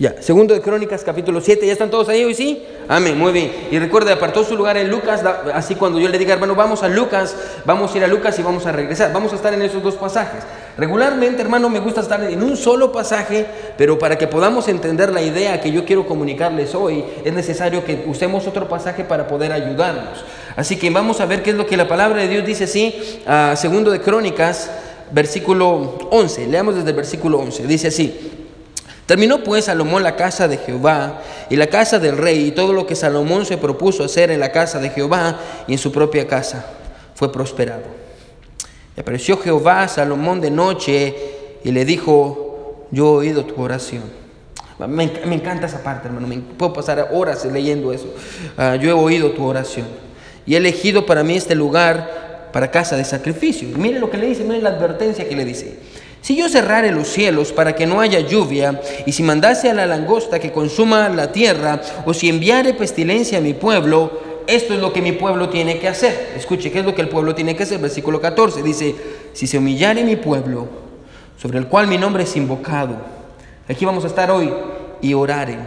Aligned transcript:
Ya, 0.00 0.14
segundo 0.22 0.54
de 0.54 0.60
Crónicas, 0.60 1.02
capítulo 1.02 1.40
7, 1.40 1.66
¿ya 1.66 1.72
están 1.72 1.90
todos 1.90 2.08
ahí 2.08 2.22
hoy 2.22 2.32
sí? 2.32 2.62
Amén, 2.86 3.18
muy 3.18 3.32
bien. 3.32 3.50
Y 3.72 3.80
recuerde, 3.80 4.12
apartó 4.12 4.44
su 4.44 4.56
lugar 4.56 4.76
en 4.76 4.92
Lucas, 4.92 5.24
así 5.52 5.74
cuando 5.74 5.98
yo 5.98 6.08
le 6.08 6.18
diga, 6.18 6.34
hermano, 6.34 6.54
vamos 6.54 6.84
a 6.84 6.88
Lucas, 6.88 7.34
vamos 7.64 7.92
a 7.92 7.98
ir 7.98 8.04
a 8.04 8.06
Lucas 8.06 8.38
y 8.38 8.42
vamos 8.42 8.64
a 8.66 8.70
regresar. 8.70 9.12
Vamos 9.12 9.32
a 9.32 9.34
estar 9.34 9.52
en 9.52 9.60
esos 9.60 9.82
dos 9.82 9.96
pasajes. 9.96 10.44
Regularmente, 10.76 11.42
hermano, 11.42 11.68
me 11.68 11.80
gusta 11.80 12.02
estar 12.02 12.22
en 12.22 12.44
un 12.44 12.56
solo 12.56 12.92
pasaje, 12.92 13.44
pero 13.76 13.98
para 13.98 14.16
que 14.16 14.28
podamos 14.28 14.68
entender 14.68 15.12
la 15.12 15.20
idea 15.20 15.60
que 15.60 15.72
yo 15.72 15.84
quiero 15.84 16.06
comunicarles 16.06 16.76
hoy, 16.76 17.04
es 17.24 17.32
necesario 17.32 17.84
que 17.84 18.04
usemos 18.06 18.46
otro 18.46 18.68
pasaje 18.68 19.02
para 19.02 19.26
poder 19.26 19.52
ayudarnos. 19.52 20.24
Así 20.54 20.76
que 20.76 20.90
vamos 20.90 21.20
a 21.20 21.26
ver 21.26 21.42
qué 21.42 21.50
es 21.50 21.56
lo 21.56 21.66
que 21.66 21.76
la 21.76 21.88
palabra 21.88 22.22
de 22.22 22.28
Dios 22.28 22.46
dice 22.46 22.64
así, 22.64 23.20
segundo 23.56 23.90
de 23.90 24.00
Crónicas, 24.00 24.70
versículo 25.10 25.98
11. 26.12 26.46
Leamos 26.46 26.76
desde 26.76 26.90
el 26.90 26.96
versículo 26.96 27.40
11. 27.40 27.66
Dice 27.66 27.88
así. 27.88 28.37
Terminó 29.08 29.42
pues 29.42 29.64
Salomón 29.64 30.02
la 30.02 30.16
casa 30.16 30.48
de 30.48 30.58
Jehová 30.58 31.22
y 31.48 31.56
la 31.56 31.68
casa 31.68 31.98
del 31.98 32.18
rey 32.18 32.48
y 32.48 32.50
todo 32.50 32.74
lo 32.74 32.86
que 32.86 32.94
Salomón 32.94 33.46
se 33.46 33.56
propuso 33.56 34.04
hacer 34.04 34.30
en 34.30 34.38
la 34.38 34.52
casa 34.52 34.80
de 34.80 34.90
Jehová 34.90 35.40
y 35.66 35.72
en 35.72 35.78
su 35.78 35.90
propia 35.90 36.26
casa 36.26 36.66
fue 37.14 37.32
prosperado. 37.32 37.84
Y 38.94 39.00
apareció 39.00 39.38
Jehová 39.38 39.84
a 39.84 39.88
Salomón 39.88 40.42
de 40.42 40.50
noche 40.50 41.16
y 41.64 41.72
le 41.72 41.86
dijo, 41.86 42.84
yo 42.90 43.06
he 43.06 43.28
oído 43.28 43.46
tu 43.46 43.62
oración. 43.62 44.02
Me, 44.86 45.04
encanta 45.04 45.68
esa 45.68 45.82
parte, 45.82 46.08
hermano. 46.08 46.26
Me 46.26 46.36
puedo 46.36 46.74
pasar 46.74 47.08
horas 47.10 47.46
leyendo 47.46 47.94
eso. 47.94 48.14
Ah, 48.58 48.76
yo 48.76 48.90
he 48.90 48.92
oído 48.92 49.30
tu 49.30 49.42
oración. 49.42 49.86
Y 50.44 50.52
he 50.52 50.58
elegido 50.58 51.06
para 51.06 51.24
mí 51.24 51.34
este 51.34 51.54
lugar 51.54 52.50
para 52.52 52.70
casa 52.70 52.94
de 52.94 53.06
sacrificio. 53.06 53.70
Y 53.70 53.74
mire 53.76 54.00
lo 54.00 54.10
que 54.10 54.18
le 54.18 54.26
dice, 54.26 54.44
mire 54.44 54.60
la 54.60 54.68
advertencia 54.68 55.26
que 55.26 55.34
le 55.34 55.46
dice. 55.46 55.78
Si 56.28 56.36
yo 56.36 56.46
cerrare 56.50 56.92
los 56.92 57.08
cielos 57.08 57.52
para 57.52 57.74
que 57.74 57.86
no 57.86 58.02
haya 58.02 58.20
lluvia, 58.20 58.82
y 59.06 59.12
si 59.12 59.22
mandase 59.22 59.70
a 59.70 59.72
la 59.72 59.86
langosta 59.86 60.38
que 60.38 60.52
consuma 60.52 61.08
la 61.08 61.32
tierra, 61.32 61.80
o 62.04 62.12
si 62.12 62.28
enviare 62.28 62.74
pestilencia 62.74 63.38
a 63.38 63.40
mi 63.40 63.54
pueblo, 63.54 64.44
esto 64.46 64.74
es 64.74 64.80
lo 64.80 64.92
que 64.92 65.00
mi 65.00 65.12
pueblo 65.12 65.48
tiene 65.48 65.78
que 65.78 65.88
hacer. 65.88 66.34
Escuche, 66.36 66.70
¿qué 66.70 66.80
es 66.80 66.84
lo 66.84 66.94
que 66.94 67.00
el 67.00 67.08
pueblo 67.08 67.34
tiene 67.34 67.56
que 67.56 67.62
hacer? 67.62 67.80
Versículo 67.80 68.20
14 68.20 68.62
dice, 68.62 68.94
si 69.32 69.46
se 69.46 69.56
humillare 69.56 70.04
mi 70.04 70.16
pueblo, 70.16 70.68
sobre 71.38 71.56
el 71.56 71.66
cual 71.66 71.86
mi 71.86 71.96
nombre 71.96 72.24
es 72.24 72.36
invocado, 72.36 72.98
aquí 73.66 73.86
vamos 73.86 74.04
a 74.04 74.08
estar 74.08 74.30
hoy, 74.30 74.52
y 75.00 75.14
oraren, 75.14 75.60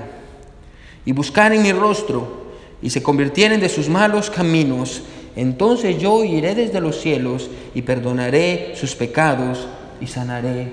y 1.06 1.12
buscaren 1.12 1.64
mi 1.64 1.72
rostro, 1.72 2.52
y 2.84 2.92
se 2.92 3.02
convirtieren 3.02 3.62
de 3.62 3.68
sus 3.68 3.90
malos 3.90 4.30
caminos, 4.30 5.02
entonces 5.36 5.98
yo 5.98 6.24
iré 6.24 6.54
desde 6.54 6.82
los 6.82 7.02
cielos 7.02 7.50
y 7.74 7.82
perdonaré 7.82 8.74
sus 8.76 8.94
pecados 8.94 9.68
y 10.02 10.08
sanaré 10.08 10.68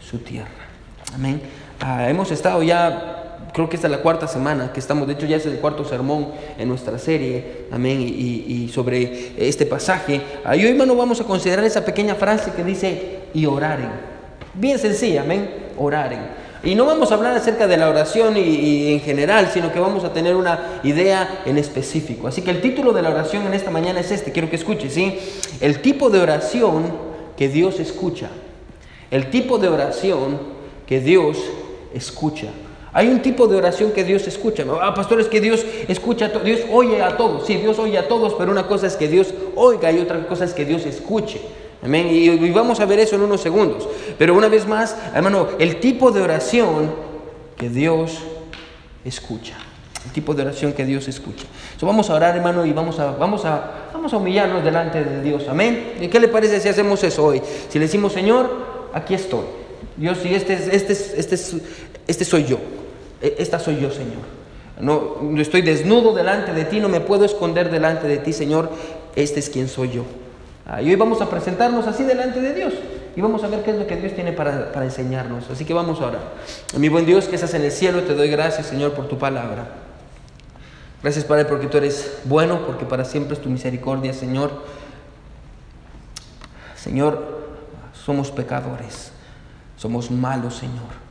su 0.00 0.18
tierra. 0.18 0.50
Amén. 1.14 1.40
Ah, 1.80 2.08
hemos 2.08 2.30
estado 2.30 2.62
ya, 2.62 3.48
creo 3.52 3.68
que 3.68 3.76
esta 3.76 3.86
es 3.86 3.90
la 3.92 4.02
cuarta 4.02 4.26
semana 4.26 4.72
que 4.72 4.80
estamos, 4.80 5.06
de 5.06 5.14
hecho 5.14 5.26
ya 5.26 5.36
es 5.36 5.46
el 5.46 5.58
cuarto 5.58 5.84
sermón 5.84 6.28
en 6.58 6.68
nuestra 6.68 6.98
serie, 6.98 7.66
amén, 7.70 8.00
y, 8.00 8.68
sobre 8.68 9.32
este 9.36 9.64
pasaje. 9.64 10.20
Ah, 10.44 10.56
y 10.56 10.64
hoy, 10.64 10.72
hermano, 10.72 10.96
vamos 10.96 11.20
a 11.20 11.24
considerar 11.24 11.64
esa 11.64 11.84
pequeña 11.84 12.14
frase 12.14 12.52
que 12.52 12.64
dice, 12.64 13.20
y 13.32 13.46
oraren. 13.46 13.90
Bien 14.54 14.78
sencilla, 14.78 15.22
amén, 15.22 15.48
oraren. 15.76 16.44
Y 16.64 16.74
no 16.74 16.86
vamos 16.86 17.10
a 17.12 17.14
hablar 17.16 17.36
acerca 17.36 17.66
de 17.66 17.76
la 17.76 17.90
oración 17.90 18.38
y, 18.38 18.92
en 18.92 19.00
general, 19.00 19.50
sino 19.52 19.70
que 19.70 19.78
vamos 19.78 20.02
a 20.02 20.12
tener 20.14 20.34
una 20.34 20.80
idea 20.82 21.42
en 21.44 21.58
específico. 21.58 22.26
Así 22.26 22.40
que 22.40 22.50
el 22.50 22.62
título 22.62 22.94
de 22.94 23.02
la 23.02 23.10
oración 23.10 23.46
en 23.46 23.52
esta 23.52 23.70
mañana 23.70 24.00
es 24.00 24.10
este, 24.10 24.32
quiero 24.32 24.48
que 24.48 24.56
escuche, 24.56 24.88
¿sí? 24.88 25.18
El 25.60 25.82
tipo 25.82 26.08
de 26.08 26.20
oración 26.20 26.84
que 27.36 27.48
Dios 27.48 27.80
escucha 27.80 28.30
el 29.14 29.30
tipo 29.30 29.58
de 29.58 29.68
oración 29.68 30.40
que 30.88 30.98
Dios 30.98 31.38
escucha. 31.94 32.48
Hay 32.92 33.06
un 33.06 33.22
tipo 33.22 33.46
de 33.46 33.56
oración 33.56 33.92
que 33.92 34.02
Dios 34.02 34.26
escucha. 34.26 34.64
Ah, 34.82 34.92
pastor, 34.92 35.20
es 35.20 35.28
que 35.28 35.40
Dios 35.40 35.64
escucha, 35.86 36.28
Dios 36.44 36.62
oye 36.72 37.00
a 37.00 37.16
todos. 37.16 37.46
Sí, 37.46 37.54
Dios 37.54 37.78
oye 37.78 37.96
a 37.96 38.08
todos, 38.08 38.34
pero 38.34 38.50
una 38.50 38.66
cosa 38.66 38.88
es 38.88 38.96
que 38.96 39.06
Dios 39.06 39.32
oiga 39.54 39.92
y 39.92 40.00
otra 40.00 40.26
cosa 40.26 40.44
es 40.44 40.52
que 40.52 40.64
Dios 40.64 40.84
escuche. 40.84 41.40
Amén. 41.80 42.08
Y, 42.10 42.24
y 42.24 42.50
vamos 42.50 42.80
a 42.80 42.86
ver 42.86 42.98
eso 42.98 43.14
en 43.14 43.22
unos 43.22 43.40
segundos. 43.40 43.88
Pero 44.18 44.34
una 44.34 44.48
vez 44.48 44.66
más, 44.66 44.96
hermano, 45.14 45.46
el 45.60 45.78
tipo 45.78 46.10
de 46.10 46.20
oración 46.20 46.90
que 47.56 47.68
Dios 47.68 48.18
escucha. 49.04 49.54
El 50.06 50.10
tipo 50.10 50.34
de 50.34 50.42
oración 50.42 50.72
que 50.72 50.84
Dios 50.84 51.06
escucha. 51.06 51.44
So, 51.78 51.86
vamos 51.86 52.10
a 52.10 52.14
orar, 52.14 52.36
hermano, 52.36 52.66
y 52.66 52.72
vamos 52.72 52.98
a, 52.98 53.12
vamos, 53.12 53.44
a, 53.44 53.90
vamos 53.92 54.12
a 54.12 54.16
humillarnos 54.16 54.64
delante 54.64 55.04
de 55.04 55.22
Dios. 55.22 55.46
Amén. 55.48 55.94
¿Y 56.00 56.08
qué 56.08 56.18
le 56.18 56.26
parece 56.26 56.58
si 56.58 56.68
hacemos 56.68 57.04
eso 57.04 57.24
hoy? 57.24 57.40
Si 57.68 57.78
le 57.78 57.84
decimos, 57.84 58.12
Señor, 58.12 58.73
aquí 58.94 59.14
estoy. 59.14 59.44
Dios, 59.96 60.18
y 60.24 60.34
este, 60.34 60.54
este, 60.54 60.92
este, 60.92 61.36
este 62.06 62.24
soy 62.24 62.44
yo. 62.44 62.58
E, 63.20 63.36
esta 63.38 63.58
soy 63.58 63.80
yo, 63.80 63.90
Señor. 63.90 64.22
No, 64.80 65.18
estoy 65.38 65.62
desnudo 65.62 66.14
delante 66.14 66.52
de 66.52 66.64
ti, 66.64 66.80
no 66.80 66.88
me 66.88 67.00
puedo 67.00 67.24
esconder 67.24 67.70
delante 67.70 68.08
de 68.08 68.18
ti, 68.18 68.32
Señor. 68.32 68.70
Este 69.14 69.40
es 69.40 69.50
quien 69.50 69.68
soy 69.68 69.90
yo. 69.90 70.04
Y 70.82 70.88
hoy 70.88 70.96
vamos 70.96 71.20
a 71.20 71.28
presentarnos 71.28 71.86
así 71.86 72.04
delante 72.04 72.40
de 72.40 72.54
Dios 72.54 72.72
y 73.16 73.20
vamos 73.20 73.44
a 73.44 73.48
ver 73.48 73.62
qué 73.62 73.70
es 73.70 73.76
lo 73.76 73.86
que 73.86 73.96
Dios 73.96 74.14
tiene 74.14 74.32
para, 74.32 74.72
para 74.72 74.86
enseñarnos. 74.86 75.48
Así 75.50 75.64
que 75.64 75.74
vamos 75.74 76.00
a 76.00 76.06
orar. 76.06 76.32
Mi 76.76 76.88
buen 76.88 77.06
Dios 77.06 77.26
que 77.26 77.36
estás 77.36 77.54
en 77.54 77.62
el 77.62 77.70
cielo, 77.70 78.02
te 78.02 78.14
doy 78.14 78.30
gracias, 78.30 78.66
Señor, 78.66 78.92
por 78.92 79.06
tu 79.08 79.18
palabra. 79.18 79.68
Gracias, 81.02 81.24
Padre, 81.24 81.44
porque 81.44 81.66
tú 81.66 81.76
eres 81.76 82.18
bueno, 82.24 82.66
porque 82.66 82.86
para 82.86 83.04
siempre 83.04 83.34
es 83.34 83.42
tu 83.42 83.50
misericordia, 83.50 84.14
Señor. 84.14 84.50
Señor, 86.76 87.33
somos 88.04 88.30
pecadores, 88.30 89.12
somos 89.76 90.10
malos, 90.10 90.56
Señor. 90.56 91.04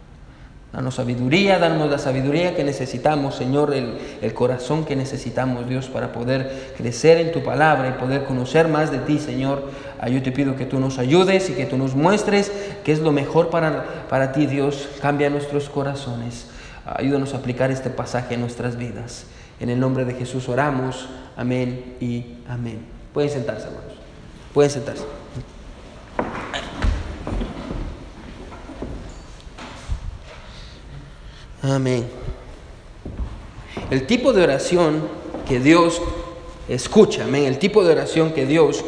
Danos 0.73 0.95
sabiduría, 0.95 1.59
danos 1.59 1.87
la 1.87 1.99
sabiduría 1.99 2.55
que 2.55 2.63
necesitamos, 2.63 3.35
Señor, 3.35 3.75
el, 3.75 3.95
el, 4.23 4.33
corazón 4.33 4.85
que 4.85 4.95
necesitamos, 4.95 5.69
Dios, 5.69 5.87
para 5.87 6.11
poder 6.11 6.73
crecer 6.75 7.19
en 7.19 7.31
tu 7.31 7.43
palabra 7.43 7.89
y 7.89 7.99
poder 8.01 8.25
conocer 8.25 8.67
más 8.67 8.89
de 8.89 8.97
ti, 8.97 9.19
Señor. 9.19 9.69
Ah, 9.99 10.09
yo 10.09 10.23
te 10.23 10.31
pido 10.31 10.55
que 10.55 10.65
tú 10.65 10.79
nos 10.79 10.97
ayudes 10.97 11.51
y 11.51 11.53
que 11.53 11.67
tú 11.67 11.77
nos 11.77 11.93
muestres 11.93 12.51
qué 12.83 12.91
es 12.91 13.01
lo 13.01 13.11
mejor 13.11 13.51
para, 13.51 14.07
para 14.09 14.31
ti, 14.31 14.47
Dios. 14.47 14.89
Cambia 14.99 15.29
nuestros 15.29 15.69
corazones. 15.69 16.47
Ayúdanos 16.85 17.35
a 17.35 17.37
aplicar 17.37 17.69
este 17.69 17.91
pasaje 17.91 18.33
en 18.33 18.41
nuestras 18.41 18.75
vidas. 18.75 19.25
En 19.59 19.69
el 19.69 19.79
nombre 19.79 20.05
de 20.05 20.15
Jesús 20.15 20.49
oramos. 20.49 21.07
Amén 21.37 21.97
y 21.99 22.37
amén. 22.49 22.83
Pueden 23.13 23.29
sentarse, 23.29 23.67
hermanos. 23.67 23.93
Pueden 24.55 24.71
sentarse. 24.71 25.22
Amén. 31.63 32.05
El 33.89 34.05
tipo 34.05 34.33
de 34.33 34.43
oración 34.43 35.07
que 35.47 35.61
Dios 35.61 36.01
escucha, 36.67 37.23
amén. 37.23 37.45
El 37.45 37.57
tipo 37.57 37.85
de 37.85 37.93
oración 37.93 38.33
que 38.33 38.45
Dios 38.45 38.83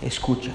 escucha. 0.00 0.52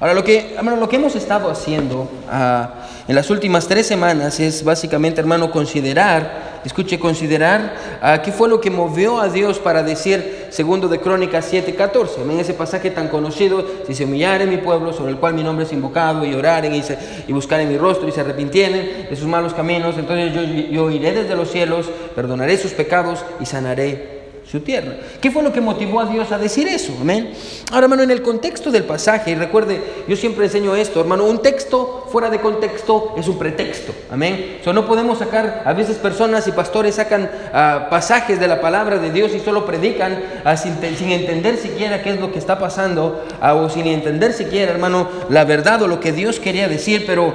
Ahora, 0.00 0.14
lo 0.14 0.24
que, 0.24 0.56
lo 0.62 0.88
que 0.88 0.96
hemos 0.96 1.14
estado 1.14 1.50
haciendo 1.50 2.10
ah, 2.30 2.86
en 3.06 3.14
las 3.14 3.28
últimas 3.28 3.68
tres 3.68 3.86
semanas 3.86 4.40
es 4.40 4.64
básicamente, 4.64 5.20
hermano, 5.20 5.50
considerar, 5.50 6.45
escuche, 6.66 6.98
considerar 6.98 7.74
uh, 8.02 8.22
qué 8.22 8.32
fue 8.32 8.48
lo 8.48 8.60
que 8.60 8.70
movió 8.70 9.20
a 9.20 9.28
Dios 9.28 9.58
para 9.58 9.82
decir, 9.82 10.46
segundo 10.50 10.88
de 10.88 11.00
Crónicas 11.00 11.52
7:14, 11.52 12.22
en 12.22 12.40
ese 12.40 12.54
pasaje 12.54 12.90
tan 12.90 13.08
conocido, 13.08 13.64
si 13.86 13.94
se 13.94 14.04
humillaren 14.04 14.50
mi 14.50 14.56
pueblo, 14.56 14.92
sobre 14.92 15.12
el 15.12 15.18
cual 15.18 15.34
mi 15.34 15.42
nombre 15.42 15.64
es 15.64 15.72
invocado, 15.72 16.24
y 16.24 16.34
oraren 16.34 16.74
y, 16.74 16.82
se, 16.82 16.98
y 17.28 17.32
mi 17.32 17.78
rostro 17.78 18.08
y 18.08 18.12
se 18.12 18.20
arrepintieren 18.20 19.06
de 19.08 19.16
sus 19.16 19.26
malos 19.26 19.54
caminos, 19.54 19.96
entonces 19.98 20.32
yo 20.70 20.90
iré 20.90 21.12
desde 21.12 21.36
los 21.36 21.50
cielos, 21.50 21.90
perdonaré 22.14 22.56
sus 22.56 22.72
pecados 22.72 23.24
y 23.40 23.46
sanaré 23.46 24.15
su 24.50 24.60
tierra. 24.60 24.92
¿Qué 25.20 25.30
fue 25.32 25.42
lo 25.42 25.52
que 25.52 25.60
motivó 25.60 26.00
a 26.00 26.06
Dios 26.06 26.30
a 26.30 26.38
decir 26.38 26.68
eso? 26.68 26.92
Amén. 27.00 27.32
Ahora, 27.72 27.86
hermano, 27.86 28.04
en 28.04 28.12
el 28.12 28.22
contexto 28.22 28.70
del 28.70 28.84
pasaje, 28.84 29.32
y 29.32 29.34
recuerde, 29.34 29.82
yo 30.06 30.14
siempre 30.14 30.44
enseño 30.44 30.76
esto, 30.76 31.00
hermano, 31.00 31.24
un 31.24 31.42
texto 31.42 32.06
fuera 32.12 32.30
de 32.30 32.38
contexto 32.38 33.14
es 33.16 33.26
un 33.26 33.38
pretexto. 33.38 33.92
Amén. 34.08 34.58
O 34.64 34.72
no 34.72 34.86
podemos 34.86 35.18
sacar, 35.18 35.62
a 35.64 35.72
veces 35.72 35.96
personas 35.96 36.46
y 36.46 36.52
pastores 36.52 36.94
sacan 36.94 37.28
ah, 37.52 37.88
pasajes 37.90 38.38
de 38.38 38.46
la 38.46 38.60
palabra 38.60 38.98
de 38.98 39.10
Dios 39.10 39.32
y 39.34 39.40
solo 39.40 39.66
predican 39.66 40.22
ah, 40.44 40.56
sin, 40.56 40.76
entender 41.10 41.56
siquiera 41.56 42.02
qué 42.02 42.10
es 42.10 42.20
lo 42.20 42.30
que 42.30 42.38
está 42.38 42.58
pasando, 42.58 43.24
ah, 43.40 43.54
o 43.54 43.68
sin 43.68 43.88
entender 43.88 44.32
siquiera, 44.32 44.70
hermano, 44.70 45.08
la 45.28 45.44
verdad 45.44 45.82
o 45.82 45.88
lo 45.88 45.98
que 45.98 46.12
Dios 46.12 46.38
quería 46.38 46.68
decir. 46.68 47.04
Pero 47.04 47.34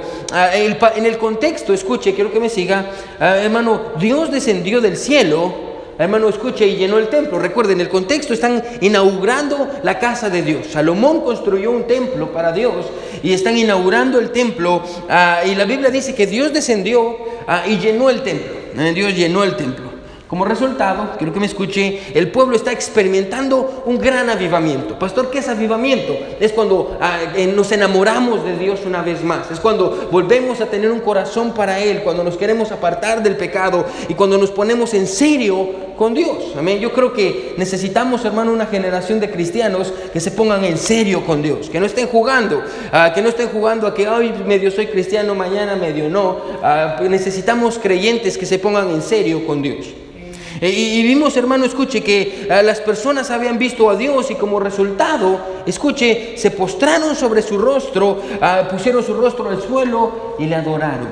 en 0.54 1.06
el 1.06 1.18
contexto, 1.18 1.74
escuche, 1.74 2.14
quiero 2.14 2.32
que 2.32 2.40
me 2.40 2.48
siga, 2.48 2.86
hermano, 3.20 3.82
Dios 3.98 4.30
descendió 4.30 4.80
del 4.80 4.96
cielo 4.96 5.71
hermano, 6.04 6.28
escuche, 6.28 6.66
y 6.66 6.76
llenó 6.76 6.98
el 6.98 7.08
templo. 7.08 7.38
Recuerden, 7.38 7.80
el 7.80 7.88
contexto 7.88 8.32
están 8.32 8.62
inaugurando 8.80 9.68
la 9.82 9.98
casa 9.98 10.30
de 10.30 10.42
Dios. 10.42 10.66
Salomón 10.70 11.22
construyó 11.22 11.70
un 11.70 11.86
templo 11.86 12.32
para 12.32 12.52
Dios 12.52 12.86
y 13.22 13.32
están 13.32 13.56
inaugurando 13.56 14.18
el 14.18 14.30
templo. 14.30 14.82
Ah, 15.08 15.40
y 15.44 15.54
la 15.54 15.64
Biblia 15.64 15.90
dice 15.90 16.14
que 16.14 16.26
Dios 16.26 16.52
descendió 16.52 17.16
ah, 17.46 17.64
y 17.66 17.78
llenó 17.78 18.10
el 18.10 18.22
templo. 18.22 18.52
Eh, 18.78 18.92
Dios 18.94 19.14
llenó 19.14 19.44
el 19.44 19.56
templo. 19.56 19.91
Como 20.32 20.46
resultado, 20.46 21.10
quiero 21.18 21.30
que 21.34 21.40
me 21.40 21.44
escuche, 21.44 22.00
el 22.14 22.30
pueblo 22.30 22.56
está 22.56 22.72
experimentando 22.72 23.82
un 23.84 23.98
gran 23.98 24.30
avivamiento. 24.30 24.98
Pastor, 24.98 25.30
¿qué 25.30 25.40
es 25.40 25.48
avivamiento? 25.50 26.16
Es 26.40 26.52
cuando 26.52 26.96
ah, 27.02 27.18
eh, 27.36 27.46
nos 27.48 27.70
enamoramos 27.70 28.42
de 28.42 28.56
Dios 28.56 28.80
una 28.86 29.02
vez 29.02 29.22
más. 29.22 29.50
Es 29.50 29.60
cuando 29.60 30.08
volvemos 30.10 30.62
a 30.62 30.70
tener 30.70 30.90
un 30.90 31.00
corazón 31.00 31.52
para 31.52 31.80
Él, 31.80 32.00
cuando 32.02 32.24
nos 32.24 32.38
queremos 32.38 32.72
apartar 32.72 33.22
del 33.22 33.36
pecado 33.36 33.84
y 34.08 34.14
cuando 34.14 34.38
nos 34.38 34.50
ponemos 34.50 34.94
en 34.94 35.06
serio 35.06 35.68
con 35.98 36.14
Dios. 36.14 36.54
Amén. 36.56 36.78
Yo 36.78 36.94
creo 36.94 37.12
que 37.12 37.52
necesitamos, 37.58 38.24
hermano, 38.24 38.54
una 38.54 38.64
generación 38.64 39.20
de 39.20 39.30
cristianos 39.30 39.92
que 40.14 40.20
se 40.20 40.30
pongan 40.30 40.64
en 40.64 40.78
serio 40.78 41.26
con 41.26 41.42
Dios, 41.42 41.68
que 41.68 41.78
no 41.78 41.84
estén 41.84 42.06
jugando, 42.06 42.62
ah, 42.90 43.12
que 43.14 43.20
no 43.20 43.28
estén 43.28 43.48
jugando 43.48 43.86
a 43.86 43.92
que 43.92 44.08
hoy 44.08 44.32
medio 44.46 44.70
soy 44.70 44.86
cristiano, 44.86 45.34
mañana 45.34 45.76
medio 45.76 46.08
no. 46.08 46.38
Ah, 46.62 46.96
necesitamos 47.06 47.78
creyentes 47.78 48.38
que 48.38 48.46
se 48.46 48.58
pongan 48.58 48.88
en 48.88 49.02
serio 49.02 49.46
con 49.46 49.60
Dios. 49.60 49.88
Y, 50.68 51.02
vimos, 51.02 51.36
hermano, 51.36 51.64
escuche, 51.64 52.02
que 52.02 52.46
ah, 52.48 52.62
las 52.62 52.80
personas 52.80 53.32
habían 53.32 53.58
visto 53.58 53.90
a 53.90 53.96
Dios 53.96 54.30
y 54.30 54.36
como 54.36 54.60
resultado, 54.60 55.40
escuche, 55.66 56.34
se 56.36 56.52
postraron 56.52 57.16
sobre 57.16 57.42
su 57.42 57.58
rostro, 57.58 58.22
ah, 58.40 58.68
pusieron 58.70 59.02
su 59.02 59.12
rostro 59.14 59.50
al 59.50 59.60
suelo 59.60 60.36
y 60.38 60.46
le 60.46 60.54
adoraron. 60.54 61.08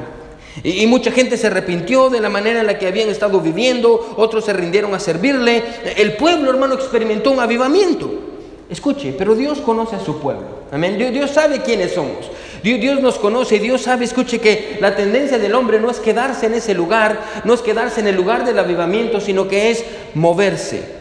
Y, 0.63 0.87
mucha 0.87 1.11
gente 1.11 1.37
se 1.37 1.49
arrepintió 1.49 2.11
de 2.11 2.21
la 2.21 2.29
manera 2.29 2.61
en 2.61 2.67
la 2.67 2.79
que 2.79 2.87
habían 2.87 3.09
estado 3.09 3.41
viviendo, 3.41 4.15
otros 4.17 4.45
se 4.45 4.53
rindieron 4.53 4.95
a 4.95 5.01
servirle. 5.01 5.65
El 5.97 6.17
pueblo, 6.17 6.51
hermano, 6.51 6.75
experimentó 6.75 7.33
un 7.33 7.41
avivamiento. 7.41 8.09
Escuche, 8.69 9.13
pero 9.19 9.35
Dios 9.35 9.59
conoce 9.59 9.97
a 9.97 10.01
su 10.01 10.21
pueblo. 10.21 10.61
Amén. 10.71 10.97
Dios 10.97 11.33
sabe 11.33 11.61
quiénes 11.61 11.93
somos. 11.93 12.31
Dios, 12.63 13.01
nos 13.01 13.19
conoce, 13.19 13.59
Dios 13.59 13.83
sabe, 13.83 14.05
escuche 14.05 14.39
que 14.39 14.79
la 14.81 14.95
tendencia 14.95 15.39
del 15.39 15.55
hombre 15.55 15.81
no 15.81 15.91
es 15.91 15.99
quedarse 15.99 16.47
en 16.47 16.55
ese 16.55 16.75
lugar, 16.75 17.21
no 17.45 17.55
es 17.55 17.61
quedarse 17.61 18.01
en 18.01 18.09
el 18.09 18.17
lugar 18.17 18.45
del 18.45 18.59
avivamiento, 18.59 19.21
sino 19.21 19.49
que 19.49 19.71
es 19.71 19.85
moverse. 20.15 21.01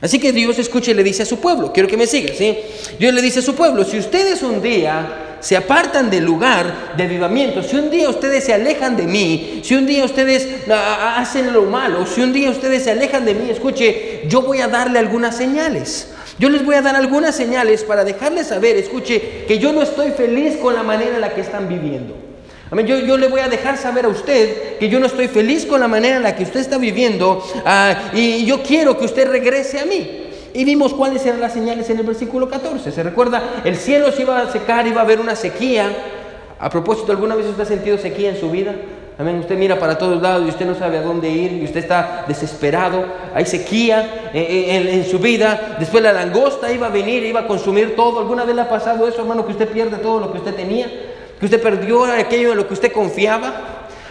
Así 0.00 0.18
que 0.18 0.32
Dios, 0.32 0.58
escuche, 0.58 0.94
le 0.94 1.04
dice 1.04 1.24
a 1.24 1.26
su 1.26 1.38
pueblo, 1.40 1.72
quiero 1.72 1.88
que 1.88 1.96
me 1.96 2.06
siga, 2.06 2.32
¿sí? 2.34 2.56
Dios 2.98 3.12
le 3.12 3.20
dice 3.20 3.40
a 3.40 3.42
su 3.42 3.54
pueblo, 3.54 3.84
si 3.84 3.98
ustedes 3.98 4.42
un 4.42 4.62
día 4.62 5.36
se 5.40 5.56
apartan 5.56 6.10
del 6.10 6.24
lugar 6.24 6.94
de 6.96 7.04
avivamiento, 7.04 7.62
si 7.62 7.76
un 7.76 7.90
día 7.90 8.08
ustedes 8.08 8.44
se 8.44 8.54
alejan 8.54 8.96
de 8.96 9.06
mí, 9.06 9.60
si 9.62 9.74
un 9.74 9.86
día 9.86 10.04
ustedes 10.04 10.48
hacen 10.70 11.52
lo 11.52 11.64
malo, 11.64 12.06
si 12.06 12.22
un 12.22 12.32
día 12.32 12.50
ustedes 12.50 12.84
se 12.84 12.90
alejan 12.90 13.24
de 13.24 13.34
mí, 13.34 13.50
escuche, 13.50 14.22
yo 14.26 14.42
voy 14.42 14.60
a 14.60 14.68
darle 14.68 14.98
algunas 14.98 15.36
señales. 15.36 16.08
Yo 16.40 16.48
les 16.48 16.64
voy 16.64 16.74
a 16.74 16.80
dar 16.80 16.96
algunas 16.96 17.36
señales 17.36 17.84
para 17.84 18.02
dejarles 18.02 18.46
saber, 18.46 18.74
escuche, 18.78 19.44
que 19.46 19.58
yo 19.58 19.74
no 19.74 19.82
estoy 19.82 20.12
feliz 20.12 20.56
con 20.56 20.74
la 20.74 20.82
manera 20.82 21.16
en 21.16 21.20
la 21.20 21.34
que 21.34 21.42
están 21.42 21.68
viviendo. 21.68 22.16
Amén. 22.70 22.86
Yo, 22.86 22.98
yo, 23.00 23.18
le 23.18 23.28
voy 23.28 23.40
a 23.40 23.48
dejar 23.48 23.76
saber 23.76 24.06
a 24.06 24.08
usted 24.08 24.78
que 24.78 24.88
yo 24.88 24.98
no 25.00 25.04
estoy 25.04 25.28
feliz 25.28 25.66
con 25.66 25.80
la 25.80 25.86
manera 25.86 26.16
en 26.16 26.22
la 26.22 26.34
que 26.34 26.44
usted 26.44 26.60
está 26.60 26.78
viviendo 26.78 27.44
ah, 27.66 28.10
y 28.14 28.46
yo 28.46 28.62
quiero 28.62 28.96
que 28.96 29.04
usted 29.04 29.28
regrese 29.28 29.80
a 29.80 29.84
mí. 29.84 30.28
Y 30.54 30.64
vimos 30.64 30.94
cuáles 30.94 31.26
eran 31.26 31.40
las 31.40 31.52
señales 31.52 31.90
en 31.90 31.98
el 31.98 32.06
versículo 32.06 32.48
14. 32.48 32.90
¿Se 32.90 33.02
recuerda? 33.02 33.60
El 33.62 33.76
cielo 33.76 34.10
se 34.10 34.22
iba 34.22 34.40
a 34.40 34.50
secar, 34.50 34.86
iba 34.86 35.02
a 35.02 35.04
haber 35.04 35.20
una 35.20 35.36
sequía. 35.36 35.94
A 36.58 36.70
propósito, 36.70 37.12
¿alguna 37.12 37.34
vez 37.34 37.44
usted 37.44 37.64
ha 37.64 37.66
sentido 37.66 37.98
sequía 37.98 38.30
en 38.30 38.40
su 38.40 38.50
vida? 38.50 38.74
Amén. 39.20 39.40
Usted 39.40 39.58
mira 39.58 39.78
para 39.78 39.98
todos 39.98 40.22
lados 40.22 40.46
y 40.46 40.48
usted 40.48 40.64
no 40.64 40.74
sabe 40.74 40.96
a 40.96 41.02
dónde 41.02 41.28
ir 41.28 41.52
y 41.52 41.64
usted 41.64 41.80
está 41.80 42.24
desesperado. 42.26 43.04
Hay 43.34 43.44
sequía 43.44 44.30
en, 44.32 45.04
su 45.04 45.18
vida. 45.18 45.76
Después 45.78 46.02
la 46.02 46.10
langosta 46.10 46.72
iba 46.72 46.86
a 46.86 46.90
venir, 46.90 47.22
iba 47.24 47.40
a 47.40 47.46
consumir 47.46 47.94
todo. 47.94 48.20
¿Alguna 48.20 48.44
vez 48.44 48.56
le 48.56 48.62
ha 48.62 48.68
pasado 48.70 49.06
eso, 49.06 49.20
hermano, 49.20 49.44
que 49.44 49.52
usted 49.52 49.68
pierde 49.68 49.98
todo 49.98 50.20
lo 50.20 50.32
que 50.32 50.38
usted 50.38 50.54
tenía? 50.54 50.90
Que 51.38 51.44
usted 51.44 51.60
perdió 51.60 52.06
aquello 52.06 52.52
en 52.52 52.56
lo 52.56 52.66
que 52.66 52.72
usted 52.72 52.92
confiaba. 52.92 53.52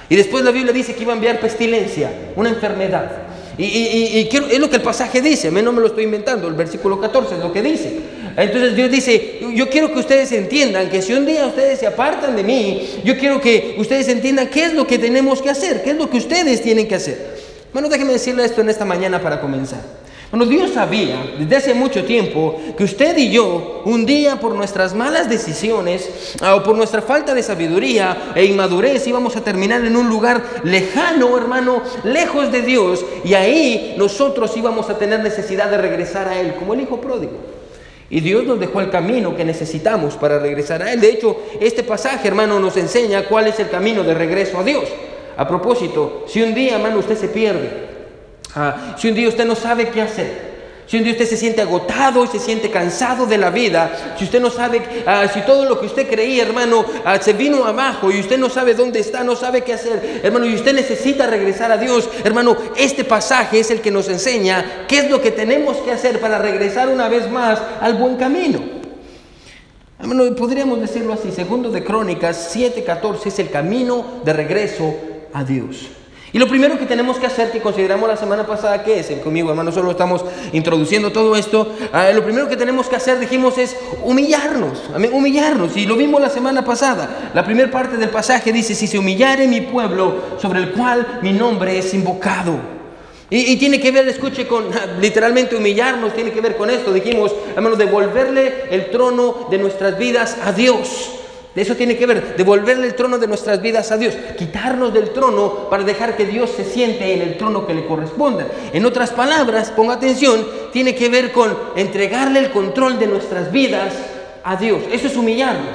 Y 0.10 0.16
después 0.16 0.44
la 0.44 0.52
Biblia 0.52 0.74
dice 0.74 0.94
que 0.94 1.02
iba 1.02 1.14
a 1.14 1.16
enviar 1.16 1.40
pestilencia, 1.40 2.12
una 2.36 2.50
enfermedad. 2.50 3.10
Y, 3.58 4.30
es 4.32 4.60
lo 4.60 4.70
que 4.70 4.76
el 4.76 4.84
pasaje 4.84 5.22
dice, 5.22 5.50
no 5.50 5.72
me 5.72 5.82
lo 5.82 5.88
estoy 5.88 6.04
inventando, 6.04 6.48
el 6.48 6.54
versículo 6.54 7.00
14 7.02 7.34
es 7.34 7.42
lo 7.42 7.52
que 7.52 7.64
dice. 7.64 8.00
Entonces 8.40 8.76
Dios 8.76 8.90
dice, 8.90 9.40
yo 9.54 9.70
quiero 9.70 9.92
que 9.92 10.00
ustedes 10.00 10.32
entiendan 10.32 10.90
que 10.90 11.02
si 11.02 11.14
un 11.14 11.26
día 11.26 11.46
ustedes 11.46 11.80
se 11.80 11.88
apartan 11.88 12.38
de 12.38 12.44
mí, 12.44 13.02
yo 13.04 13.18
quiero 13.18 13.42
que 13.42 13.76
ustedes 13.78 14.08
entiendan 14.08 14.48
qué 14.48 14.64
es 14.64 14.74
lo 14.74 14.88
que 14.88 14.98
tenemos 14.98 15.42
que 15.42 15.50
hacer, 15.50 15.84
qué 15.84 15.92
es 15.92 15.98
lo 15.98 16.10
que 16.10 16.18
ustedes 16.18 16.62
tienen 16.62 16.88
que 16.88 16.96
hacer. 16.96 17.38
Bueno, 17.74 17.90
déjenme 17.90 18.14
decirle 18.14 18.46
esto 18.46 18.62
en 18.62 18.70
esta 18.70 18.86
mañana 18.86 19.22
para 19.22 19.42
comenzar. 19.42 19.82
Bueno, 20.32 20.46
Dios 20.46 20.72
sabía 20.74 21.16
desde 21.38 21.56
hace 21.56 21.74
mucho 21.74 22.06
tiempo 22.06 22.56
que 22.78 22.84
usted 22.84 23.18
y 23.18 23.30
yo, 23.30 23.82
un 23.86 24.06
día 24.06 24.40
por 24.40 24.54
nuestras 24.54 24.94
malas 24.94 25.28
decisiones 25.28 26.38
ah, 26.40 26.56
o 26.56 26.64
por 26.64 26.78
nuestra 26.78 27.02
falta 27.02 27.34
de 27.34 27.42
sabiduría 27.44 28.32
e 28.36 28.46
inmadurez, 28.46 29.06
íbamos 29.08 29.36
a 29.36 29.44
terminar 29.44 29.84
en 29.84 29.98
un 29.98 30.08
lugar 30.08 30.44
lejano, 30.64 31.36
hermano, 31.36 31.82
lejos 32.04 32.52
de 32.52 32.62
Dios, 32.62 33.04
y 33.26 33.34
ahí 33.34 33.96
nosotros 33.98 34.56
íbamos 34.56 34.90
a 34.90 34.98
tener 34.98 35.20
necesidad 35.22 35.72
de 35.72 35.80
regresar 35.80 36.28
a 36.28 36.40
Él, 36.40 36.54
como 36.54 36.74
el 36.74 36.82
Hijo 36.82 37.02
pródigo. 37.02 37.59
Y 38.10 38.22
Dios 38.22 38.46
nos 38.46 38.60
dejó 38.60 38.82
el 38.82 38.90
camino 38.90 39.36
que 39.36 39.46
necesitamos 39.46 40.16
para 40.16 40.40
regresar 40.40 40.82
a 40.82 40.92
Él. 40.92 41.00
De 41.00 41.12
hecho, 41.12 41.38
este 41.60 41.84
pasaje, 41.84 42.28
hermano, 42.28 42.60
nos 42.60 42.76
enseña 42.78 43.26
cuál 43.26 43.48
es 43.48 43.60
el 43.60 43.70
camino 43.70 44.04
de 44.04 44.16
regreso 44.16 44.60
a 44.60 44.64
Dios. 44.64 44.86
A 45.38 45.48
propósito, 45.48 46.26
si 46.28 46.42
un 46.42 46.54
día, 46.54 46.76
hermano, 46.76 47.00
usted 47.00 47.18
se 47.18 47.28
pierde, 47.28 47.70
ah, 48.56 48.96
si 48.98 49.10
un 49.10 49.16
día 49.16 49.30
usted 49.30 49.46
no 49.46 49.56
sabe 49.56 49.90
qué 49.90 50.02
hacer, 50.02 50.49
si 50.90 50.98
usted 50.98 51.28
se 51.28 51.38
siente 51.38 51.62
agotado 51.62 52.26
y 52.26 52.28
se 52.30 52.40
siente 52.40 52.72
cansado 52.72 53.28
de 53.28 53.38
la 53.38 53.52
vida, 53.52 54.16
si 54.18 54.24
usted 54.24 54.42
no 54.42 54.50
sabe, 54.50 54.82
ah, 55.06 55.28
si 55.32 55.42
todo 55.42 55.66
lo 55.66 55.80
que 55.80 55.86
usted 55.86 56.10
creía, 56.10 56.42
hermano, 56.42 56.84
ah, 57.06 57.20
se 57.22 57.34
vino 57.34 57.64
abajo 57.64 58.12
y 58.12 58.20
usted 58.20 58.40
no 58.40 58.50
sabe 58.50 58.74
dónde 58.74 59.00
está, 59.00 59.24
no 59.24 59.36
sabe 59.36 59.62
qué 59.62 59.74
hacer, 59.74 60.22
hermano, 60.24 60.48
y 60.48 60.56
usted 60.56 60.74
necesita 60.74 61.28
regresar 61.28 61.72
a 61.72 61.78
Dios, 61.78 62.10
hermano, 62.24 62.58
este 62.76 63.04
pasaje 63.04 63.60
es 63.60 63.70
el 63.70 63.82
que 63.82 63.92
nos 63.92 64.10
enseña 64.10 64.86
qué 64.88 64.98
es 64.98 65.12
lo 65.12 65.22
que 65.22 65.30
tenemos 65.30 65.78
que 65.78 65.92
hacer 65.92 66.20
para 66.20 66.40
regresar 66.40 66.90
una 66.90 67.08
vez 67.08 67.30
más 67.30 67.62
al 67.82 67.94
buen 67.94 68.16
camino. 68.16 68.60
Hermano, 70.00 70.36
podríamos 70.36 70.82
decirlo 70.82 71.14
así, 71.14 71.32
segundo 71.32 71.70
de 71.70 71.84
Crónicas 71.84 72.56
7:14 72.56 73.28
es 73.28 73.38
el 73.38 73.52
camino 73.52 74.22
de 74.26 74.34
regreso 74.34 74.96
a 75.34 75.44
Dios. 75.44 75.99
Y 76.32 76.38
lo 76.38 76.48
primero 76.48 76.78
que 76.78 76.86
tenemos 76.86 77.18
que 77.18 77.26
hacer, 77.26 77.52
que 77.52 77.60
consideramos 77.60 78.08
la 78.08 78.16
semana 78.16 78.46
pasada, 78.46 78.84
¿qué 78.84 79.00
es? 79.00 79.08
Conmigo, 79.24 79.50
hermano, 79.50 79.72
solo 79.72 79.92
estamos 79.92 80.24
introduciendo 80.54 81.12
todo 81.12 81.36
esto. 81.36 81.76
Ah, 81.92 82.12
lo 82.14 82.24
primero 82.24 82.48
que 82.48 82.56
tenemos 82.56 82.88
que 82.88 82.96
hacer, 82.96 83.20
dijimos, 83.20 83.58
es 83.58 83.76
humillarnos. 84.04 84.84
Humillarnos. 85.12 85.76
Y 85.76 85.88
lo 85.88 85.96
vimos 85.96 86.22
la 86.22 86.30
semana 86.30 86.64
pasada. 86.64 87.32
La 87.34 87.44
primera 87.44 87.72
parte 87.72 87.98
del 87.98 88.10
pasaje 88.10 88.54
dice, 88.54 88.76
si 88.76 88.86
se 88.86 89.00
humillare 89.00 89.48
mi 89.48 89.62
pueblo, 89.62 90.38
sobre 90.40 90.60
el 90.60 90.72
cual 90.72 91.20
mi 91.24 91.34
nombre 91.34 91.80
es 91.80 91.94
invocado. 91.96 92.54
Y, 93.32 93.52
y, 93.52 93.58
tiene 93.58 93.80
que 93.80 93.92
ver, 93.92 94.08
escuche, 94.08 94.48
con 94.48 94.66
literalmente 95.02 95.56
humillarnos, 95.56 96.14
tiene 96.14 96.32
que 96.32 96.42
ver 96.42 96.58
con 96.58 96.70
esto. 96.70 96.94
Dijimos, 96.94 97.34
hermano, 97.56 97.76
devolverle 97.76 98.66
el 98.70 98.92
trono 98.92 99.48
de 99.50 99.58
nuestras 99.58 99.98
vidas 99.98 100.38
a 100.44 100.52
Dios. 100.52 101.19
De 101.56 101.64
eso 101.64 101.76
tiene 101.76 101.98
que 101.98 102.06
ver, 102.06 102.36
devolverle 102.38 102.86
el 102.86 102.94
trono 102.94 103.18
de 103.18 103.28
nuestras 103.28 103.60
vidas 103.60 103.92
a 103.92 103.98
Dios, 103.98 104.14
quitarnos 104.38 104.94
del 104.94 105.10
trono 105.10 105.68
para 105.70 105.84
dejar 105.84 106.16
que 106.16 106.26
Dios 106.26 106.52
se 106.52 106.64
siente 106.64 107.12
en 107.14 107.22
el 107.22 107.38
trono 107.38 107.66
que 107.66 107.74
le 107.74 107.88
corresponda. 107.88 108.48
En 108.72 108.86
otras 108.86 109.10
palabras, 109.10 109.72
ponga 109.72 109.96
atención, 109.96 110.46
tiene 110.72 110.94
que 110.94 111.10
ver 111.10 111.32
con 111.32 111.58
entregarle 111.76 112.40
el 112.40 112.52
control 112.52 113.00
de 113.00 113.08
nuestras 113.08 113.52
vidas 113.52 113.94
a 114.44 114.56
Dios. 114.58 114.84
Eso 114.92 115.08
es 115.08 115.18
humillarnos. 115.18 115.68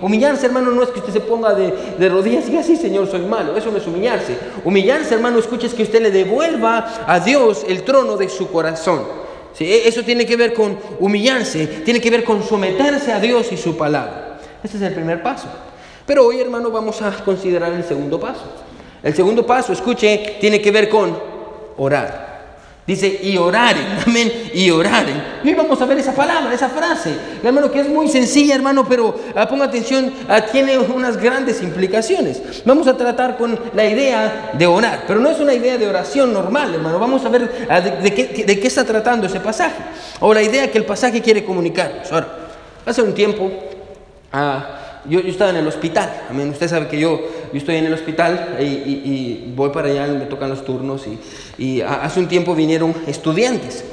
Humillarse, 0.00 0.46
hermano, 0.46 0.70
no 0.70 0.82
es 0.82 0.88
que 0.88 1.00
usted 1.00 1.12
se 1.12 1.20
ponga 1.20 1.52
de, 1.54 2.08
rodillas 2.08 2.48
y 2.48 2.56
así, 2.56 2.76
Señor, 2.76 3.10
soy 3.10 3.20
malo. 3.20 3.56
Eso 3.56 3.70
no 3.70 3.76
es 3.76 3.86
humillarse. 3.86 4.36
Humillarse, 4.64 5.14
hermano, 5.14 5.38
escuche, 5.38 5.66
es 5.66 5.74
que 5.74 5.82
usted 5.82 6.00
le 6.00 6.10
devuelva 6.10 7.04
a 7.06 7.20
Dios 7.20 7.64
el 7.68 7.82
trono 7.82 8.16
de 8.16 8.30
su 8.30 8.50
corazón. 8.50 9.02
E, 9.58 9.86
eso 9.86 10.02
tiene 10.02 10.24
que 10.24 10.36
ver 10.36 10.54
con 10.54 10.78
humillarse, 10.98 11.66
tiene 11.84 12.00
que 12.00 12.10
ver 12.10 12.24
con 12.24 12.42
someterse 12.42 13.12
a 13.12 13.20
Dios 13.20 13.52
y 13.52 13.58
su 13.58 13.76
palabra. 13.76 14.29
Ese 14.62 14.76
es 14.76 14.82
el 14.82 14.94
primer 14.94 15.22
paso. 15.22 15.48
Pero 16.06 16.26
hoy, 16.26 16.40
hermano, 16.40 16.70
vamos 16.70 17.00
a 17.02 17.12
considerar 17.24 17.72
el 17.72 17.84
segundo 17.84 18.18
paso. 18.18 18.44
El 19.02 19.14
segundo 19.14 19.46
paso, 19.46 19.72
escuche, 19.72 20.36
tiene 20.40 20.60
que 20.60 20.70
ver 20.70 20.88
con 20.88 21.16
orar. 21.76 22.30
Dice, 22.86 23.20
y 23.22 23.36
oraren, 23.36 23.86
amén, 24.06 24.50
y 24.52 24.68
oraren. 24.70 25.22
Hoy 25.44 25.54
vamos 25.54 25.80
a 25.80 25.86
ver 25.86 25.98
esa 25.98 26.12
palabra, 26.12 26.52
esa 26.52 26.68
frase, 26.68 27.14
hermano, 27.40 27.70
que 27.70 27.80
es 27.80 27.88
muy 27.88 28.08
sencilla, 28.08 28.56
hermano, 28.56 28.84
pero 28.88 29.14
ah, 29.36 29.46
ponga 29.48 29.66
atención, 29.66 30.12
ah, 30.28 30.40
tiene 30.40 30.76
unas 30.76 31.16
grandes 31.16 31.62
implicaciones. 31.62 32.42
Vamos 32.64 32.88
a 32.88 32.96
tratar 32.96 33.36
con 33.36 33.56
la 33.74 33.84
idea 33.84 34.50
de 34.54 34.66
orar, 34.66 35.04
pero 35.06 35.20
no 35.20 35.30
es 35.30 35.38
una 35.38 35.54
idea 35.54 35.78
de 35.78 35.86
oración 35.86 36.32
normal, 36.32 36.74
hermano. 36.74 36.98
Vamos 36.98 37.24
a 37.24 37.28
ver 37.28 37.66
ah, 37.70 37.80
de, 37.80 38.12
qué, 38.12 38.44
de, 38.44 38.58
qué, 38.58 38.66
está 38.66 38.84
tratando 38.84 39.28
ese 39.28 39.38
pasaje, 39.38 39.78
o 40.18 40.34
la 40.34 40.42
idea 40.42 40.68
que 40.68 40.78
el 40.78 40.84
pasaje 40.84 41.22
quiere 41.22 41.44
comunicarnos. 41.44 42.10
Ahora, 42.10 42.28
hace 42.84 43.02
un 43.02 43.14
tiempo 43.14 43.52
Ah, 44.32 45.00
yo, 45.08 45.18
estaba 45.20 45.50
en 45.50 45.56
el 45.56 45.66
hospital, 45.66 46.08
usted 46.50 46.68
sabe 46.68 46.86
que 46.86 47.00
yo, 47.00 47.20
yo 47.52 47.58
estoy 47.58 47.76
en 47.76 47.86
el 47.86 47.94
hospital 47.94 48.56
y, 48.60 49.52
voy 49.56 49.70
para 49.70 49.88
allá, 49.88 50.06
me 50.06 50.26
tocan 50.26 50.50
los 50.50 50.64
turnos 50.64 51.06
y, 51.58 51.80
hace 51.80 52.20
un 52.20 52.28
tiempo 52.28 52.54
vinieron 52.54 52.94
estudiantes 53.06 53.84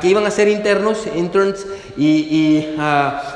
que 0.00 0.08
iban 0.08 0.26
a 0.26 0.30
ser 0.30 0.48
internos, 0.48 1.06
interns 1.14 1.66
y, 1.96 2.66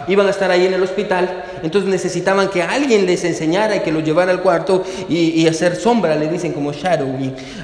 iban 0.09 0.27
a 0.27 0.31
estar 0.31 0.51
ahí 0.51 0.67
en 0.67 0.75
el 0.75 0.83
hospital 0.83 1.45
entonces 1.65 1.91
necesitaban 1.91 2.49
que 2.49 2.63
alguien 2.63 3.07
les 3.07 3.25
enseñara 3.25 3.77
y 3.77 3.81
que 3.81 3.91
los 3.91 4.05
llevara 4.05 4.31
al 4.31 4.43
cuarto 4.43 4.85
y, 5.09 5.47
hacer 5.49 5.77
sombra, 5.77 6.15
le 6.15 6.29
dicen 6.29 6.53
como 6.53 6.73
shadow, 6.73 7.09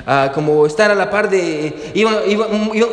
ah, 0.06 0.30
como 0.34 0.64
estar 0.64 0.90
a 0.90 0.94
la 0.94 1.10
par 1.10 1.28
de, 1.28 1.92
iban, 1.92 2.16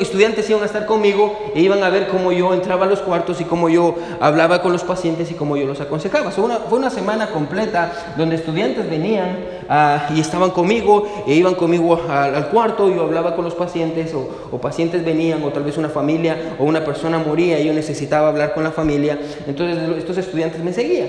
estudiantes 0.01 0.49
iban 0.49 0.63
a 0.63 0.65
estar 0.65 0.85
conmigo 0.85 1.51
e 1.55 1.61
iban 1.61 1.81
a 1.81 1.89
ver 1.89 2.09
cómo 2.09 2.33
yo 2.33 2.53
entraba 2.53 2.85
a 2.85 2.89
los 2.89 2.99
cuartos 2.99 3.39
y 3.39 3.45
cómo 3.45 3.69
yo 3.69 3.95
hablaba 4.19 4.61
con 4.61 4.73
los 4.73 4.83
pacientes 4.83 5.31
y 5.31 5.35
cómo 5.35 5.55
yo 5.55 5.65
los 5.65 5.79
aconsejaba. 5.79 6.31
Fue 6.31 6.43
una, 6.43 6.57
fue 6.57 6.77
una 6.77 6.89
semana 6.89 7.27
completa 7.27 8.13
donde 8.17 8.35
estudiantes 8.35 8.89
venían 8.89 9.37
ah, 9.69 10.09
y 10.15 10.19
estaban 10.19 10.51
conmigo 10.51 11.23
e 11.27 11.33
iban 11.33 11.55
conmigo 11.55 12.01
al, 12.09 12.49
cuarto, 12.49 12.93
yo 12.93 13.03
hablaba 13.03 13.35
con 13.35 13.45
los 13.45 13.53
pacientes 13.53 14.13
o, 14.13 14.49
o 14.51 14.59
pacientes 14.59 15.03
venían 15.03 15.43
o 15.43 15.49
tal 15.49 15.63
vez 15.63 15.77
una 15.77 15.89
familia 15.89 16.55
o 16.59 16.65
una 16.65 16.83
persona 16.83 17.17
moría 17.17 17.59
y 17.59 17.65
yo 17.65 17.73
necesitaba 17.73 18.29
hablar 18.29 18.53
con 18.53 18.63
la 18.63 18.71
familia, 18.71 19.19
entonces 19.47 19.77
estos 19.97 20.17
estudiantes 20.17 20.63
me 20.63 20.73
seguían. 20.73 21.07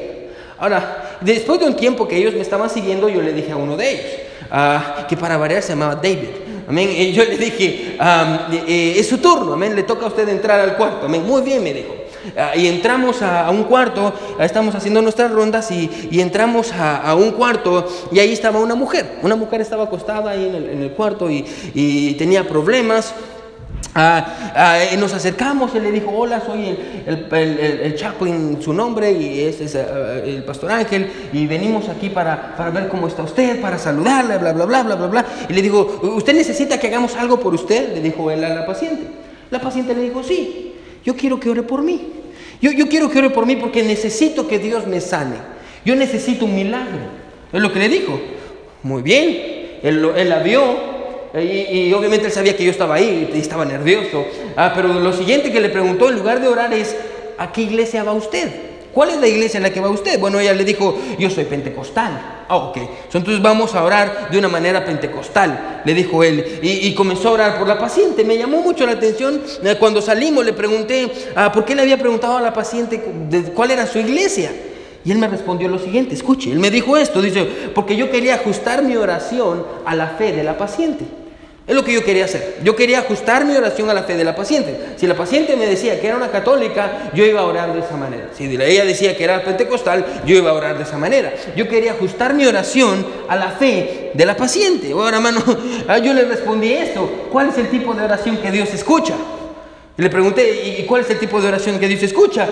Ahora, 0.58 1.18
después 1.20 1.60
de 1.60 1.66
un 1.66 1.76
tiempo 1.76 2.08
que 2.08 2.16
ellos 2.16 2.34
me 2.34 2.40
estaban 2.40 2.68
siguiendo, 2.68 3.08
yo 3.08 3.22
le 3.22 3.32
dije 3.32 3.52
a 3.52 3.56
uno 3.56 3.76
de 3.76 3.90
ellos, 3.92 4.06
ah, 4.50 5.06
que 5.08 5.16
para 5.16 5.36
variar 5.36 5.62
se 5.62 5.70
llamaba 5.70 5.94
David. 5.94 6.48
Amén. 6.68 6.90
Y 6.94 7.12
yo 7.12 7.24
le 7.24 7.38
dije, 7.38 7.96
eh, 7.98 8.64
eh, 8.66 8.94
es 8.98 9.08
su 9.08 9.18
turno, 9.18 9.54
amén, 9.54 9.74
le 9.74 9.84
toca 9.84 10.04
a 10.04 10.08
usted 10.08 10.28
entrar 10.28 10.60
al 10.60 10.76
cuarto. 10.76 11.06
Amén. 11.06 11.24
Muy 11.26 11.40
bien, 11.42 11.62
me 11.62 11.72
dijo. 11.72 11.94
Ah, 12.36 12.56
y 12.56 12.66
entramos 12.66 13.22
a, 13.22 13.50
un 13.50 13.64
cuarto, 13.64 14.12
estamos 14.40 14.74
haciendo 14.74 15.02
nuestras 15.02 15.30
rondas 15.30 15.70
y, 15.70 15.90
entramos 16.20 16.72
a, 16.72 17.14
un 17.14 17.32
cuarto 17.32 17.86
y 18.12 18.18
ahí 18.18 18.32
estaba 18.32 18.58
una 18.58 18.74
mujer. 18.74 19.18
Una 19.22 19.36
mujer 19.36 19.60
estaba 19.60 19.84
acostada 19.84 20.30
ahí 20.30 20.46
en 20.46 20.82
el, 20.82 20.90
cuarto 20.92 21.30
y, 21.30 21.44
y 21.74 22.14
tenía 22.14 22.46
problemas. 22.46 23.14
Ah, 23.94 24.52
ah, 24.54 24.96
nos 24.96 25.12
acercamos, 25.12 25.74
él 25.74 25.82
le 25.82 25.90
dijo, 25.90 26.10
hola, 26.10 26.40
soy 26.44 26.76
el, 27.06 27.26
el, 27.32 27.58
el, 27.58 27.94
Chaplin, 27.96 28.58
su 28.60 28.72
nombre, 28.72 29.10
y 29.10 29.40
ese 29.40 29.64
es 29.64 29.74
ah, 29.74 30.20
el 30.24 30.44
pastor 30.44 30.70
Ángel, 30.70 31.10
y 31.32 31.46
venimos 31.46 31.88
aquí 31.88 32.08
para, 32.10 32.54
para, 32.56 32.70
ver 32.70 32.88
cómo 32.88 33.08
está 33.08 33.22
usted, 33.22 33.60
para 33.60 33.78
saludarle, 33.78 34.38
bla, 34.38 34.52
bla, 34.52 34.66
bla, 34.66 34.82
bla, 34.82 34.94
bla, 34.94 35.06
bla. 35.06 35.26
Y 35.48 35.52
le 35.52 35.62
digo, 35.62 36.00
¿usted 36.16 36.34
necesita 36.34 36.78
que 36.78 36.88
hagamos 36.88 37.16
algo 37.16 37.40
por 37.40 37.54
usted? 37.54 37.94
Le 37.94 38.00
dijo 38.00 38.30
él 38.30 38.44
a 38.44 38.50
la 38.50 38.66
paciente. 38.66 39.04
La 39.50 39.60
paciente 39.60 39.94
le 39.94 40.02
dijo, 40.02 40.22
sí, 40.22 40.67
yo 41.04 41.16
quiero 41.16 41.40
que 41.40 41.50
ore 41.50 41.62
por 41.62 41.82
mí. 41.82 42.12
Yo, 42.60 42.72
yo 42.72 42.88
quiero 42.88 43.10
que 43.10 43.18
ore 43.18 43.30
por 43.30 43.46
mí 43.46 43.56
porque 43.56 43.82
necesito 43.82 44.48
que 44.48 44.58
Dios 44.58 44.86
me 44.86 45.00
sane. 45.00 45.36
Yo 45.84 45.94
necesito 45.94 46.44
un 46.44 46.54
milagro. 46.54 46.98
Es 47.52 47.60
lo 47.60 47.72
que 47.72 47.78
le 47.78 47.88
dijo. 47.88 48.20
Muy 48.82 49.02
bien, 49.02 49.78
él, 49.82 50.10
él 50.16 50.28
la 50.28 50.38
vio, 50.40 50.62
y, 51.34 51.92
obviamente 51.92 52.26
él 52.26 52.32
sabía 52.32 52.56
que 52.56 52.64
yo 52.64 52.70
estaba 52.70 52.94
ahí 52.94 53.30
y 53.34 53.38
estaba 53.38 53.64
nervioso. 53.64 54.24
Ah, 54.56 54.72
pero 54.74 54.88
lo 54.88 55.12
siguiente 55.12 55.52
que 55.52 55.60
le 55.60 55.68
preguntó 55.68 56.08
en 56.08 56.16
lugar 56.16 56.40
de 56.40 56.48
orar 56.48 56.72
es, 56.72 56.96
¿a 57.36 57.52
qué 57.52 57.62
iglesia 57.62 58.02
va 58.02 58.12
usted? 58.12 58.48
¿Cuál 58.92 59.10
es 59.10 59.18
la 59.18 59.28
iglesia 59.28 59.58
en 59.58 59.62
la 59.62 59.70
que 59.70 59.80
va 59.80 59.90
usted? 59.90 60.18
Bueno, 60.18 60.40
ella 60.40 60.54
le 60.54 60.64
dijo, 60.64 60.98
yo 61.18 61.30
soy 61.30 61.44
pentecostal. 61.44 62.44
Ah, 62.48 62.56
ok. 62.56 62.78
Entonces 63.12 63.42
vamos 63.42 63.74
a 63.74 63.84
orar 63.84 64.30
de 64.30 64.38
una 64.38 64.48
manera 64.48 64.84
pentecostal, 64.84 65.82
le 65.84 65.94
dijo 65.94 66.24
él. 66.24 66.60
Y, 66.62 66.94
comenzó 66.94 67.28
a 67.28 67.32
orar 67.32 67.58
por 67.58 67.68
la 67.68 67.78
paciente. 67.78 68.24
Me 68.24 68.38
llamó 68.38 68.62
mucho 68.62 68.86
la 68.86 68.92
atención. 68.92 69.42
Eh, 69.62 69.76
cuando 69.78 70.00
salimos 70.00 70.44
le 70.44 70.52
pregunté, 70.52 71.10
ah, 71.36 71.52
¿por 71.52 71.64
qué 71.64 71.74
le 71.74 71.82
había 71.82 71.98
preguntado 71.98 72.38
a 72.38 72.40
la 72.40 72.52
paciente 72.52 73.02
cuál 73.54 73.70
era 73.70 73.86
su 73.86 73.98
iglesia? 73.98 74.50
Y 75.04 75.12
él 75.12 75.18
me 75.18 75.28
respondió 75.28 75.68
lo 75.68 75.78
siguiente, 75.78 76.14
escuche, 76.14 76.50
él 76.50 76.58
me 76.58 76.70
dijo 76.70 76.96
esto, 76.96 77.22
dice, 77.22 77.46
porque 77.74 77.96
yo 77.96 78.10
quería 78.10 78.34
ajustar 78.34 78.82
mi 78.82 78.96
oración 78.96 79.64
a 79.86 79.94
la 79.94 80.08
fe 80.08 80.32
de 80.32 80.42
la 80.42 80.58
paciente. 80.58 81.04
Es 81.68 81.74
lo 81.74 81.84
que 81.84 81.92
yo 81.92 82.02
quería 82.02 82.24
hacer. 82.24 82.56
Yo 82.64 82.74
quería 82.74 83.00
ajustar 83.00 83.44
mi 83.44 83.54
oración 83.54 83.90
a 83.90 83.94
la 83.94 84.02
fe 84.04 84.16
de 84.16 84.24
la 84.24 84.34
paciente. 84.34 84.74
Si 84.96 85.06
la 85.06 85.14
paciente 85.14 85.54
me 85.54 85.66
decía 85.66 86.00
que 86.00 86.06
era 86.06 86.16
una 86.16 86.30
católica, 86.30 87.10
yo 87.12 87.26
iba 87.26 87.42
a 87.42 87.44
orar 87.44 87.74
de 87.74 87.80
esa 87.80 87.94
manera. 87.94 88.30
Si 88.34 88.44
ella 88.44 88.86
decía 88.86 89.14
que 89.14 89.22
era 89.22 89.44
pentecostal, 89.44 90.22
yo 90.24 90.34
iba 90.34 90.50
a 90.50 90.54
orar 90.54 90.78
de 90.78 90.84
esa 90.84 90.96
manera. 90.96 91.34
Yo 91.54 91.68
quería 91.68 91.92
ajustar 91.92 92.32
mi 92.32 92.46
oración 92.46 93.06
a 93.28 93.36
la 93.36 93.50
fe 93.50 94.12
de 94.14 94.24
la 94.24 94.34
paciente. 94.34 94.92
Ahora, 94.92 95.18
hermano, 95.18 95.42
yo 96.02 96.14
le 96.14 96.24
respondí 96.24 96.72
esto. 96.72 97.28
¿Cuál 97.30 97.50
es 97.50 97.58
el 97.58 97.68
tipo 97.68 97.92
de 97.92 98.02
oración 98.02 98.38
que 98.38 98.50
Dios 98.50 98.72
escucha? 98.72 99.14
Y 99.98 100.02
le 100.02 100.08
pregunté, 100.08 100.78
¿y 100.78 100.86
cuál 100.86 101.02
es 101.02 101.10
el 101.10 101.18
tipo 101.18 101.38
de 101.38 101.48
oración 101.48 101.78
que 101.78 101.86
Dios 101.86 102.02
escucha? 102.02 102.48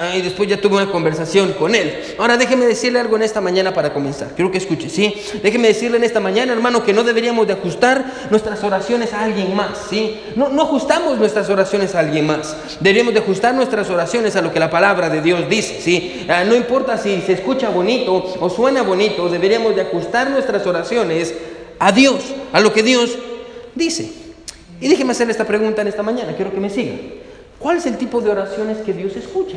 Ah, 0.00 0.16
y, 0.16 0.22
después 0.22 0.48
ya 0.48 0.60
tuve 0.60 0.76
una 0.76 0.90
conversación 0.90 1.52
con 1.54 1.74
él. 1.74 2.14
Ahora 2.18 2.36
déjeme 2.36 2.66
decirle 2.66 3.00
algo 3.00 3.16
en 3.16 3.22
esta 3.22 3.40
mañana 3.40 3.74
para 3.74 3.92
comenzar. 3.92 4.28
Quiero 4.36 4.50
que 4.50 4.58
escuche, 4.58 4.88
¿sí? 4.88 5.14
Déjeme 5.42 5.68
decirle 5.68 5.96
en 5.96 6.04
esta 6.04 6.20
mañana, 6.20 6.52
hermano, 6.52 6.84
que 6.84 6.92
no 6.92 7.02
deberíamos 7.02 7.46
de 7.46 7.54
ajustar 7.54 8.04
nuestras 8.30 8.62
oraciones 8.62 9.12
a 9.12 9.24
alguien 9.24 9.56
más, 9.56 9.86
¿sí? 9.90 10.20
No, 10.36 10.50
no 10.50 10.62
ajustamos 10.62 11.18
nuestras 11.18 11.50
oraciones 11.50 11.96
a 11.96 12.00
alguien 12.00 12.26
más. 12.26 12.56
Deberíamos 12.80 13.12
de 13.12 13.20
ajustar 13.20 13.54
nuestras 13.54 13.90
oraciones 13.90 14.36
a 14.36 14.42
lo 14.42 14.52
que 14.52 14.60
la 14.60 14.70
palabra 14.70 15.10
de 15.10 15.20
Dios 15.20 15.48
dice, 15.48 15.80
¿sí? 15.80 16.26
Ah, 16.28 16.44
no 16.44 16.54
importa 16.54 16.96
si 16.96 17.20
se 17.22 17.32
escucha 17.32 17.70
bonito 17.70 18.24
o 18.38 18.48
suena 18.50 18.82
bonito, 18.82 19.28
deberíamos 19.28 19.74
de 19.74 19.82
ajustar 19.82 20.30
nuestras 20.30 20.64
oraciones 20.66 21.34
a 21.80 21.90
Dios, 21.90 22.22
a 22.52 22.60
lo 22.60 22.72
que 22.72 22.82
Dios 22.82 23.18
dice. 23.74 24.12
Y 24.80 24.88
déjeme 24.88 25.10
hacerle 25.10 25.32
esta 25.32 25.44
pregunta 25.44 25.82
en 25.82 25.88
esta 25.88 26.04
mañana, 26.04 26.34
quiero 26.36 26.52
que 26.52 26.60
me 26.60 26.70
siga. 26.70 26.94
¿Cuál 27.58 27.78
es 27.78 27.86
el 27.86 27.96
tipo 27.96 28.20
de 28.20 28.30
oraciones 28.30 28.78
que 28.78 28.92
Dios 28.92 29.16
escucha? 29.16 29.56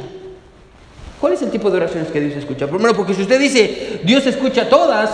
¿Cuál 1.21 1.33
es 1.33 1.41
el 1.43 1.51
tipo 1.51 1.69
de 1.69 1.77
oraciones 1.77 2.11
que 2.11 2.19
Dios 2.19 2.35
escucha? 2.35 2.65
Primero, 2.65 2.95
porque 2.95 3.13
si 3.13 3.21
usted 3.21 3.39
dice, 3.39 4.01
Dios 4.03 4.25
escucha 4.25 4.67
todas, 4.67 5.11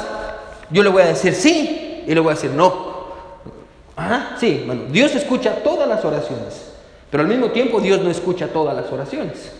yo 0.69 0.81
le 0.81 0.87
voy 0.89 1.01
a 1.01 1.07
decir 1.07 1.35
sí 1.35 2.03
y 2.07 2.15
le 2.15 2.21
voy 2.21 2.31
a 2.31 2.35
decir 2.35 2.51
no. 2.51 2.95
Ajá, 3.93 4.37
sí, 4.39 4.63
bueno, 4.65 4.83
Dios 4.89 5.13
escucha 5.15 5.55
todas 5.55 5.85
las 5.85 6.05
oraciones, 6.05 6.71
pero 7.11 7.23
al 7.23 7.29
mismo 7.29 7.47
tiempo 7.47 7.81
Dios 7.81 7.99
no 8.01 8.09
escucha 8.09 8.47
todas 8.47 8.73
las 8.73 8.89
oraciones. 8.89 9.51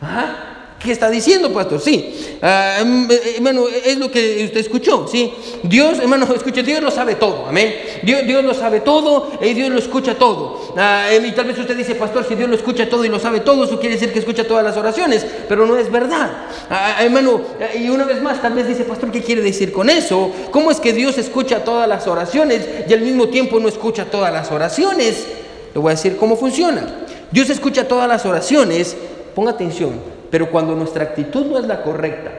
Ajá. 0.00 0.59
¿Qué 0.82 0.92
está 0.92 1.10
diciendo, 1.10 1.52
pastor? 1.52 1.78
Sí, 1.78 2.38
ah, 2.40 2.78
em, 2.80 3.06
eh, 3.10 3.34
hermano, 3.36 3.66
es 3.68 3.98
lo 3.98 4.10
que 4.10 4.42
usted 4.46 4.60
escuchó, 4.60 5.06
¿sí? 5.06 5.30
Dios, 5.62 5.98
hermano, 5.98 6.26
escuche, 6.34 6.62
Dios 6.62 6.80
lo 6.82 6.90
sabe 6.90 7.16
todo, 7.16 7.44
amén. 7.46 7.74
Dios, 8.02 8.26
Dios 8.26 8.42
lo 8.42 8.54
sabe 8.54 8.80
todo 8.80 9.30
y 9.42 9.52
Dios 9.52 9.68
lo 9.68 9.78
escucha 9.78 10.14
todo. 10.14 10.72
Ah, 10.78 11.08
em, 11.10 11.26
y 11.26 11.32
tal 11.32 11.48
vez 11.48 11.58
usted 11.58 11.76
dice, 11.76 11.96
pastor, 11.96 12.24
si 12.26 12.34
Dios 12.34 12.48
lo 12.48 12.56
escucha 12.56 12.88
todo 12.88 13.04
y 13.04 13.10
lo 13.10 13.18
sabe 13.18 13.40
todo, 13.40 13.64
eso 13.64 13.78
quiere 13.78 13.96
decir 13.96 14.10
que 14.10 14.20
escucha 14.20 14.44
todas 14.44 14.64
las 14.64 14.78
oraciones, 14.78 15.26
pero 15.50 15.66
no 15.66 15.76
es 15.76 15.92
verdad. 15.92 16.30
Ah, 16.70 16.96
hermano, 17.00 17.42
y 17.78 17.90
una 17.90 18.04
vez 18.04 18.22
más, 18.22 18.40
tal 18.40 18.54
vez 18.54 18.66
dice, 18.66 18.84
pastor, 18.84 19.12
¿qué 19.12 19.22
quiere 19.22 19.42
decir 19.42 19.72
con 19.72 19.90
eso? 19.90 20.32
¿Cómo 20.50 20.70
es 20.70 20.80
que 20.80 20.94
Dios 20.94 21.18
escucha 21.18 21.62
todas 21.62 21.86
las 21.86 22.06
oraciones 22.06 22.66
y 22.88 22.92
al 22.94 23.02
mismo 23.02 23.28
tiempo 23.28 23.60
no 23.60 23.68
escucha 23.68 24.06
todas 24.06 24.32
las 24.32 24.50
oraciones? 24.50 25.26
Le 25.74 25.78
voy 25.78 25.90
a 25.90 25.94
decir 25.94 26.16
cómo 26.16 26.38
funciona. 26.38 26.86
Dios 27.30 27.50
escucha 27.50 27.86
todas 27.86 28.08
las 28.08 28.24
oraciones, 28.24 28.96
ponga 29.34 29.50
atención 29.50 30.09
pero 30.30 30.50
cuando 30.50 30.74
nuestra 30.74 31.04
actitud 31.04 31.46
no 31.46 31.58
es 31.58 31.66
la 31.66 31.82
correcta, 31.82 32.30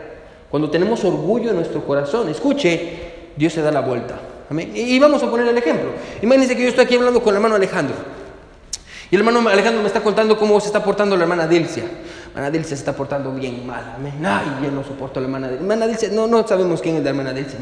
cuando 0.49 0.69
tenemos 0.69 1.03
orgullo 1.03 1.49
en 1.49 1.55
nuestro 1.55 1.85
corazón, 1.85 2.29
escuche, 2.29 3.31
Dios 3.35 3.53
se 3.53 3.61
da 3.61 3.71
la 3.71 3.81
vuelta. 3.81 4.15
Y 4.73 4.99
vamos 4.99 5.23
a 5.23 5.29
poner 5.29 5.47
el 5.47 5.57
ejemplo. 5.57 5.91
Imagínense 6.21 6.57
que 6.57 6.63
yo 6.63 6.69
estoy 6.69 6.85
aquí 6.85 6.95
hablando 6.95 7.21
con 7.21 7.29
el 7.29 7.35
hermano 7.37 7.55
Alejandro. 7.55 7.95
Y 9.09 9.15
el 9.15 9.21
hermano 9.21 9.47
Alejandro 9.49 9.81
me 9.81 9.87
está 9.87 10.01
contando 10.01 10.37
cómo 10.37 10.59
se 10.59 10.67
está 10.67 10.83
portando 10.83 11.15
la 11.15 11.23
hermana 11.23 11.47
Dilcia. 11.47 11.83
La 11.83 12.39
hermana 12.39 12.51
Dilcia 12.51 12.75
se 12.75 12.81
está 12.81 12.93
portando 12.93 13.31
bien 13.33 13.65
mal. 13.65 13.95
Ay, 14.25 14.65
yo 14.65 14.71
no 14.71 14.83
soporto 14.83 15.19
a 15.19 15.21
la 15.21 15.27
hermana 15.27 15.47
Dilcia. 15.47 15.63
Hermana 15.63 15.87
Dilcia, 15.87 16.09
no, 16.11 16.27
no 16.27 16.45
sabemos 16.45 16.81
quién 16.81 16.97
es 16.97 17.03
la 17.03 17.09
hermana 17.11 17.33
Dilcia. 17.33 17.59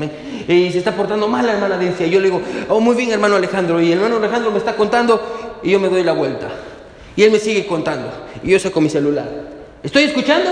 Y 0.47 0.71
se 0.71 0.79
está 0.79 0.95
portando 0.95 1.27
mal 1.27 1.45
la 1.45 1.53
hermana 1.53 1.77
Dilcia. 1.77 2.07
Y 2.07 2.09
yo 2.11 2.19
le 2.19 2.25
digo, 2.25 2.41
oh, 2.69 2.79
muy 2.79 2.95
bien, 2.95 3.11
hermano 3.11 3.35
Alejandro. 3.35 3.79
Y 3.79 3.91
el 3.91 3.99
hermano 3.99 4.17
Alejandro 4.17 4.51
me 4.51 4.57
está 4.57 4.75
contando 4.75 5.59
y 5.61 5.71
yo 5.71 5.79
me 5.79 5.89
doy 5.89 6.03
la 6.03 6.13
vuelta. 6.13 6.47
Y 7.15 7.23
él 7.23 7.31
me 7.31 7.39
sigue 7.39 7.67
contando. 7.67 8.09
Y 8.43 8.51
yo 8.51 8.59
saco 8.59 8.81
mi 8.81 8.89
celular. 8.89 9.58
¿Estoy 9.83 10.03
escuchando? 10.03 10.49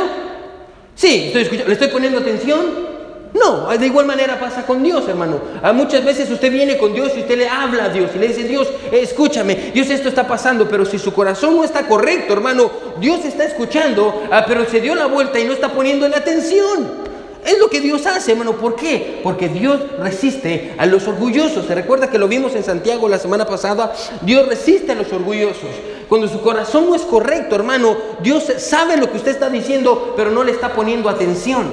Sí, 0.96 1.25
estoy 1.27 1.43
escuchando. 1.43 1.67
¿Le 1.67 1.74
estoy 1.74 1.89
poniendo 1.89 2.19
atención? 2.19 2.88
No, 3.34 3.67
de 3.77 3.86
igual 3.86 4.05
manera 4.05 4.39
pasa 4.39 4.65
con 4.65 4.81
Dios, 4.81 5.07
hermano. 5.07 5.39
Ah, 5.62 5.74
muchas 5.74 6.03
veces 6.03 6.29
usted 6.29 6.51
viene 6.51 6.77
con 6.77 6.93
Dios 6.93 7.12
y 7.15 7.22
usted 7.22 7.38
le 7.38 7.48
habla 7.48 7.86
a 7.86 7.89
Dios 7.89 8.12
y 8.15 8.19
le 8.19 8.29
dice, 8.29 8.43
Dios, 8.43 8.67
escúchame, 8.91 9.72
Dios 9.74 9.89
esto 9.89 10.10
está 10.10 10.27
pasando, 10.27 10.67
pero 10.67 10.86
si 10.86 10.98
su 10.98 11.13
corazón 11.13 11.55
no 11.55 11.63
está 11.63 11.88
correcto, 11.88 12.34
hermano, 12.34 12.72
Dios 13.00 13.25
está 13.25 13.43
escuchando, 13.43 14.24
ah, 14.31 14.46
pero 14.48 14.65
se 14.65 14.81
dio 14.81 14.96
la 14.96 15.07
vuelta 15.07 15.39
y 15.39 15.46
no 15.46 15.53
está 15.53 15.69
poniendo 15.69 16.07
la 16.07 16.17
atención. 16.17 17.07
Es 17.46 17.60
lo 17.60 17.69
que 17.69 17.79
Dios 17.79 18.05
hace, 18.05 18.31
hermano. 18.31 18.57
¿Por 18.57 18.75
qué? 18.75 19.22
Porque 19.24 19.48
Dios 19.48 19.79
resiste 20.00 20.75
a 20.77 20.86
los 20.86 21.07
orgullosos. 21.07 21.65
Se 21.65 21.75
recuerda 21.75 22.10
que 22.10 22.17
lo 22.17 22.27
vimos 22.27 22.55
en 22.55 22.63
Santiago 22.63 23.07
la 23.07 23.19
semana 23.19 23.46
pasada. 23.46 23.93
Dios 24.22 24.50
resiste 24.50 24.91
a 24.91 24.96
los 24.96 25.13
orgullosos. 25.13 25.69
Cuando 26.09 26.27
su 26.27 26.41
corazón 26.41 26.85
no 26.85 26.95
es 26.95 27.01
correcto, 27.01 27.55
hermano, 27.55 27.97
Dios 28.21 28.45
sabe 28.57 28.97
lo 28.97 29.11
que 29.11 29.17
usted 29.17 29.31
está 29.31 29.49
diciendo, 29.49 30.13
pero 30.15 30.31
no 30.31 30.43
le 30.43 30.51
está 30.51 30.73
poniendo 30.73 31.09
atención. 31.09 31.65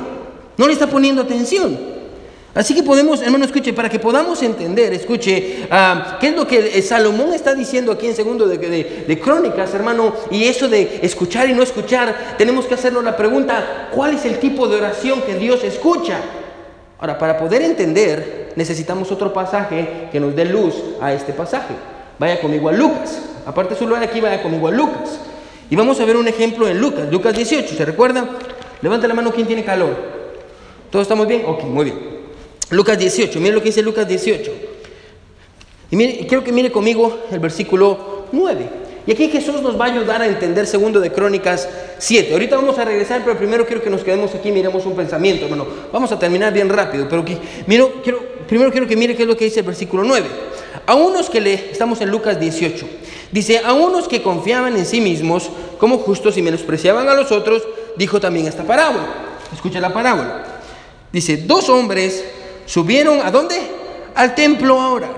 No 0.57 0.67
le 0.67 0.73
está 0.73 0.89
poniendo 0.89 1.23
atención. 1.23 1.95
Así 2.55 2.73
que 2.73 2.85
podemos, 2.85 3.21
hermano, 3.21 3.45
escuche, 3.45 3.73
para 3.73 3.89
que 3.89 3.99
podamos 3.99 4.41
entender, 4.43 4.93
escuche, 4.93 5.67
ah, 5.73 6.19
qué 6.21 6.29
es 6.29 6.37
lo 6.37 6.47
que 6.47 6.81
Salomón 6.83 7.33
está 7.35 7.53
diciendo 7.53 7.91
aquí 7.91 8.07
en 8.07 8.15
segundo 8.15 8.47
de, 8.47 9.21
Crónicas, 9.23 9.75
hermano, 9.75 10.15
y 10.31 10.45
eso 10.45 10.69
de 10.69 11.01
escuchar 11.03 11.51
y 11.51 11.53
no 11.53 11.65
escuchar, 11.65 12.37
tenemos 12.39 12.67
que 12.67 12.75
hacernos 12.75 13.03
la 13.03 13.17
pregunta, 13.17 13.89
¿cuál 13.93 14.15
es 14.15 14.25
el 14.25 14.39
tipo 14.39 14.69
de 14.69 14.77
oración 14.77 15.23
que 15.23 15.35
Dios 15.35 15.65
escucha? 15.65 16.21
Ahora, 17.01 17.19
para 17.19 17.39
poder 17.39 17.63
entender, 17.63 18.53
necesitamos 18.55 19.11
otro 19.11 19.33
pasaje 19.33 20.09
que 20.13 20.21
nos 20.21 20.37
dé 20.37 20.45
luz 20.45 20.75
a 21.01 21.13
este 21.13 21.33
pasaje. 21.33 21.75
Vaya 22.19 22.41
conmigo 22.41 22.69
a 22.69 22.73
Lucas. 22.73 23.21
Aparte 23.47 23.75
su 23.75 23.87
lugar 23.87 24.03
aquí, 24.03 24.21
vaya 24.21 24.43
conmigo 24.43 24.69
a 24.69 24.71
Lucas. 24.71 25.19
Y 25.71 25.77
vamos 25.77 26.01
a 26.01 26.05
ver 26.05 26.17
un 26.17 26.29
ejemplo 26.29 26.69
en 26.69 26.81
Lucas, 26.81 27.11
Lucas 27.11 27.35
18, 27.35 27.75
¿se 27.75 27.85
recuerda? 27.85 28.29
Levanta 28.83 29.09
la 29.09 29.15
mano 29.15 29.33
quien 29.33 29.47
tiene 29.47 29.65
calor. 29.65 29.97
¿Todos 30.91 31.05
estamos 31.05 31.27
bien? 31.27 31.43
Ok, 31.47 31.65
muy 31.65 31.87
bien. 31.87 31.99
Lucas 32.71 32.99
18, 32.99 33.41
mire 33.41 33.55
lo 33.55 33.61
que 33.61 33.67
dice 33.67 33.83
Lucas 33.83 34.07
18. 34.07 34.53
Y 35.91 35.97
mire, 35.97 36.27
quiero 36.27 36.45
que 36.45 36.53
mire 36.53 36.71
conmigo 36.71 37.21
el 37.31 37.39
versículo 37.39 38.27
9. 38.33 38.85
Y 39.07 39.13
aquí 39.13 39.29
Jesús 39.29 39.61
nos 39.61 39.79
va 39.79 39.87
a 39.87 39.89
ayudar 39.89 40.23
a 40.23 40.27
entender 40.27 40.67
segundo 40.67 40.99
de 40.99 41.13
Crónicas 41.13 41.69
7. 41.99 42.33
Ahorita 42.33 42.57
vamos 42.57 42.79
a 42.79 42.85
regresar, 42.85 43.23
pero 43.25 43.37
primero 43.37 43.67
quiero 43.67 43.83
que 43.83 43.91
nos 43.91 44.03
quedemos 44.03 44.35
aquí 44.35 44.49
y 44.49 44.53
miremos 44.53 44.87
un 44.87 44.97
pensamiento, 44.97 45.45
hermano. 45.45 45.67
Vamos 45.93 46.11
a 46.13 46.19
terminar 46.19 46.53
bien 46.53 46.69
rápido, 46.69 47.07
pero 47.09 47.25
que, 47.25 47.37
miro, 47.67 48.01
quiero, 48.03 48.23
primero 48.47 48.71
quiero 48.71 48.87
que 48.87 48.97
mire 48.97 49.15
qué 49.15 49.23
es 49.23 49.29
lo 49.29 49.37
que 49.37 49.45
dice 49.45 49.61
el 49.61 49.67
versículo 49.67 50.05
9. 50.05 50.27
A 50.87 50.95
unos 50.95 51.31
que 51.31 51.41
le, 51.41 51.71
estamos 51.71 52.01
en 52.01 52.11
Lucas 52.11 52.39
18, 52.41 52.87
dice, 53.31 53.61
a 53.65 53.73
unos 53.73 54.09
que 54.09 54.23
confiaban 54.23 54.77
en 54.77 54.87
sí 54.87 55.01
mismos 55.01 55.51
como 55.79 55.99
justos 55.99 56.37
y 56.37 56.43
menospreciaban 56.43 57.09
a 57.09 57.15
los 57.15 57.33
otros, 57.33 57.63
dijo 57.97 58.21
también 58.21 58.47
esta 58.47 58.65
parábola. 58.65 59.07
Escucha 59.53 59.81
la 59.81 59.93
parábola. 59.93 60.45
Dice, 61.13 61.37
dos 61.39 61.69
hombres 61.69 62.25
subieron 62.67 63.21
a 63.21 63.31
dónde? 63.31 63.57
Al 64.15 64.35
templo 64.35 64.81
a 64.81 64.91
orar. 64.91 65.15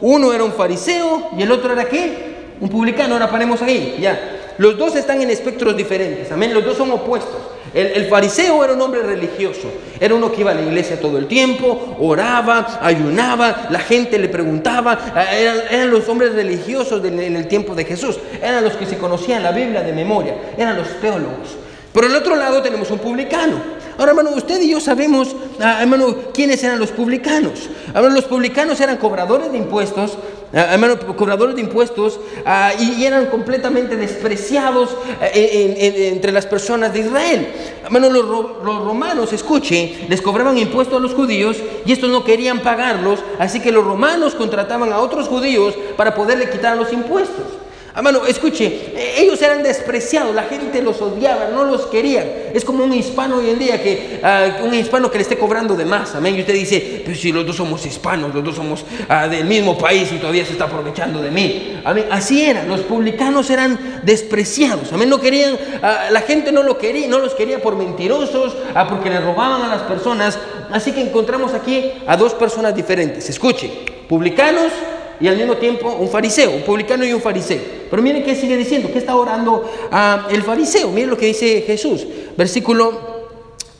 Uno 0.00 0.32
era 0.32 0.44
un 0.44 0.52
fariseo 0.52 1.30
y 1.36 1.42
el 1.42 1.50
otro 1.50 1.72
era 1.72 1.88
qué? 1.88 2.56
Un 2.60 2.68
publicano. 2.68 3.14
Ahora 3.14 3.30
paremos 3.30 3.60
ahí, 3.62 3.96
ya. 4.00 4.54
Los 4.58 4.78
dos 4.78 4.96
están 4.96 5.20
en 5.20 5.30
espectros 5.30 5.76
diferentes, 5.76 6.30
amén. 6.30 6.54
Los 6.54 6.64
dos 6.64 6.76
son 6.76 6.90
opuestos. 6.90 7.40
El, 7.74 8.06
fariseo 8.06 8.64
era 8.64 8.72
un 8.72 8.80
hombre 8.80 9.02
religioso, 9.02 9.70
era 10.00 10.14
uno 10.14 10.32
que 10.32 10.40
iba 10.40 10.52
a 10.52 10.54
la 10.54 10.62
iglesia 10.62 11.00
todo 11.00 11.18
el 11.18 11.26
tiempo, 11.26 11.96
oraba, 12.00 12.78
ayunaba, 12.80 13.68
la 13.70 13.80
gente 13.80 14.18
le 14.18 14.28
preguntaba, 14.28 14.98
eh, 15.32 15.62
eran, 15.70 15.90
los 15.90 16.08
hombres 16.08 16.34
religiosos 16.34 17.04
en 17.04 17.36
el 17.36 17.46
tiempo 17.46 17.74
de 17.74 17.84
Jesús, 17.84 18.18
eran 18.42 18.64
los 18.64 18.74
que 18.74 18.86
se 18.86 18.96
conocían 18.96 19.42
la 19.42 19.52
Biblia 19.52 19.82
de 19.82 19.92
memoria, 19.92 20.34
eran 20.56 20.76
los 20.76 20.88
teólogos. 21.00 21.56
Por 21.92 22.04
el 22.04 22.14
otro 22.14 22.36
lado 22.36 22.62
tenemos 22.62 22.90
un 22.90 22.98
publicano, 22.98 23.78
Ahora, 23.98 24.12
hermano, 24.12 24.30
usted 24.30 24.60
y 24.62 24.70
yo 24.70 24.78
sabemos, 24.78 25.34
ah, 25.60 25.84
quiénes 26.32 26.62
eran 26.62 26.78
los 26.78 26.92
publicanos. 26.92 27.68
Ahora, 27.92 28.10
los 28.10 28.26
publicanos 28.26 28.80
eran 28.80 28.96
cobradores 28.96 29.50
de 29.50 29.58
impuestos, 29.58 30.16
ah, 30.16 30.37
hermano, 30.52 30.98
cobradores 31.16 31.54
de 31.56 31.62
impuestos, 31.62 32.18
ah, 32.46 32.72
y, 32.78 33.04
eran 33.04 33.26
completamente 33.26 33.96
despreciados 33.96 34.96
eh, 35.20 36.10
entre 36.12 36.32
las 36.32 36.46
personas 36.46 36.92
de 36.92 37.00
Israel. 37.00 37.48
Hermano, 37.84 38.10
los, 38.10 38.24
los 38.64 38.84
romanos, 38.84 39.32
escuche, 39.32 40.06
les 40.08 40.22
cobraban 40.22 40.56
impuestos 40.58 40.98
a 40.98 41.00
los 41.00 41.14
judíos 41.14 41.56
y 41.84 41.92
estos 41.92 42.10
no 42.10 42.24
querían 42.24 42.60
pagarlos, 42.60 43.20
así 43.38 43.60
que 43.60 43.72
los 43.72 43.84
romanos 43.84 44.34
contrataban 44.34 44.92
a 44.92 44.98
otros 45.00 45.28
judíos 45.28 45.74
para 45.96 46.14
poderle 46.14 46.50
quitar 46.50 46.76
los 46.76 46.92
impuestos. 46.92 47.46
Hermano, 47.94 48.26
escuche, 48.26 48.92
e, 48.94 49.22
ellos 49.22 49.40
eran 49.42 49.62
despreciados, 49.62 50.34
la 50.34 50.44
gente 50.44 50.82
los 50.82 51.00
odiaba, 51.00 51.48
no 51.52 51.64
los 51.64 51.86
querían. 51.86 52.26
Es 52.54 52.64
como 52.64 52.84
un 52.84 52.92
hispano 52.92 53.36
hoy 53.36 53.50
en 53.50 53.58
día, 53.58 53.82
que 53.82 54.20
ah, 54.22 54.58
un 54.62 54.74
hispano 54.74 55.10
que 55.10 55.18
le 55.18 55.22
esté 55.22 55.36
cobrando 55.36 55.74
de 55.74 55.84
más, 55.84 56.14
amén. 56.14 56.36
Y 56.36 56.40
usted 56.40 56.54
dice, 56.54 57.02
pero 57.04 57.16
si 57.16 57.32
los 57.32 57.46
dos 57.46 57.56
somos 57.56 57.84
hispanos, 57.86 58.34
los 58.34 58.44
dos 58.44 58.56
somos 58.56 58.84
ah, 59.08 59.26
del 59.26 59.46
mismo 59.46 59.76
país 59.76 60.10
y 60.12 60.18
todavía 60.18 60.44
se 60.44 60.52
está 60.52 60.64
aprovechando 60.64 61.20
de 61.22 61.30
mí. 61.30 61.80
Así 62.10 62.44
eran, 62.44 62.68
los 62.68 62.80
publicanos 62.80 63.50
eran 63.50 64.00
despreciados, 64.04 64.92
amén. 64.92 65.08
No 65.08 65.20
querían, 65.20 65.56
ah, 65.82 66.08
la 66.10 66.20
gente 66.20 66.52
no, 66.52 66.62
lo 66.62 66.78
quería, 66.78 67.08
no 67.08 67.18
los 67.18 67.34
quería 67.34 67.60
por 67.60 67.74
mentirosos, 67.76 68.56
porque 68.88 69.10
le 69.10 69.20
robaban 69.20 69.62
a 69.62 69.68
las 69.68 69.82
personas. 69.82 70.38
Así 70.70 70.92
que 70.92 71.00
encontramos 71.00 71.54
aquí 71.54 71.92
a 72.06 72.16
dos 72.16 72.34
personas 72.34 72.74
diferentes. 72.74 73.28
Escuche, 73.28 73.70
publicanos 74.08 74.72
y 75.20 75.28
al 75.28 75.36
mismo 75.36 75.56
tiempo 75.56 75.90
un 75.90 76.08
fariseo, 76.08 76.50
un 76.50 76.62
publicano 76.62 77.04
y 77.04 77.12
un 77.12 77.20
fariseo. 77.20 77.77
Pero 77.90 78.02
miren 78.02 78.22
qué 78.22 78.34
sigue 78.34 78.56
diciendo, 78.56 78.90
qué 78.92 78.98
está 78.98 79.16
orando 79.16 79.68
ah, 79.90 80.28
el 80.30 80.42
fariseo. 80.42 80.90
Miren 80.90 81.10
lo 81.10 81.16
que 81.16 81.26
dice 81.26 81.62
Jesús, 81.62 82.06
versículo 82.36 83.18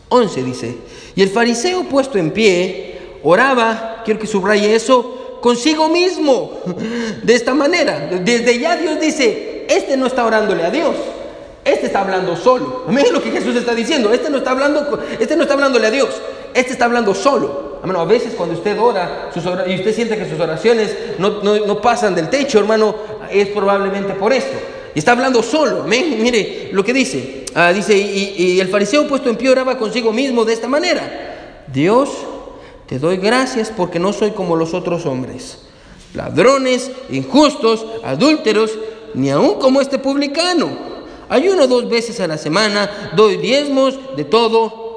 11 0.09 0.43
dice, 0.43 0.75
y 1.15 1.23
el 1.23 1.29
fariseo 1.29 1.85
puesto 1.85 2.19
en 2.19 2.31
pie 2.31 2.99
oraba, 3.23 4.03
quiero 4.05 4.21
que 4.21 4.27
subraye 4.27 4.75
eso, 4.75 5.39
consigo 5.41 5.89
mismo, 5.89 6.53
de 7.23 7.35
esta 7.35 7.55
manera. 7.55 8.09
Desde 8.23 8.59
ya 8.59 8.77
Dios 8.77 9.01
dice, 9.01 9.67
este 9.69 9.97
no 9.97 10.07
está 10.07 10.25
orándole 10.25 10.65
a 10.65 10.71
Dios. 10.71 10.95
Este 11.65 11.87
está 11.87 12.01
hablando 12.01 12.35
solo. 12.35 12.85
Miren 12.89 13.13
lo 13.13 13.23
que 13.23 13.31
Jesús 13.31 13.55
está 13.55 13.75
diciendo. 13.75 14.13
Este 14.13 14.31
no 14.31 14.39
está 14.39 14.53
hablando, 14.53 14.99
este 15.21 15.37
no 15.37 15.43
está 15.43 15.55
hablándole 15.55 15.87
a 15.87 15.91
Dios. 15.91 16.09
Este 16.55 16.73
está 16.73 16.87
hablando 16.87 17.15
solo 17.15 17.69
hermano, 17.81 18.01
a 18.01 18.05
veces 18.05 18.35
cuando 18.35 18.55
usted 18.55 18.79
ora 18.79 19.31
y 19.67 19.75
usted 19.77 19.95
siente 19.95 20.17
que 20.17 20.29
sus 20.29 20.39
oraciones 20.41 20.95
no, 21.19 21.81
pasan 21.81 22.15
del 22.15 22.29
techo, 22.29 22.59
hermano, 22.59 22.95
es 23.31 23.49
probablemente 23.49 24.15
por 24.15 24.33
esto. 24.33 24.57
Y 24.95 24.99
está 24.99 25.13
hablando 25.13 25.43
solo, 25.43 25.85
mire 25.85 26.71
lo 26.73 26.83
que 26.85 26.93
dice. 26.93 27.45
Ah, 27.55 27.73
dice, 27.73 27.97
y, 27.97 28.35
y, 28.37 28.61
el 28.61 28.69
fariseo 28.69 29.07
puesto 29.07 29.29
en 29.29 29.37
pie 29.37 29.51
oraba 29.51 29.79
consigo 29.79 30.13
mismo 30.13 30.45
de 30.45 30.53
esta 30.53 30.69
manera. 30.69 31.65
Dios, 31.73 32.11
te 32.87 32.99
doy 32.99 33.17
gracias 33.17 33.73
porque 33.75 33.99
no 33.99 34.13
soy 34.13 34.31
como 34.31 34.57
los 34.57 34.75
otros 34.75 35.07
hombres, 35.07 35.59
ladrones, 36.15 36.91
injustos, 37.11 37.85
adúlteros, 38.03 38.79
ni 39.15 39.31
aun 39.31 39.59
como 39.59 39.81
este 39.81 39.99
publicano. 39.99 40.89
Ayuno 41.29 41.67
dos 41.67 41.89
veces 41.89 42.21
a 42.21 42.27
la 42.27 42.39
semana, 42.39 43.13
doy 43.15 43.37
diezmos 43.37 43.99
de 44.17 44.25
todo 44.25 44.88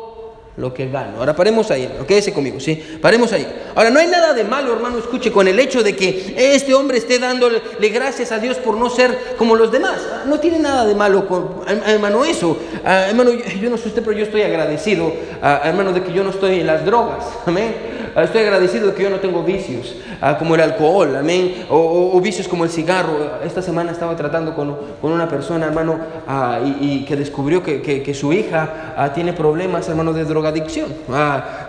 lo 0.57 0.73
que 0.73 0.89
gano. 0.89 1.19
Ahora 1.19 1.35
paremos 1.35 1.71
ahí, 1.71 1.89
quédese 2.07 2.33
conmigo, 2.33 2.59
¿sí? 2.59 2.75
Paremos 3.01 3.31
ahí. 3.31 3.47
Ahora, 3.73 3.89
no 3.89 3.99
hay 3.99 4.07
nada 4.07 4.33
de 4.33 4.43
malo, 4.43 4.73
hermano, 4.73 4.97
escuche, 4.97 5.31
con 5.31 5.47
el 5.47 5.57
hecho 5.59 5.81
de 5.81 5.95
que 5.95 6.35
este 6.37 6.73
hombre 6.73 6.97
esté 6.97 7.19
dándole 7.19 7.61
gracias 7.79 8.31
a 8.31 8.39
Dios 8.39 8.57
por 8.57 8.75
no 8.77 8.89
ser 8.89 9.35
como 9.37 9.55
los 9.55 9.71
demás. 9.71 10.01
No 10.25 10.39
tiene 10.39 10.59
nada 10.59 10.85
de 10.85 10.95
malo, 10.95 11.27
con, 11.27 11.61
hermano, 11.67 12.25
eso. 12.25 12.57
Ah, 12.83 13.05
hermano, 13.09 13.31
yo, 13.31 13.69
no 13.69 13.77
sé 13.77 13.89
usted, 13.89 14.03
pero 14.03 14.17
yo 14.17 14.23
estoy 14.23 14.41
agradecido, 14.41 15.13
ah, 15.41 15.61
hermano, 15.63 15.93
de 15.93 16.03
que 16.03 16.11
yo 16.11 16.23
no 16.23 16.31
estoy 16.31 16.59
en 16.59 16.67
las 16.67 16.85
drogas. 16.85 17.25
Amén. 17.45 17.75
Ah, 18.15 18.23
estoy 18.23 18.41
agradecido 18.41 18.87
de 18.87 18.93
que 18.93 19.03
yo 19.03 19.09
no 19.09 19.19
tengo 19.19 19.43
vicios, 19.43 19.95
ah, 20.21 20.38
como 20.38 20.55
el 20.55 20.62
alcohol, 20.62 21.15
amén, 21.15 21.65
o, 21.69 22.19
vicios 22.21 22.47
como 22.47 22.63
el 22.63 22.69
cigarro. 22.69 23.39
Esta 23.43 23.62
semana 23.62 23.91
estaba 23.91 24.15
tratando 24.15 24.55
con, 24.55 24.75
una 25.01 25.27
persona, 25.27 25.65
hermano, 25.65 25.99
ah, 26.27 26.60
y, 26.79 27.03
que 27.05 27.15
descubrió 27.15 27.63
que, 27.63 28.13
su 28.13 28.34
hija 28.34 29.12
tiene 29.13 29.34
problemas, 29.34 29.88
hermano, 29.89 30.13
de 30.13 30.25
drogadicción. 30.25 30.88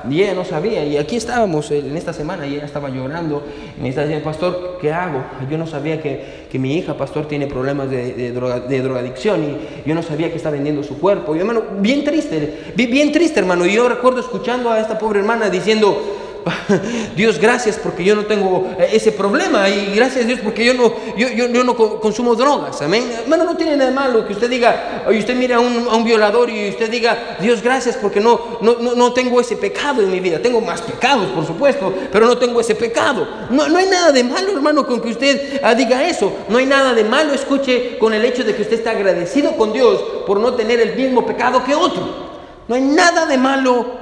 y 0.08 0.22
ella 0.22 0.34
no 0.34 0.44
sabía, 0.44 0.84
y 0.84 0.96
aquí 0.96 1.16
estábamos 1.16 1.70
en 1.70 1.96
esta 1.96 2.12
semana, 2.12 2.46
y 2.46 2.56
ella 2.56 2.64
estaba 2.64 2.88
llorando, 2.88 3.42
y 3.78 3.82
me 3.82 3.88
está 3.88 4.02
diciendo, 4.02 4.24
pastor, 4.24 4.78
¿qué 4.80 4.92
hago? 4.92 5.22
Yo 5.50 5.58
no 5.58 5.66
sabía 5.66 6.00
que, 6.00 6.42
mi 6.58 6.76
hija, 6.76 6.96
pastor, 6.96 7.26
tiene 7.26 7.46
problemas 7.46 7.90
de, 7.90 8.32
drogadicción, 8.32 9.42
y 9.42 9.88
yo 9.88 9.94
no 9.94 10.02
sabía 10.02 10.30
que 10.30 10.36
está 10.36 10.50
vendiendo 10.50 10.82
su 10.82 10.98
cuerpo. 10.98 11.34
Y 11.34 11.38
hermano, 11.38 11.62
bien 11.80 12.04
triste, 12.04 12.72
bien 12.76 13.12
triste, 13.12 13.40
hermano. 13.40 13.66
Y 13.66 13.72
yo 13.72 13.88
recuerdo 13.88 14.20
escuchando 14.20 14.70
a 14.70 14.80
esta 14.80 14.98
pobre 14.98 15.20
hermana 15.20 15.48
diciendo, 15.48 16.21
Dios, 17.16 17.38
gracias 17.38 17.76
porque 17.76 18.04
yo 18.04 18.14
no 18.14 18.26
tengo 18.26 18.70
eh, 18.78 18.90
ese 18.92 19.12
problema 19.12 19.68
y 19.68 19.94
gracias 19.94 20.26
Dios 20.26 20.40
porque 20.42 20.64
yo 20.64 20.74
no, 20.74 20.92
yo, 21.16 21.28
yo, 21.28 21.64
no 21.64 21.76
consumo 21.76 22.34
drogas. 22.34 22.80
Amén. 22.82 23.10
Hermano, 23.22 23.44
no 23.44 23.56
tiene 23.56 23.76
nada 23.76 23.90
malo 23.90 24.26
que 24.26 24.32
usted 24.32 24.50
diga, 24.50 25.04
y 25.10 25.18
usted 25.18 25.36
mira 25.36 25.56
a 25.56 25.60
un, 25.60 26.04
violador 26.04 26.50
y 26.50 26.70
usted 26.70 26.90
diga, 26.90 27.36
Dios, 27.40 27.62
gracias 27.62 27.96
porque 27.96 28.20
no, 28.20 28.58
no, 28.60 28.74
no, 28.74 29.12
tengo 29.12 29.40
ese 29.40 29.56
pecado 29.56 30.02
en 30.02 30.10
mi 30.10 30.20
vida. 30.20 30.40
Tengo 30.40 30.60
más 30.60 30.82
pecados, 30.82 31.26
por 31.30 31.46
supuesto, 31.46 31.94
pero 32.10 32.26
no 32.26 32.36
tengo 32.36 32.60
ese 32.60 32.74
pecado. 32.74 33.26
No, 33.50 33.68
no 33.68 33.78
hay 33.78 33.86
nada 33.86 34.10
de 34.10 34.24
malo, 34.24 34.52
hermano, 34.52 34.86
con 34.86 35.00
que 35.00 35.10
usted 35.10 35.60
ah, 35.62 35.74
diga 35.74 36.04
eso. 36.04 36.32
No 36.48 36.58
hay 36.58 36.66
nada 36.66 36.92
de 36.94 37.04
malo, 37.04 37.32
escuche, 37.32 37.98
con 37.98 38.12
el 38.14 38.24
hecho 38.24 38.42
de 38.42 38.54
que 38.54 38.62
usted 38.62 38.78
está 38.78 38.90
agradecido 38.90 39.56
con 39.56 39.72
Dios 39.72 40.02
por 40.26 40.40
no 40.40 40.54
tener 40.54 40.80
el 40.80 40.96
mismo 40.96 41.24
pecado 41.24 41.62
que 41.64 41.74
otro. 41.74 42.32
No 42.68 42.74
hay 42.74 42.82
nada 42.82 43.26
de 43.26 43.38
malo 43.38 44.01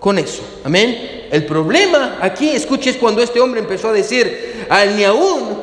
con 0.00 0.18
eso. 0.18 0.42
Amén. 0.64 1.26
El 1.30 1.44
problema 1.44 2.18
aquí, 2.20 2.50
escuche, 2.50 2.90
es 2.90 2.96
cuando 2.96 3.22
este 3.22 3.40
hombre 3.40 3.60
empezó 3.60 3.88
a 3.88 3.92
decir, 3.92 4.66
al 4.68 4.96
ni 4.96 5.04
aún 5.04 5.58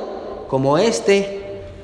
como 0.47 0.77
este 0.77 1.41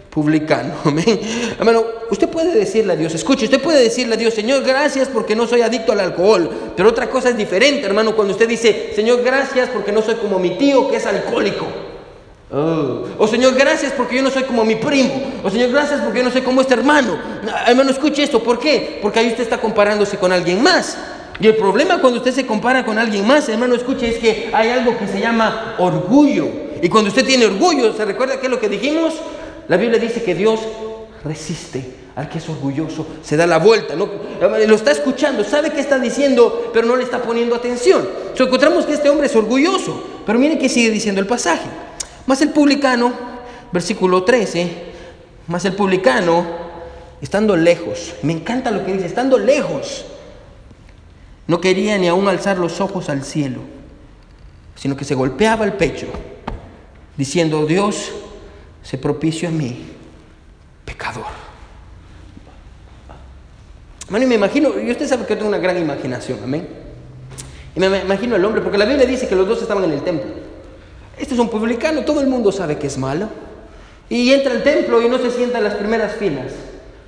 publicano. 0.10 0.74
Amén. 0.84 1.20
Hermano, 1.58 1.84
usted 2.10 2.28
puede 2.30 2.54
decirle 2.54 2.94
a 2.94 2.96
Dios, 2.96 3.14
escuche, 3.14 3.46
usted 3.46 3.62
puede 3.62 3.82
decirle 3.82 4.16
a 4.16 4.18
Dios, 4.18 4.34
Señor, 4.34 4.64
gracias 4.64 5.08
porque 5.08 5.36
no 5.36 5.48
soy 5.48 5.62
adicto 5.62 5.92
al 5.92 6.00
alcohol. 6.00 6.50
Pero 6.76 6.90
otra 6.90 7.10
cosa 7.10 7.30
es 7.30 7.38
diferente, 7.38 7.86
hermano, 7.86 8.16
cuando 8.16 8.34
usted 8.34 8.48
dice, 8.48 8.92
Señor, 8.96 9.24
gracias 9.24 9.70
porque 9.70 9.92
no 9.92 10.02
soy 10.02 10.16
como 10.16 10.40
mi 10.40 10.58
tío 10.58 10.90
que 10.90 10.98
es 10.98 11.06
alcohólico. 11.06 11.66
Oh. 12.52 13.06
O 13.20 13.28
Señor, 13.28 13.54
gracias 13.54 13.94
porque 13.94 14.16
yo 14.16 14.24
no 14.24 14.32
soy 14.32 14.44
como 14.44 14.66
mi 14.66 14.76
primo. 14.76 15.14
O 15.44 15.52
Señor, 15.52 15.70
gracias 15.70 16.02
porque 16.02 16.20
yo 16.20 16.26
no 16.26 16.32
soy 16.32 16.42
como 16.42 16.62
este 16.62 16.74
hermano. 16.74 17.16
Hermano, 17.68 17.92
escuche 17.92 18.24
esto. 18.24 18.42
¿Por 18.42 18.60
qué? 18.60 18.98
Porque 19.04 19.20
ahí 19.20 19.28
usted 19.28 19.44
está 19.44 19.60
comparándose 19.60 20.18
con 20.18 20.32
alguien 20.32 20.64
más. 20.64 20.98
Y 21.40 21.48
el 21.48 21.56
problema 21.56 22.02
cuando 22.02 22.20
usted 22.20 22.34
se 22.34 22.46
compara 22.46 22.86
con 22.86 22.98
alguien 22.98 23.26
más, 23.26 23.48
hermano, 23.48 23.76
escuche, 23.76 24.10
es 24.10 24.18
que 24.18 24.50
hay 24.52 24.70
algo 24.70 24.98
que 24.98 25.08
se 25.08 25.20
llama 25.22 25.76
orgullo. 25.78 26.48
Y 26.82 26.90
cuando 26.90 27.10
usted 27.10 27.26
tiene 27.26 27.46
orgullo, 27.46 27.94
¿se 27.94 28.04
recuerda 28.04 28.40
qué 28.40 28.48
es 28.48 28.52
lo 28.52 28.60
que 28.60 28.68
dijimos? 28.68 29.14
La 29.68 29.78
Biblia 29.78 30.00
dice 30.00 30.22
que 30.22 30.36
Dios 30.36 30.60
resiste 31.24 32.00
al 32.16 32.28
que 32.28 32.40
es 32.40 32.50
orgulloso, 32.50 33.08
se 33.24 33.38
da 33.38 33.48
la 33.48 33.60
vuelta, 33.60 33.96
¿no? 33.96 34.10
lo 34.42 34.76
está 34.76 34.92
escuchando, 34.92 35.46
sabe 35.46 35.70
qué 35.70 35.80
está 35.80 36.00
diciendo, 36.00 36.70
pero 36.74 36.86
no 36.86 36.98
le 36.98 37.04
está 37.04 37.22
poniendo 37.22 37.56
atención. 37.56 38.06
So, 38.34 38.44
encontramos 38.44 38.86
que 38.86 38.94
este 38.94 39.10
hombre 39.10 39.28
es 39.28 39.36
orgulloso, 39.38 40.04
pero 40.26 40.38
miren 40.38 40.60
qué 40.60 40.68
sigue 40.68 40.90
diciendo 40.90 41.22
el 41.22 41.28
pasaje. 41.28 41.70
Más 42.26 42.42
el 42.42 42.50
publicano, 42.50 43.14
versículo 43.72 44.24
13, 44.24 44.70
más 45.48 45.64
el 45.64 45.74
publicano, 45.74 46.46
estando 47.22 47.56
lejos, 47.56 48.14
me 48.22 48.34
encanta 48.34 48.72
lo 48.72 48.86
que 48.86 48.94
dice, 48.94 49.06
estando 49.06 49.38
lejos 49.38 50.06
no 51.50 51.60
quería 51.60 51.98
ni 51.98 52.08
aún 52.08 52.28
alzar 52.28 52.60
los 52.60 52.80
ojos 52.80 53.10
al 53.10 53.24
cielo, 53.24 53.62
sino 54.76 54.96
que 54.96 55.04
se 55.04 55.16
golpeaba 55.16 55.66
el 55.66 55.74
pecho, 55.74 56.06
diciendo, 57.18 57.66
Dios, 57.66 58.12
se 58.84 59.00
propicio 59.00 59.50
a 59.50 59.52
mí, 59.52 59.84
pecador. 60.86 61.26
Bueno, 64.12 64.28
y 64.28 64.30
me 64.30 64.36
imagino, 64.36 64.80
y 64.80 64.92
usted 64.92 65.08
sabe 65.08 65.26
que 65.26 65.34
yo 65.34 65.38
tengo 65.38 65.50
una 65.50 65.58
gran 65.58 65.80
imaginación, 65.80 66.38
amén. 66.44 66.68
Y 67.76 67.80
me 67.80 68.00
imagino 68.00 68.36
el 68.36 68.46
hombre, 68.46 68.62
porque 68.62 68.78
la 68.78 68.86
Biblia 68.86 69.08
dice 69.08 69.28
que 69.28 69.36
los 69.36 69.48
dos 69.48 69.60
estaban 69.60 69.84
en 69.86 69.94
el 69.94 70.04
templo. 70.04 70.30
Este 71.18 71.34
es 71.34 71.40
un 71.40 71.50
publicano, 71.50 72.06
todo 72.06 72.22
el 72.22 72.28
mundo 72.28 72.52
sabe 72.52 72.78
que 72.78 72.86
es 72.86 72.98
malo. 73.00 73.28
Y 74.08 74.32
entra 74.34 74.52
al 74.52 74.62
templo 74.62 75.02
y 75.02 75.10
no 75.10 75.18
se 75.18 75.32
sienta 75.32 75.58
en 75.58 75.64
las 75.64 75.74
primeras 75.74 76.14
filas. 76.14 76.54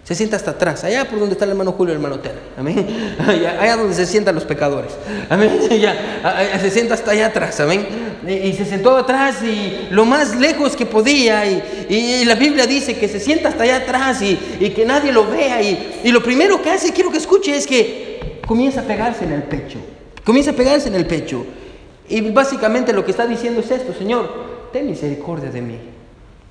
Se 0.03 0.15
sienta 0.15 0.35
hasta 0.35 0.51
atrás, 0.51 0.83
allá 0.83 1.07
por 1.07 1.19
donde 1.19 1.33
está 1.33 1.45
el 1.45 1.51
hermano 1.51 1.73
Julio 1.73 1.93
y 1.93 1.95
el 1.95 2.03
hermano 2.03 2.21
Terry. 2.21 2.39
Amén. 2.57 3.15
Allá, 3.27 3.77
donde 3.77 3.93
se 3.93 4.07
sientan 4.07 4.33
los 4.33 4.45
pecadores. 4.45 4.91
Amén. 5.29 5.59
se 6.61 6.71
sienta 6.71 6.95
hasta 6.95 7.11
allá 7.11 7.27
atrás. 7.27 7.59
Amén. 7.59 7.87
Y, 8.27 8.53
se 8.53 8.65
sentó 8.65 8.97
atrás 8.97 9.43
y 9.43 9.87
lo 9.91 10.05
más 10.05 10.35
lejos 10.35 10.75
que 10.75 10.87
podía. 10.87 11.45
Y, 11.45 12.25
la 12.25 12.33
Biblia 12.33 12.65
dice 12.65 12.97
que 12.97 13.07
se 13.07 13.19
sienta 13.19 13.49
hasta 13.49 13.63
allá 13.63 13.77
atrás 13.77 14.21
y, 14.23 14.37
que 14.75 14.85
nadie 14.85 15.11
lo 15.11 15.29
vea. 15.29 15.61
Y, 15.61 16.11
lo 16.11 16.23
primero 16.23 16.61
que 16.63 16.71
hace, 16.71 16.91
quiero 16.91 17.11
que 17.11 17.19
escuche, 17.19 17.55
es 17.55 17.67
que 17.67 18.39
comienza 18.47 18.81
a 18.81 18.83
pegarse 18.83 19.23
en 19.23 19.33
el 19.33 19.43
pecho. 19.43 19.77
Comienza 20.25 20.51
a 20.51 20.55
pegarse 20.55 20.87
en 20.87 20.95
el 20.95 21.05
pecho. 21.05 21.45
Y 22.09 22.21
básicamente 22.31 22.91
lo 22.91 23.05
que 23.05 23.11
está 23.11 23.27
diciendo 23.27 23.61
es 23.61 23.69
esto, 23.69 23.93
Señor, 23.93 24.29
ten 24.73 24.87
misericordia 24.87 25.51
de 25.51 25.61
mí. 25.61 25.77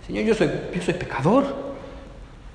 Señor, 0.06 0.24
yo 0.24 0.34
soy, 0.34 0.48
yo 0.72 0.80
soy 0.82 0.94
pecador. 0.94 1.69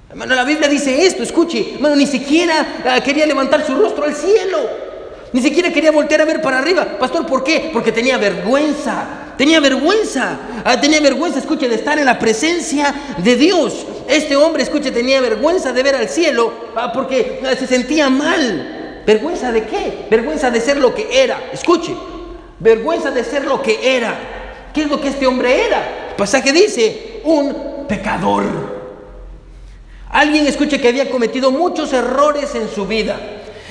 Hermano, 0.09 0.35
la 0.35 0.43
Biblia 0.43 0.67
dice 0.67 1.05
esto, 1.05 1.23
escuche, 1.23 1.73
hermano, 1.75 1.95
ni 1.95 2.05
siquiera 2.05 2.81
ah, 2.85 3.01
quería 3.01 3.25
levantar 3.25 3.65
su 3.65 3.75
rostro 3.75 4.05
al 4.05 4.15
cielo. 4.15 4.85
Ni 5.33 5.41
siquiera 5.41 5.71
quería 5.71 5.91
voltear 5.91 6.21
a 6.21 6.25
ver 6.25 6.41
para 6.41 6.59
arriba. 6.59 6.97
Pastor, 6.97 7.25
¿por 7.25 7.43
qué? 7.43 7.69
Porque 7.73 7.91
tenía 7.91 8.17
vergüenza. 8.17 9.05
Tenía 9.37 9.59
vergüenza. 9.59 10.37
Ah, 10.63 10.79
tenía 10.79 11.01
vergüenza, 11.01 11.39
escuche, 11.39 11.67
de 11.67 11.75
estar 11.75 11.99
en 11.99 12.05
la 12.05 12.17
presencia 12.17 12.93
de 13.17 13.35
Dios. 13.35 13.85
Este 14.07 14.35
hombre, 14.37 14.63
escuche, 14.63 14.91
tenía 14.91 15.19
vergüenza 15.19 15.73
de 15.73 15.83
ver 15.83 15.95
al 15.95 16.07
cielo 16.07 16.53
ah, 16.75 16.93
porque 16.93 17.41
se 17.59 17.67
sentía 17.67 18.09
mal. 18.09 19.03
¿Vergüenza 19.05 19.51
de 19.51 19.65
qué? 19.65 20.05
Vergüenza 20.09 20.49
de 20.51 20.61
ser 20.61 20.77
lo 20.77 20.95
que 20.95 21.07
era. 21.11 21.49
Escuche, 21.51 21.93
vergüenza 22.59 23.11
de 23.11 23.23
ser 23.23 23.45
lo 23.45 23.61
que 23.61 23.97
era. 23.97 24.15
¿Qué 24.73 24.83
es 24.83 24.89
lo 24.89 25.01
que 25.01 25.09
este 25.09 25.27
hombre 25.27 25.65
era? 25.65 26.09
El 26.11 26.15
pasaje 26.15 26.53
dice, 26.53 27.21
un 27.25 27.85
pecador. 27.87 28.74
Alguien 30.09 30.47
escuche 30.47 30.79
que 30.79 30.87
había 30.87 31.09
cometido 31.09 31.51
muchos 31.51 31.91
errores 31.93 32.55
en 32.55 32.69
su 32.69 32.85
vida 32.85 33.19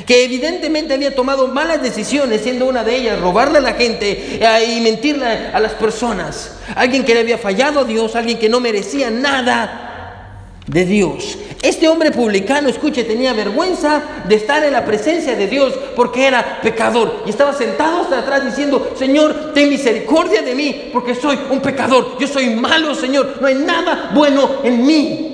que 0.06 0.24
evidentemente 0.24 0.94
había 0.94 1.14
tomado 1.14 1.48
malas 1.48 1.82
decisiones, 1.82 2.42
siendo 2.42 2.66
una 2.66 2.84
de 2.84 2.96
ellas 2.96 3.20
robarle 3.20 3.58
a 3.58 3.62
la 3.62 3.74
gente 3.74 4.38
eh, 4.40 4.76
y 4.76 4.80
mentirle 4.80 5.24
a 5.26 5.60
las 5.60 5.72
personas. 5.72 6.58
Alguien 6.74 7.04
que 7.04 7.14
le 7.14 7.20
había 7.20 7.38
fallado 7.38 7.80
a 7.80 7.84
Dios, 7.84 8.16
alguien 8.16 8.38
que 8.38 8.48
no 8.48 8.60
merecía 8.60 9.10
nada 9.10 10.50
de 10.66 10.84
Dios. 10.84 11.38
Este 11.62 11.88
hombre 11.88 12.10
publicano, 12.10 12.68
escuche, 12.68 13.04
tenía 13.04 13.32
vergüenza 13.32 14.02
de 14.28 14.34
estar 14.34 14.62
en 14.64 14.72
la 14.72 14.84
presencia 14.84 15.34
de 15.34 15.46
Dios 15.46 15.72
porque 15.96 16.26
era 16.26 16.60
pecador. 16.60 17.22
Y 17.26 17.30
estaba 17.30 17.54
sentado 17.54 18.02
hasta 18.02 18.18
atrás 18.18 18.44
diciendo, 18.44 18.92
Señor, 18.98 19.52
ten 19.54 19.70
misericordia 19.70 20.42
de 20.42 20.54
mí 20.54 20.90
porque 20.92 21.14
soy 21.14 21.38
un 21.50 21.60
pecador. 21.60 22.18
Yo 22.18 22.26
soy 22.26 22.50
malo, 22.50 22.94
Señor. 22.94 23.38
No 23.40 23.46
hay 23.46 23.54
nada 23.54 24.10
bueno 24.12 24.60
en 24.62 24.84
mí. 24.84 25.33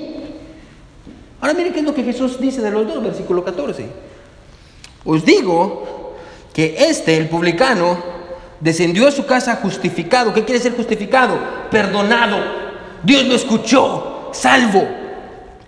Ahora 1.41 1.53
miren 1.53 1.73
qué 1.73 1.79
es 1.79 1.85
lo 1.85 1.93
que 1.93 2.03
Jesús 2.03 2.39
dice 2.39 2.61
de 2.61 2.71
los 2.71 2.87
dos, 2.87 3.03
versículo 3.03 3.43
14. 3.43 3.85
Os 5.03 5.25
digo 5.25 6.13
que 6.53 6.75
este, 6.77 7.17
el 7.17 7.27
publicano, 7.27 7.97
descendió 8.59 9.07
a 9.07 9.11
su 9.11 9.25
casa 9.25 9.57
justificado. 9.57 10.33
¿Qué 10.33 10.45
quiere 10.45 10.61
ser 10.61 10.75
justificado? 10.75 11.37
Perdonado. 11.69 12.37
Dios 13.03 13.25
lo 13.25 13.35
escuchó, 13.35 14.29
salvo 14.31 15.01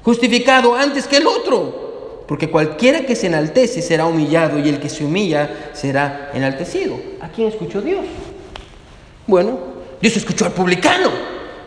justificado 0.04 0.76
antes 0.76 1.08
que 1.08 1.18
el 1.18 1.28
otro. 1.28 2.24
Porque 2.28 2.50
cualquiera 2.50 3.02
que 3.02 3.16
se 3.16 3.28
enaltece 3.28 3.82
será 3.82 4.06
humillado 4.06 4.60
y 4.60 4.70
el 4.70 4.80
que 4.80 4.90
se 4.90 5.04
humilla 5.04 5.72
será 5.74 6.32
enaltecido. 6.34 6.96
¿A 7.20 7.30
quién 7.30 7.48
escuchó 7.48 7.82
Dios? 7.82 8.06
Bueno, 9.28 9.58
Dios 10.00 10.16
escuchó 10.16 10.46
al 10.46 10.52
publicano. 10.52 11.10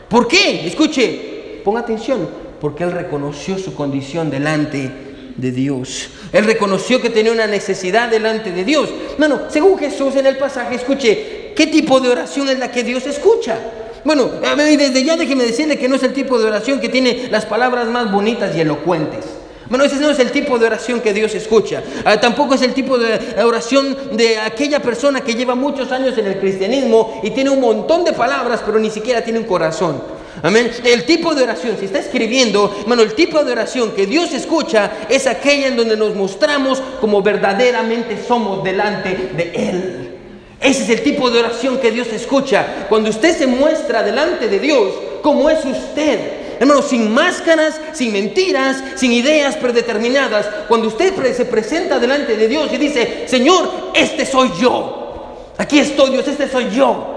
¿Por 0.09 0.29
qué? 0.29 0.67
Escuche, 0.67 1.61
ponga 1.65 1.81
atención, 1.81 2.29
porque 2.67 2.83
él 2.83 2.91
reconoció 2.91 3.59
su 3.59 3.77
condición 3.77 4.29
delante 4.29 4.91
de 5.37 5.53
Dios. 5.53 6.09
Él 6.33 6.45
reconoció 6.47 7.01
que 7.01 7.11
tenía 7.11 7.31
una 7.31 7.47
necesidad 7.47 8.09
delante 8.09 8.51
de 8.51 8.65
Dios. 8.65 8.89
Bueno, 9.19 9.43
según 9.51 9.79
Jesús 9.79 10.17
en 10.17 10.27
el 10.27 10.37
pasaje, 10.37 10.75
escuche, 10.75 11.53
¿qué 11.55 11.69
tipo 11.69 12.01
de 12.01 12.09
oración 12.09 12.49
es 12.49 12.59
la 12.59 12.73
que 12.73 12.83
Dios 12.83 13.07
escucha? 13.07 13.57
Bueno, 14.05 14.29
desde 14.57 15.05
ya 15.05 15.17
déjeme 15.17 15.45
decirle 15.45 15.79
que 15.79 15.89
no 15.89 15.95
es 15.95 16.03
el 16.03 16.13
tipo 16.13 16.41
de 16.41 16.47
oración 16.47 16.81
que 16.81 16.89
tiene 16.89 17.29
las 17.31 17.47
palabras 17.47 17.87
más 17.87 18.11
bonitas 18.11 18.57
y 18.57 18.63
elocuentes. 18.63 19.25
Bueno, 19.69 19.85
ese 19.85 19.95
no 20.01 20.11
es 20.11 20.19
el 20.19 20.33
tipo 20.33 20.59
de 20.59 20.67
oración 20.67 20.99
que 21.01 21.13
Dios 21.13 21.37
escucha. 21.37 21.85
Ah, 22.05 22.21
tampoco 22.21 22.55
es 22.55 22.63
el 22.63 22.75
tipo 22.75 22.99
de 22.99 23.45
oración 23.45 23.97
de 24.17 24.41
aquella 24.41 24.83
persona 24.83 25.21
que 25.21 25.37
lleva 25.37 25.55
muchos 25.55 25.93
años 25.93 26.19
en 26.19 26.27
el 26.27 26.41
cristianismo 26.41 27.21
y 27.23 27.31
tiene 27.31 27.51
un 27.51 27.61
montón 27.61 28.03
de 28.03 28.13
palabras, 28.13 28.61
pero 28.67 28.81
ni 28.81 28.91
siquiera 28.91 29.23
tiene 29.23 29.39
un 29.39 29.47
corazón. 29.47 30.16
Amén. 30.43 30.71
El 30.85 31.05
tipo 31.05 31.35
de 31.35 31.45
oración, 31.45 31.77
si 31.79 31.87
está 31.87 31.99
escribiendo, 31.99 32.75
bueno, 32.87 33.03
el 33.03 33.15
tipo 33.15 33.43
de 33.43 33.53
oración 33.53 33.93
que 33.93 34.07
Dios 34.07 34.33
escucha 34.33 34.93
es 35.09 35.27
aquella 35.27 35.69
en 35.69 35.77
donde 35.77 35.97
nos 35.97 36.15
mostramos 36.15 36.83
como 37.01 37.23
verdaderamente 37.23 38.23
somos 38.27 38.63
delante 38.63 39.11
de 39.35 39.53
Él. 39.55 40.13
Ese 40.61 40.85
es 40.85 40.89
el 40.91 41.03
tipo 41.03 41.31
de 41.31 41.41
oración 41.41 41.79
que 41.79 41.91
Dios 41.91 42.09
escucha. 42.09 42.87
Cuando 42.89 43.11
usted 43.11 43.37
se 43.37 43.47
muestra 43.47 44.03
delante 44.03 44.49
de 44.49 44.59
Dios 44.59 44.93
como 45.23 45.49
es 45.51 45.65
usted. 45.65 46.21
Hermano, 46.59 46.81
sin 46.83 47.13
máscaras, 47.13 47.79
sin 47.93 48.13
mentiras, 48.13 48.83
sin 48.95 49.13
ideas 49.13 49.57
predeterminadas. 49.57 50.47
Cuando 50.69 50.89
usted 50.89 51.15
se 51.35 51.45
presenta 51.45 51.99
delante 51.99 52.37
de 52.37 52.49
Dios 52.49 52.71
y 52.73 52.79
dice, 52.79 53.25
Señor, 53.27 53.91
este 53.95 54.25
soy 54.25 54.51
yo. 54.59 55.53
Aquí 55.59 55.79
estoy, 55.79 56.11
Dios, 56.11 56.27
este 56.29 56.49
soy 56.49 56.71
yo. 56.71 57.16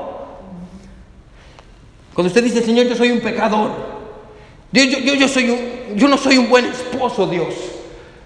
Cuando 2.20 2.28
usted 2.28 2.44
dice, 2.44 2.62
Señor, 2.62 2.86
yo 2.86 2.98
soy 2.98 3.12
un 3.12 3.22
pecador. 3.22 3.72
Dios, 4.74 4.88
yo, 4.90 5.14
yo, 5.14 5.26
soy 5.30 5.52
un, 5.52 5.96
yo 5.96 6.10
no 6.10 6.18
soy 6.18 6.38
un 6.38 6.50
buen 6.50 6.66
esposo, 6.66 7.26
Dios. 7.26 7.54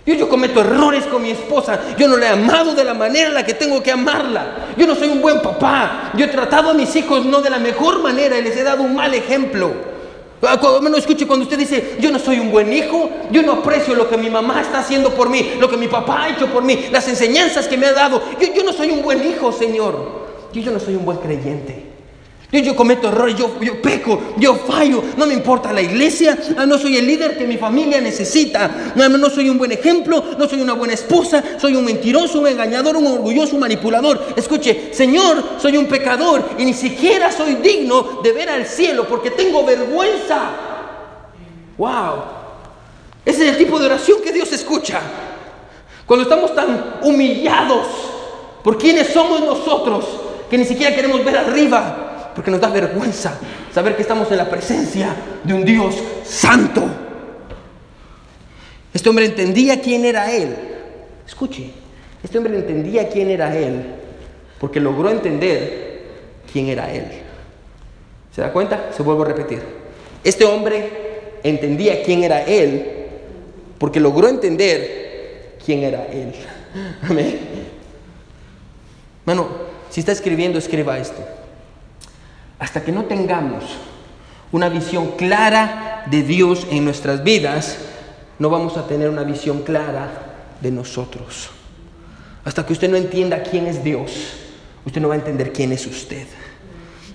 Yo, 0.03 0.15
yo 0.15 0.27
cometo 0.27 0.61
errores 0.61 1.05
con 1.05 1.21
mi 1.21 1.29
esposa. 1.29 1.79
Yo 1.95 2.07
no 2.07 2.17
la 2.17 2.25
he 2.25 2.29
amado 2.29 2.73
de 2.73 2.83
la 2.83 2.95
manera 2.95 3.27
en 3.27 3.35
la 3.35 3.45
que 3.45 3.53
tengo 3.53 3.83
que 3.83 3.91
amarla. 3.91 4.73
Yo 4.77 4.87
no 4.87 4.95
soy 4.95 5.09
un 5.09 5.21
buen 5.21 5.43
papá. 5.43 6.11
Yo 6.17 6.25
he 6.25 6.27
tratado 6.29 6.71
a 6.71 6.73
mis 6.73 6.95
hijos 6.95 7.23
no 7.23 7.39
de 7.41 7.51
la 7.51 7.59
mejor 7.59 8.01
manera 8.01 8.35
y 8.39 8.41
les 8.41 8.57
he 8.57 8.63
dado 8.63 8.81
un 8.81 8.95
mal 8.95 9.13
ejemplo. 9.13 9.71
Ah, 10.41 10.57
cuando 10.59 10.89
no 10.89 10.97
escuche 10.97 11.27
cuando 11.27 11.43
usted 11.43 11.59
dice, 11.59 11.97
yo 11.99 12.11
no 12.11 12.17
soy 12.17 12.39
un 12.39 12.49
buen 12.49 12.73
hijo, 12.73 13.11
yo 13.29 13.43
no 13.43 13.51
aprecio 13.51 13.93
lo 13.93 14.09
que 14.09 14.17
mi 14.17 14.31
mamá 14.31 14.59
está 14.59 14.79
haciendo 14.79 15.11
por 15.11 15.29
mí, 15.29 15.51
lo 15.59 15.69
que 15.69 15.77
mi 15.77 15.87
papá 15.87 16.23
ha 16.23 16.29
hecho 16.29 16.47
por 16.47 16.63
mí, 16.63 16.87
las 16.91 17.07
enseñanzas 17.07 17.67
que 17.67 17.77
me 17.77 17.85
ha 17.85 17.93
dado. 17.93 18.23
Yo, 18.41 18.47
yo 18.55 18.63
no 18.63 18.73
soy 18.73 18.89
un 18.89 19.03
buen 19.03 19.23
hijo, 19.23 19.51
Señor. 19.51 20.23
Yo, 20.51 20.61
yo 20.63 20.71
no 20.71 20.79
soy 20.79 20.95
un 20.95 21.05
buen 21.05 21.19
creyente. 21.19 21.92
Yo, 22.61 22.75
cometo 22.75 23.07
errores, 23.07 23.35
yo, 23.35 23.81
peco, 23.81 24.35
yo 24.37 24.53
fallo, 24.53 25.03
no 25.17 25.25
me 25.25 25.33
importa 25.33 25.73
la 25.73 25.81
iglesia, 25.81 26.37
ah, 26.55 26.67
no 26.67 26.77
soy 26.77 26.97
el 26.97 27.07
líder 27.07 27.35
que 27.35 27.47
mi 27.47 27.57
familia 27.57 27.99
necesita, 27.99 28.93
no, 28.93 29.09
no 29.09 29.27
soy 29.31 29.49
un 29.49 29.57
buen 29.57 29.71
ejemplo, 29.71 30.23
no 30.37 30.47
soy 30.47 30.61
una 30.61 30.73
buena 30.73 30.93
esposa, 30.93 31.43
soy 31.57 31.75
un 31.75 31.83
mentiroso, 31.83 32.39
un 32.39 32.47
engañador, 32.47 32.95
un 32.95 33.07
orgulloso, 33.07 33.55
un 33.55 33.61
manipulador. 33.61 34.35
Escuche, 34.35 34.93
Señor, 34.93 35.43
soy 35.59 35.77
un 35.77 35.87
pecador 35.87 36.47
y 36.59 36.65
ni 36.65 36.75
siquiera 36.75 37.31
soy 37.31 37.55
digno 37.55 38.21
de 38.21 38.31
ver 38.31 38.49
al 38.51 38.67
cielo 38.67 39.07
porque 39.07 39.31
tengo 39.31 39.65
vergüenza. 39.65 40.51
Wow, 41.75 42.13
ese 43.25 43.45
es 43.45 43.51
el 43.53 43.57
tipo 43.57 43.79
de 43.79 43.87
oración 43.87 44.19
que 44.23 44.31
Dios 44.31 44.51
escucha. 44.53 45.01
Cuando 46.05 46.21
estamos 46.21 46.53
tan 46.53 46.97
humillados 47.01 47.87
por 48.63 48.77
quienes 48.77 49.07
somos 49.07 49.41
nosotros 49.41 50.05
que 50.51 50.57
ni 50.59 50.65
siquiera 50.65 50.95
queremos 50.95 51.25
ver 51.25 51.35
arriba 51.35 52.02
porque 52.33 52.51
nos 52.51 52.59
da 52.59 52.69
vergüenza 52.69 53.37
saber 53.73 53.95
que 53.95 54.01
estamos 54.01 54.29
en 54.31 54.37
la 54.37 54.49
presencia 54.49 55.15
de 55.43 55.53
un 55.53 55.63
Dios 55.65 55.95
santo. 56.23 56.83
Este 58.93 59.09
hombre 59.09 59.25
entendía 59.25 59.81
quién 59.81 60.05
era 60.05 60.31
Él. 60.31 60.55
Escuche, 61.25 61.71
este 62.23 62.37
hombre 62.37 62.55
entendía 62.55 63.09
quién 63.09 63.29
era 63.29 63.55
Él 63.55 63.83
porque 64.59 64.79
logró 64.79 65.09
entender 65.09 66.03
quién 66.51 66.67
era 66.67 66.91
Él. 66.91 67.05
¿Se 68.33 68.41
da 68.41 68.51
cuenta? 68.51 68.91
Se 68.95 69.03
vuelvo 69.03 69.23
a 69.23 69.27
repetir. 69.27 69.61
Este 70.23 70.45
hombre 70.45 70.89
entendía 71.43 72.03
quién 72.03 72.23
era 72.23 72.43
Él 72.43 72.85
porque 73.77 73.99
logró 73.99 74.29
entender 74.29 75.57
quién 75.65 75.83
era 75.83 76.05
Él. 76.05 76.33
Amén. 77.01 77.39
Bueno, 79.25 79.47
si 79.89 79.99
está 79.99 80.11
escribiendo, 80.11 80.59
escriba 80.59 80.97
esto. 80.97 81.21
Hasta 82.63 82.81
que 82.81 82.93
no 82.93 83.03
tengamos 83.03 83.65
una 84.53 84.69
visión 84.69 85.17
clara 85.17 86.05
de 86.09 86.23
Dios 86.23 86.65
en 86.71 86.85
nuestras 86.85 87.21
vidas, 87.21 87.77
no 88.39 88.49
vamos 88.49 88.77
a 88.77 88.87
tener 88.87 89.09
una 89.09 89.23
visión 89.23 89.63
clara 89.63 90.55
de 90.61 90.71
nosotros. 90.71 91.49
Hasta 92.45 92.65
que 92.65 92.71
usted 92.71 92.89
no 92.89 92.95
entienda 92.95 93.43
quién 93.43 93.67
es 93.67 93.83
Dios, 93.83 94.11
usted 94.85 95.01
no 95.01 95.09
va 95.09 95.15
a 95.15 95.17
entender 95.17 95.51
quién 95.51 95.73
es 95.73 95.85
usted. 95.85 96.25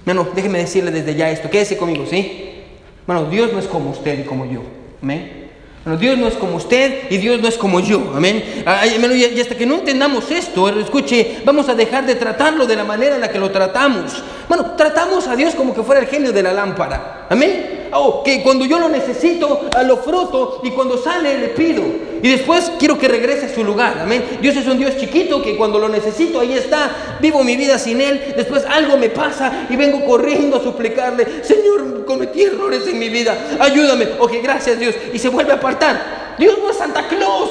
Bueno, 0.04 0.28
déjeme 0.34 0.58
decirle 0.58 0.90
desde 0.90 1.14
ya 1.14 1.30
esto, 1.30 1.48
quédese 1.48 1.78
conmigo, 1.78 2.04
¿sí? 2.04 2.64
Bueno, 3.06 3.24
Dios 3.30 3.50
no 3.50 3.58
es 3.58 3.66
como 3.68 3.88
usted 3.88 4.18
y 4.18 4.24
como 4.24 4.44
yo. 4.44 4.60
Amén. 5.02 5.37
Bueno, 5.84 5.98
Dios 5.98 6.18
no 6.18 6.28
es 6.28 6.34
como 6.34 6.56
usted 6.56 7.10
y 7.10 7.16
Dios 7.16 7.40
no 7.40 7.48
es 7.48 7.56
como 7.56 7.80
yo. 7.80 8.12
Amén. 8.14 8.42
Y 8.64 9.40
hasta 9.40 9.56
que 9.56 9.64
no 9.64 9.76
entendamos 9.76 10.30
esto, 10.30 10.68
escuche, 10.68 11.40
vamos 11.44 11.68
a 11.68 11.74
dejar 11.74 12.04
de 12.04 12.14
tratarlo 12.14 12.66
de 12.66 12.76
la 12.76 12.84
manera 12.84 13.14
en 13.14 13.20
la 13.20 13.30
que 13.30 13.38
lo 13.38 13.50
tratamos. 13.50 14.22
Bueno, 14.48 14.72
tratamos 14.76 15.26
a 15.28 15.36
Dios 15.36 15.54
como 15.54 15.74
que 15.74 15.82
fuera 15.82 16.00
el 16.00 16.08
genio 16.08 16.32
de 16.32 16.42
la 16.42 16.52
lámpara. 16.52 17.26
Amén. 17.30 17.77
Oh, 17.92 18.22
que 18.22 18.42
cuando 18.42 18.64
yo 18.64 18.78
lo 18.78 18.88
necesito, 18.88 19.68
lo 19.84 19.96
froto 19.98 20.60
y 20.62 20.70
cuando 20.70 20.98
sale 20.98 21.38
le 21.38 21.48
pido. 21.48 21.82
Y 22.22 22.28
después 22.28 22.72
quiero 22.78 22.98
que 22.98 23.08
regrese 23.08 23.46
a 23.46 23.54
su 23.54 23.64
lugar. 23.64 23.98
Amén. 24.00 24.38
Dios 24.40 24.56
es 24.56 24.66
un 24.66 24.78
Dios 24.78 24.96
chiquito 24.96 25.42
que 25.42 25.56
cuando 25.56 25.78
lo 25.78 25.88
necesito, 25.88 26.40
ahí 26.40 26.52
está. 26.52 27.18
Vivo 27.20 27.44
mi 27.44 27.56
vida 27.56 27.78
sin 27.78 28.00
Él. 28.00 28.34
Después 28.36 28.64
algo 28.64 28.96
me 28.96 29.08
pasa 29.08 29.66
y 29.70 29.76
vengo 29.76 30.04
corriendo 30.04 30.56
a 30.56 30.62
suplicarle, 30.62 31.44
Señor, 31.44 32.04
cometí 32.04 32.42
errores 32.42 32.86
en 32.88 32.98
mi 32.98 33.08
vida. 33.08 33.36
Ayúdame. 33.60 34.08
Ok, 34.18 34.32
gracias 34.42 34.78
Dios. 34.78 34.94
Y 35.12 35.18
se 35.18 35.28
vuelve 35.28 35.52
a 35.52 35.56
apartar. 35.56 36.36
Dios 36.38 36.58
no 36.62 36.70
es 36.70 36.76
Santa 36.76 37.06
Claus. 37.08 37.50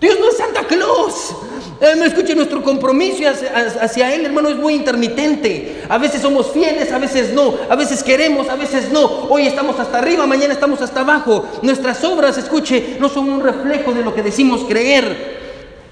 Dios 0.00 0.18
no 0.20 0.28
es 0.28 0.36
Santa 0.36 0.64
Claus. 0.64 1.34
Eh, 1.80 1.94
escuche, 2.04 2.34
nuestro 2.34 2.62
compromiso 2.62 3.22
hacia, 3.80 4.14
Él, 4.14 4.24
hermano, 4.24 4.48
es 4.48 4.56
muy 4.56 4.74
intermitente. 4.74 5.82
A 5.88 5.98
veces 5.98 6.22
somos 6.22 6.50
fieles, 6.52 6.92
a 6.92 6.98
veces 6.98 7.32
no. 7.32 7.54
A 7.68 7.76
veces 7.76 8.02
queremos, 8.02 8.48
a 8.48 8.56
veces 8.56 8.90
no. 8.90 9.04
Hoy 9.28 9.46
estamos 9.46 9.78
hasta 9.78 9.98
arriba, 9.98 10.26
mañana 10.26 10.52
estamos 10.52 10.80
hasta 10.82 11.00
abajo. 11.00 11.44
Nuestras 11.62 12.02
obras, 12.04 12.38
escuche, 12.38 12.96
no 12.98 13.08
son 13.08 13.28
un 13.28 13.42
reflejo 13.42 13.92
de 13.92 14.02
lo 14.02 14.14
que 14.14 14.22
decimos 14.22 14.64
creer. 14.68 15.38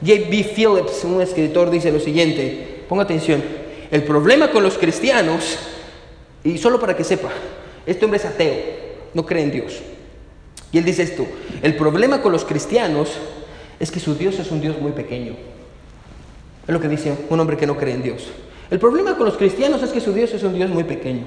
J.B. 0.04 0.52
Phillips, 0.54 1.04
un 1.04 1.20
escritor, 1.20 1.70
dice 1.70 1.90
lo 1.90 2.00
siguiente. 2.00 2.84
Ponga 2.88 3.04
atención. 3.04 3.42
El 3.90 4.02
problema 4.02 4.50
con 4.50 4.62
los 4.62 4.78
cristianos, 4.78 5.58
y 6.44 6.58
solo 6.58 6.78
para 6.78 6.96
que 6.96 7.04
sepa, 7.04 7.30
este 7.86 8.04
hombre 8.04 8.18
es 8.18 8.24
ateo, 8.24 8.56
no 9.14 9.24
cree 9.24 9.42
en 9.42 9.52
Dios. 9.52 9.80
Y 10.72 10.78
él 10.78 10.84
dice 10.84 11.04
esto, 11.04 11.26
el 11.62 11.76
problema 11.76 12.20
con 12.20 12.32
los 12.32 12.44
cristianos 12.44 13.10
es 13.78 13.90
que 13.90 14.00
su 14.00 14.14
Dios 14.14 14.38
es 14.38 14.50
un 14.50 14.60
Dios 14.60 14.80
muy 14.80 14.92
pequeño. 14.92 15.34
Es 16.66 16.72
lo 16.72 16.80
que 16.80 16.88
dice 16.88 17.14
un 17.30 17.40
hombre 17.40 17.56
que 17.56 17.66
no 17.66 17.76
cree 17.76 17.94
en 17.94 18.02
Dios. 18.02 18.28
El 18.70 18.78
problema 18.78 19.16
con 19.16 19.26
los 19.26 19.36
cristianos 19.36 19.82
es 19.82 19.90
que 19.90 20.00
su 20.00 20.12
Dios 20.12 20.32
es 20.32 20.42
un 20.42 20.54
Dios 20.54 20.70
muy 20.70 20.84
pequeño. 20.84 21.22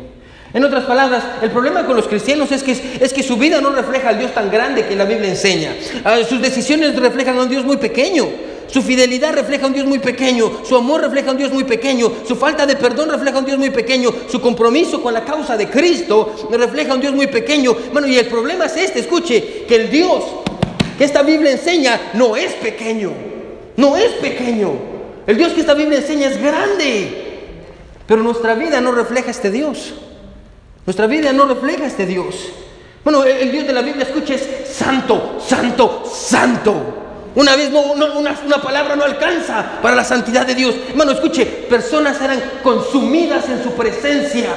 En 0.54 0.64
otras 0.64 0.86
palabras, 0.86 1.24
el 1.42 1.52
problema 1.52 1.86
con 1.86 1.96
los 1.96 2.08
cristianos 2.08 2.52
es 2.52 2.64
que, 2.64 2.72
es 2.72 3.14
que 3.14 3.22
su 3.22 3.38
vida 3.38 3.62
no 3.62 3.70
refleja 3.70 4.10
al 4.10 4.18
Dios 4.18 4.34
tan 4.34 4.50
grande 4.50 4.86
que 4.88 4.96
la 4.96 5.06
Biblia 5.06 5.30
enseña. 5.30 5.76
Ah, 6.04 6.18
sus 6.28 6.42
decisiones 6.42 6.96
reflejan 6.96 7.38
a 7.38 7.44
un 7.44 7.50
Dios 7.50 7.64
muy 7.64 7.78
pequeño. 7.78 8.28
Su 8.68 8.82
fidelidad 8.82 9.34
refleja 9.34 9.66
a 9.66 9.68
un 9.68 9.74
Dios 9.74 9.86
muy 9.86 10.00
pequeño. 10.00 10.62
Su 10.64 10.76
amor 10.76 11.02
refleja 11.02 11.30
a 11.30 11.32
un 11.32 11.38
Dios 11.38 11.52
muy 11.52 11.64
pequeño. 11.64 12.12
Su 12.28 12.36
falta 12.36 12.66
de 12.66 12.76
perdón 12.76 13.10
refleja 13.10 13.38
a 13.38 13.40
un 13.40 13.46
Dios 13.46 13.58
muy 13.58 13.70
pequeño. 13.70 14.12
Su 14.28 14.42
compromiso 14.42 15.02
con 15.02 15.14
la 15.14 15.24
causa 15.24 15.56
de 15.56 15.70
Cristo 15.70 16.50
refleja 16.52 16.92
a 16.92 16.96
un 16.96 17.02
Dios 17.02 17.14
muy 17.14 17.28
pequeño. 17.28 17.76
Bueno, 17.94 18.08
y 18.08 18.18
el 18.18 18.28
problema 18.28 18.66
es 18.66 18.78
este, 18.78 19.00
escuche, 19.00 19.66
que 19.68 19.76
el 19.76 19.90
Dios 19.90 20.24
que 21.00 21.06
esta 21.06 21.24
Biblia 21.24 21.54
enseña 21.54 22.12
no 22.14 22.36
es 22.36 22.52
pequeño. 22.56 23.14
No 23.78 23.96
es 23.96 24.12
pequeño. 24.16 24.74
El 25.26 25.38
Dios 25.38 25.54
que 25.54 25.62
esta 25.62 25.74
Biblia 25.74 26.00
enseña 26.00 26.28
es 26.28 26.38
grande, 26.42 27.46
pero 28.06 28.22
nuestra 28.22 28.54
vida 28.54 28.82
no 28.82 28.92
refleja 28.92 29.32
este 29.32 29.50
Dios. 29.50 29.94
Nuestra 30.86 31.08
vida 31.08 31.32
no 31.32 31.46
refleja 31.46 31.86
este 31.86 32.06
Dios. 32.06 32.36
Bueno, 33.06 33.24
el, 33.24 33.50
Dios 33.50 33.66
de 33.66 33.72
la 33.72 33.82
Biblia, 33.82 34.04
escuche, 34.04 34.36
es 34.36 34.68
santo, 34.70 35.40
santo, 35.40 36.04
santo. 36.06 36.76
Una 37.34 37.56
vez 37.56 37.72
no, 37.72 37.80
una, 37.80 38.38
una, 38.46 38.62
palabra 38.62 38.98
no 38.98 39.06
alcanza 39.06 39.80
para 39.82 39.96
la 39.96 40.04
santidad 40.04 40.46
de 40.46 40.56
Dios. 40.56 40.76
Hermano, 40.90 41.14
escuche, 41.14 41.46
personas 41.46 42.22
eran 42.22 42.42
consumidas 42.62 43.48
en 43.48 43.64
su 43.64 43.72
presencia. 43.72 44.50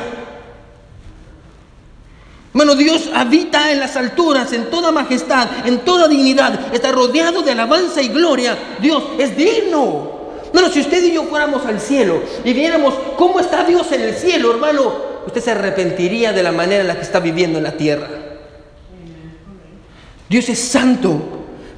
Hermano, 2.55 2.75
Dios 2.75 3.09
habita 3.15 3.73
en 3.73 3.81
las 3.81 3.97
alturas, 3.97 4.53
en 4.53 4.69
toda 4.69 4.93
majestad, 4.93 5.67
en 5.67 5.79
toda 5.81 6.07
dignidad. 6.07 6.75
Está 6.75 6.93
rodeado 6.93 7.41
de 7.41 7.53
alabanza 7.53 8.03
y 8.03 8.09
gloria. 8.09 8.59
Dios 8.79 9.03
es 9.19 9.35
digno. 9.35 10.21
No, 10.53 10.69
si 10.69 10.81
usted 10.81 11.03
y 11.03 11.15
yo 11.15 11.25
fuéramos 11.25 11.65
al 11.65 11.81
cielo 11.81 12.21
y 12.45 12.53
viéramos 12.53 12.95
cómo 13.17 13.41
está 13.41 13.65
Dios 13.65 13.91
en 13.93 14.03
el 14.03 14.15
cielo, 14.15 14.51
hermano, 14.51 14.93
usted 15.27 15.41
se 15.41 15.51
arrepentiría 15.53 16.35
de 16.35 16.43
la 16.43 16.53
manera 16.53 16.83
en 16.83 16.89
la 16.89 16.97
que 16.97 17.03
está 17.03 17.21
viviendo 17.21 17.57
en 17.57 17.65
la 17.65 17.73
tierra. 17.73 18.09
Dios 20.29 20.49
es 20.51 20.59
santo. 20.59 21.21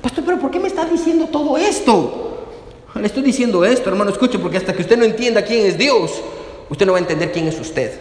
Pastor, 0.02 0.24
pero 0.24 0.40
¿por 0.40 0.50
qué 0.50 0.58
me 0.58 0.68
está 0.68 0.84
diciendo 0.84 1.28
todo 1.30 1.56
esto? 1.56 2.48
Le 2.96 3.06
estoy 3.06 3.22
diciendo 3.22 3.64
esto, 3.64 3.90
hermano, 3.90 4.10
escuche, 4.10 4.38
porque 4.38 4.56
hasta 4.56 4.72
que 4.72 4.82
usted 4.82 4.96
no 4.96 5.04
entienda 5.04 5.42
quién 5.42 5.66
es 5.66 5.78
Dios, 5.78 6.12
usted 6.68 6.84
no 6.84 6.92
va 6.92 6.98
a 6.98 7.00
entender 7.00 7.32
quién 7.32 7.48
es 7.48 7.58
usted. 7.60 7.92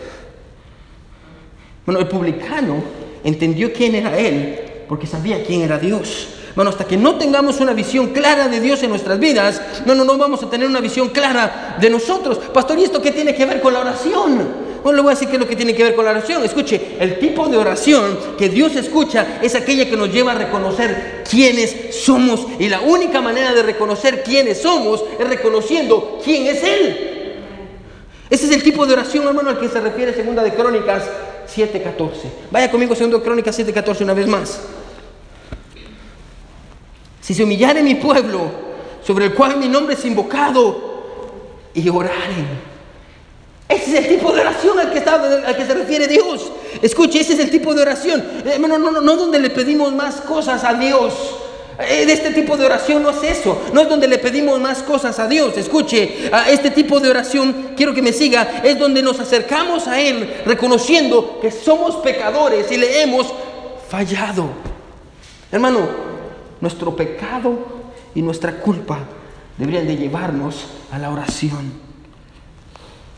Bueno, 1.85 1.99
el 1.99 2.07
publicano 2.07 2.83
entendió 3.23 3.73
quién 3.73 3.95
era 3.95 4.17
él 4.17 4.59
porque 4.87 5.07
sabía 5.07 5.43
quién 5.43 5.61
era 5.61 5.77
Dios. 5.77 6.27
Bueno, 6.55 6.69
hasta 6.69 6.85
que 6.85 6.97
no 6.97 7.15
tengamos 7.15 7.59
una 7.59 7.73
visión 7.73 8.09
clara 8.09 8.47
de 8.47 8.59
Dios 8.59 8.83
en 8.83 8.91
nuestras 8.91 9.19
vidas, 9.19 9.61
no, 9.85 9.95
no, 9.95 10.03
no 10.05 10.17
vamos 10.17 10.43
a 10.43 10.49
tener 10.49 10.67
una 10.67 10.81
visión 10.81 11.09
clara 11.09 11.77
de 11.81 11.89
nosotros. 11.89 12.37
Pastor, 12.53 12.77
¿y 12.77 12.83
esto 12.83 13.01
qué 13.01 13.11
tiene 13.11 13.33
que 13.33 13.45
ver 13.45 13.59
con 13.59 13.73
la 13.73 13.79
oración? 13.79 14.63
Bueno, 14.83 14.97
le 14.97 15.01
voy 15.01 15.11
a 15.11 15.15
decir 15.15 15.29
qué 15.29 15.35
es 15.35 15.39
lo 15.39 15.47
que 15.47 15.55
tiene 15.55 15.73
que 15.73 15.83
ver 15.83 15.95
con 15.95 16.05
la 16.05 16.11
oración. 16.11 16.43
Escuche, 16.43 16.97
el 16.99 17.17
tipo 17.17 17.47
de 17.47 17.57
oración 17.57 18.19
que 18.37 18.49
Dios 18.49 18.75
escucha 18.75 19.39
es 19.41 19.55
aquella 19.55 19.89
que 19.89 19.97
nos 19.97 20.13
lleva 20.13 20.33
a 20.33 20.35
reconocer 20.35 21.23
quiénes 21.27 21.95
somos. 22.03 22.45
Y 22.59 22.69
la 22.69 22.81
única 22.81 23.19
manera 23.19 23.53
de 23.53 23.63
reconocer 23.63 24.21
quiénes 24.23 24.61
somos 24.61 25.03
es 25.17 25.27
reconociendo 25.27 26.19
quién 26.23 26.45
es 26.45 26.63
Él. 26.63 27.09
Ese 28.29 28.45
es 28.45 28.51
el 28.51 28.61
tipo 28.61 28.85
de 28.85 28.93
oración, 28.93 29.25
hermano, 29.25 29.49
al 29.49 29.59
que 29.59 29.69
se 29.69 29.79
refiere 29.79 30.13
Segunda 30.13 30.43
de 30.43 30.53
Crónicas 30.53 31.03
7.14. 31.47 32.11
Vaya 32.51 32.69
conmigo, 32.69 32.95
Segunda 32.95 33.17
de 33.17 33.23
Crónicas 33.23 33.57
7.14 33.57 34.01
una 34.01 34.13
vez 34.13 34.27
más. 34.27 34.61
Si 37.21 37.33
se 37.33 37.43
humillare 37.43 37.81
mi 37.81 37.95
pueblo, 37.95 38.51
sobre 39.05 39.25
el 39.25 39.33
cual 39.33 39.57
mi 39.57 39.67
nombre 39.67 39.95
es 39.95 40.05
invocado, 40.05 40.93
y 41.73 41.89
oraren. 41.89 42.73
Ese 43.67 43.97
es 43.97 44.05
el 44.05 44.17
tipo 44.17 44.31
de 44.31 44.41
oración 44.41 44.79
al 44.79 44.91
que, 44.91 44.99
está, 44.99 45.15
al 45.15 45.55
que 45.55 45.65
se 45.65 45.73
refiere 45.73 46.07
Dios. 46.07 46.51
Escuche, 46.81 47.21
ese 47.21 47.33
es 47.33 47.39
el 47.39 47.49
tipo 47.49 47.73
de 47.73 47.81
oración. 47.81 48.23
Eh, 48.45 48.57
no, 48.59 48.67
no, 48.67 48.91
no, 48.91 49.01
no 49.01 49.15
donde 49.15 49.39
le 49.39 49.49
pedimos 49.49 49.93
más 49.93 50.15
cosas 50.21 50.63
a 50.63 50.73
Dios. 50.75 51.13
Eh, 51.79 52.05
este 52.07 52.31
tipo 52.31 52.55
de 52.55 52.65
oración 52.65 53.01
no 53.01 53.09
es 53.09 53.23
eso. 53.23 53.61
No 53.73 53.81
es 53.81 53.89
donde 53.89 54.07
le 54.07 54.19
pedimos 54.19 54.59
más 54.59 54.83
cosas 54.83 55.17
a 55.19 55.27
Dios. 55.27 55.57
Escuche, 55.57 56.29
este 56.47 56.71
tipo 56.71 56.99
de 56.99 57.09
oración, 57.09 57.71
quiero 57.75 57.93
que 57.93 58.01
me 58.01 58.13
siga, 58.13 58.61
es 58.63 58.77
donde 58.77 59.01
nos 59.01 59.19
acercamos 59.19 59.87
a 59.87 59.99
Él 59.99 60.41
reconociendo 60.45 61.39
que 61.41 61.51
somos 61.51 61.95
pecadores 61.97 62.71
y 62.71 62.77
le 62.77 63.01
hemos 63.01 63.33
fallado. 63.89 64.47
Hermano, 65.51 65.81
nuestro 66.61 66.95
pecado 66.95 67.57
y 68.15 68.21
nuestra 68.21 68.53
culpa 68.59 68.99
deberían 69.57 69.87
de 69.87 69.97
llevarnos 69.97 70.65
a 70.91 70.99
la 70.99 71.09
oración. 71.11 71.73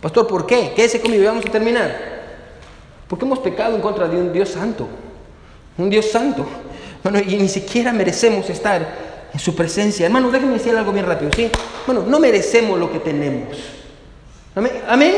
Pastor, 0.01 0.27
¿por 0.27 0.45
qué? 0.45 0.73
Quédese 0.75 1.01
conmigo 1.01 1.23
y 1.23 1.25
vamos 1.25 1.45
a 1.45 1.49
terminar. 1.49 2.15
Porque 3.07 3.25
hemos 3.25 3.39
pecado 3.39 3.75
en 3.75 3.81
contra 3.81 4.07
de 4.07 4.17
un 4.17 4.31
Dios 4.33 4.49
santo. 4.49 4.87
Un 5.77 5.89
Dios 5.89 6.05
santo. 6.05 6.45
Bueno, 7.05 7.19
y 7.19 7.35
ni 7.35 7.47
siquiera 7.47 7.93
merecemos 7.93 8.49
estar 8.49 9.29
en 9.31 9.39
su 9.39 9.55
presencia. 9.55 10.07
Hermano, 10.07 10.31
déjenme 10.31 10.53
decir 10.53 10.75
algo 10.75 10.91
bien 10.91 11.05
rápido, 11.05 11.29
¿sí? 11.35 11.51
Bueno, 11.85 12.01
no 12.01 12.19
merecemos 12.19 12.79
lo 12.79 12.91
que 12.91 12.97
tenemos. 12.97 13.55
Amén. 14.55 14.71
¿Amén? 14.87 15.13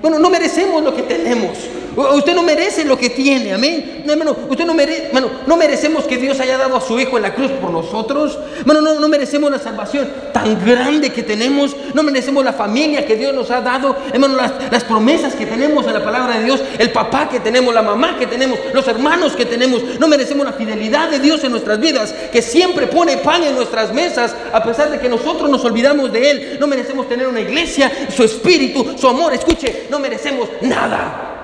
Bueno, 0.00 0.20
no 0.20 0.30
merecemos 0.30 0.84
lo 0.84 0.94
que 0.94 1.02
tenemos. 1.02 1.58
Usted 1.96 2.34
no 2.34 2.42
merece 2.42 2.84
lo 2.84 2.98
que 2.98 3.08
tiene, 3.08 3.54
amén. 3.54 4.02
No, 4.04 4.12
hermano, 4.12 4.36
usted 4.50 4.66
no 4.66 4.74
merece, 4.74 5.06
hermano, 5.06 5.30
no 5.46 5.56
merecemos 5.56 6.04
que 6.04 6.18
Dios 6.18 6.38
haya 6.40 6.58
dado 6.58 6.76
a 6.76 6.80
su 6.80 6.98
Hijo 7.00 7.16
en 7.16 7.22
la 7.22 7.34
cruz 7.34 7.50
por 7.52 7.70
nosotros. 7.70 8.38
Hermano, 8.58 8.82
no, 8.82 9.00
no 9.00 9.08
merecemos 9.08 9.50
la 9.50 9.58
salvación 9.58 10.08
tan 10.32 10.62
grande 10.62 11.10
que 11.10 11.22
tenemos. 11.22 11.74
No 11.94 12.02
merecemos 12.02 12.44
la 12.44 12.52
familia 12.52 13.06
que 13.06 13.16
Dios 13.16 13.32
nos 13.34 13.50
ha 13.50 13.62
dado. 13.62 13.96
Hermano, 14.12 14.36
las, 14.36 14.52
las 14.70 14.84
promesas 14.84 15.34
que 15.34 15.46
tenemos 15.46 15.86
en 15.86 15.94
la 15.94 16.04
palabra 16.04 16.38
de 16.38 16.44
Dios, 16.44 16.62
el 16.78 16.92
papá 16.92 17.30
que 17.30 17.40
tenemos, 17.40 17.72
la 17.72 17.82
mamá 17.82 18.18
que 18.18 18.26
tenemos, 18.26 18.58
los 18.74 18.86
hermanos 18.88 19.34
que 19.34 19.46
tenemos. 19.46 19.82
No 19.98 20.06
merecemos 20.06 20.44
la 20.44 20.52
fidelidad 20.52 21.08
de 21.08 21.18
Dios 21.18 21.42
en 21.44 21.52
nuestras 21.52 21.80
vidas, 21.80 22.14
que 22.30 22.42
siempre 22.42 22.88
pone 22.88 23.16
pan 23.18 23.42
en 23.42 23.54
nuestras 23.54 23.92
mesas, 23.94 24.36
a 24.52 24.62
pesar 24.62 24.90
de 24.90 24.98
que 24.98 25.08
nosotros 25.08 25.48
nos 25.48 25.64
olvidamos 25.64 26.12
de 26.12 26.30
Él. 26.30 26.56
No 26.60 26.66
merecemos 26.66 27.08
tener 27.08 27.26
una 27.26 27.40
iglesia, 27.40 27.90
su 28.14 28.22
espíritu, 28.22 28.96
su 28.98 29.08
amor. 29.08 29.32
Escuche, 29.32 29.86
no 29.90 29.98
merecemos 29.98 30.48
nada. 30.60 31.35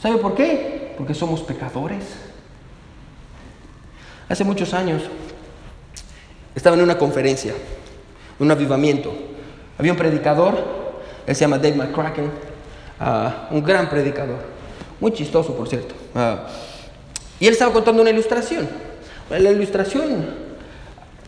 ¿Sabe 0.00 0.18
por 0.18 0.34
qué? 0.34 0.94
Porque 0.96 1.14
somos 1.14 1.40
pecadores. 1.40 2.04
Hace 4.28 4.44
muchos 4.44 4.74
años 4.74 5.02
estaba 6.54 6.76
en 6.76 6.82
una 6.82 6.98
conferencia, 6.98 7.52
un 8.38 8.50
avivamiento. 8.50 9.12
Había 9.78 9.92
un 9.92 9.98
predicador, 9.98 10.58
él 11.26 11.34
se 11.34 11.40
llama 11.40 11.58
Dave 11.58 11.76
McCracken, 11.76 12.30
ah, 13.00 13.48
un 13.50 13.62
gran 13.62 13.88
predicador, 13.88 14.38
muy 15.00 15.12
chistoso 15.12 15.54
por 15.56 15.68
cierto. 15.68 15.94
Ah, 16.14 16.46
y 17.40 17.46
él 17.46 17.52
estaba 17.52 17.72
contando 17.72 18.02
una 18.02 18.10
ilustración. 18.10 18.68
La 19.30 19.50
ilustración 19.50 20.26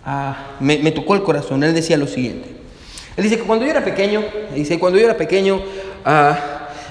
ah, 0.04 0.56
me, 0.61 0.90
tocó 0.92 1.14
el 1.14 1.22
corazón. 1.22 1.62
Él 1.64 1.74
decía 1.74 1.96
lo 1.96 2.06
siguiente. 2.06 2.48
Él 3.16 3.24
dice 3.24 3.37
que 3.37 3.44
cuando 3.44 3.64
yo 3.64 3.70
era 3.70 3.85
pequeño, 3.85 4.22
dice, 4.54 4.78
cuando 4.78 4.98
yo 4.98 5.04
era 5.04 5.16
pequeño, 5.16 5.61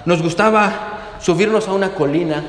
nos 0.06 0.22
gustaba 0.22 0.99
subirnos 1.20 1.68
a 1.68 1.74
una 1.74 1.94
colina. 1.94 2.44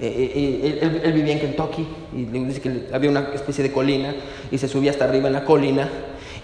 Eh, 0.00 0.06
eh, 0.06 0.78
eh, 0.80 1.00
él, 1.04 1.12
vivía 1.12 1.32
en 1.32 1.40
Kentucky 1.40 1.84
y 2.16 2.26
le 2.26 2.44
dice 2.44 2.60
que 2.60 2.86
había 2.92 3.10
una 3.10 3.30
especie 3.34 3.64
de 3.64 3.72
colina 3.72 4.14
y 4.48 4.56
se 4.56 4.68
subía 4.68 4.92
hasta 4.92 5.04
arriba 5.04 5.26
en 5.26 5.32
la 5.32 5.44
colina 5.44 5.88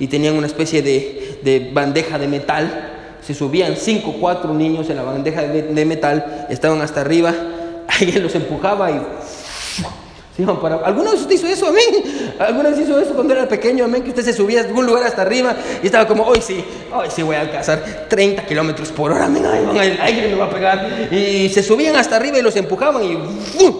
y 0.00 0.09
tenían 0.09 0.35
una 0.35 0.48
especie 0.48 0.83
de, 0.83 1.38
de 1.42 1.70
bandeja 1.72 2.18
de 2.18 2.27
metal. 2.27 2.90
Se 3.20 3.33
subían 3.33 3.77
cinco 3.77 4.11
o 4.11 4.12
cuatro 4.14 4.53
niños 4.53 4.90
en 4.90 4.96
la 4.96 5.03
bandeja 5.05 5.42
de, 5.42 5.62
de 5.62 5.85
metal, 5.85 6.46
estaban 6.50 6.83
hasta 6.83 7.00
arriba, 7.00 7.33
alguien 8.00 8.22
los 8.22 8.35
empujaba 8.35 8.90
y 8.90 9.00
iban 10.38 10.61
para... 10.61 10.77
¿Alguna 10.77 11.12
vez 11.12 11.20
usted 11.20 11.37
hizo 11.37 11.47
eso, 11.47 11.68
amén? 11.68 12.35
¿Alguna 12.38 12.70
vez 12.70 12.81
hizo 12.81 12.99
eso 12.99 13.14
cuando 13.14 13.35
era 13.35 13.49
pequeño, 13.49 13.85
amén? 13.85 14.03
Que 14.03 14.11
usted 14.11 14.25
se 14.25 14.33
subía 14.33 14.61
a 14.61 14.64
algún 14.64 14.85
lugar 14.85 15.05
hasta 15.05 15.23
arriba 15.23 15.57
y 15.83 15.87
estaba 15.87 16.07
como, 16.07 16.25
hoy 16.25 16.40
sí, 16.40 16.64
hoy 16.92 17.09
sí 17.11 17.23
voy 17.23 17.37
a 17.37 17.42
alcanzar 17.42 18.07
30 18.09 18.44
kilómetros 18.47 18.90
por 18.90 19.12
hora, 19.12 19.27
amén, 19.27 19.44
van, 19.44 19.77
el 19.77 20.01
aire 20.01 20.29
me 20.29 20.35
va 20.35 20.47
a 20.47 20.51
pegar. 20.51 21.09
Y 21.12 21.49
se 21.51 21.62
subían 21.62 21.94
hasta 21.97 22.16
arriba 22.16 22.38
y 22.38 22.42
los 22.42 22.57
empujaban 22.57 23.05
y 23.05 23.16
¡fum! 23.59 23.75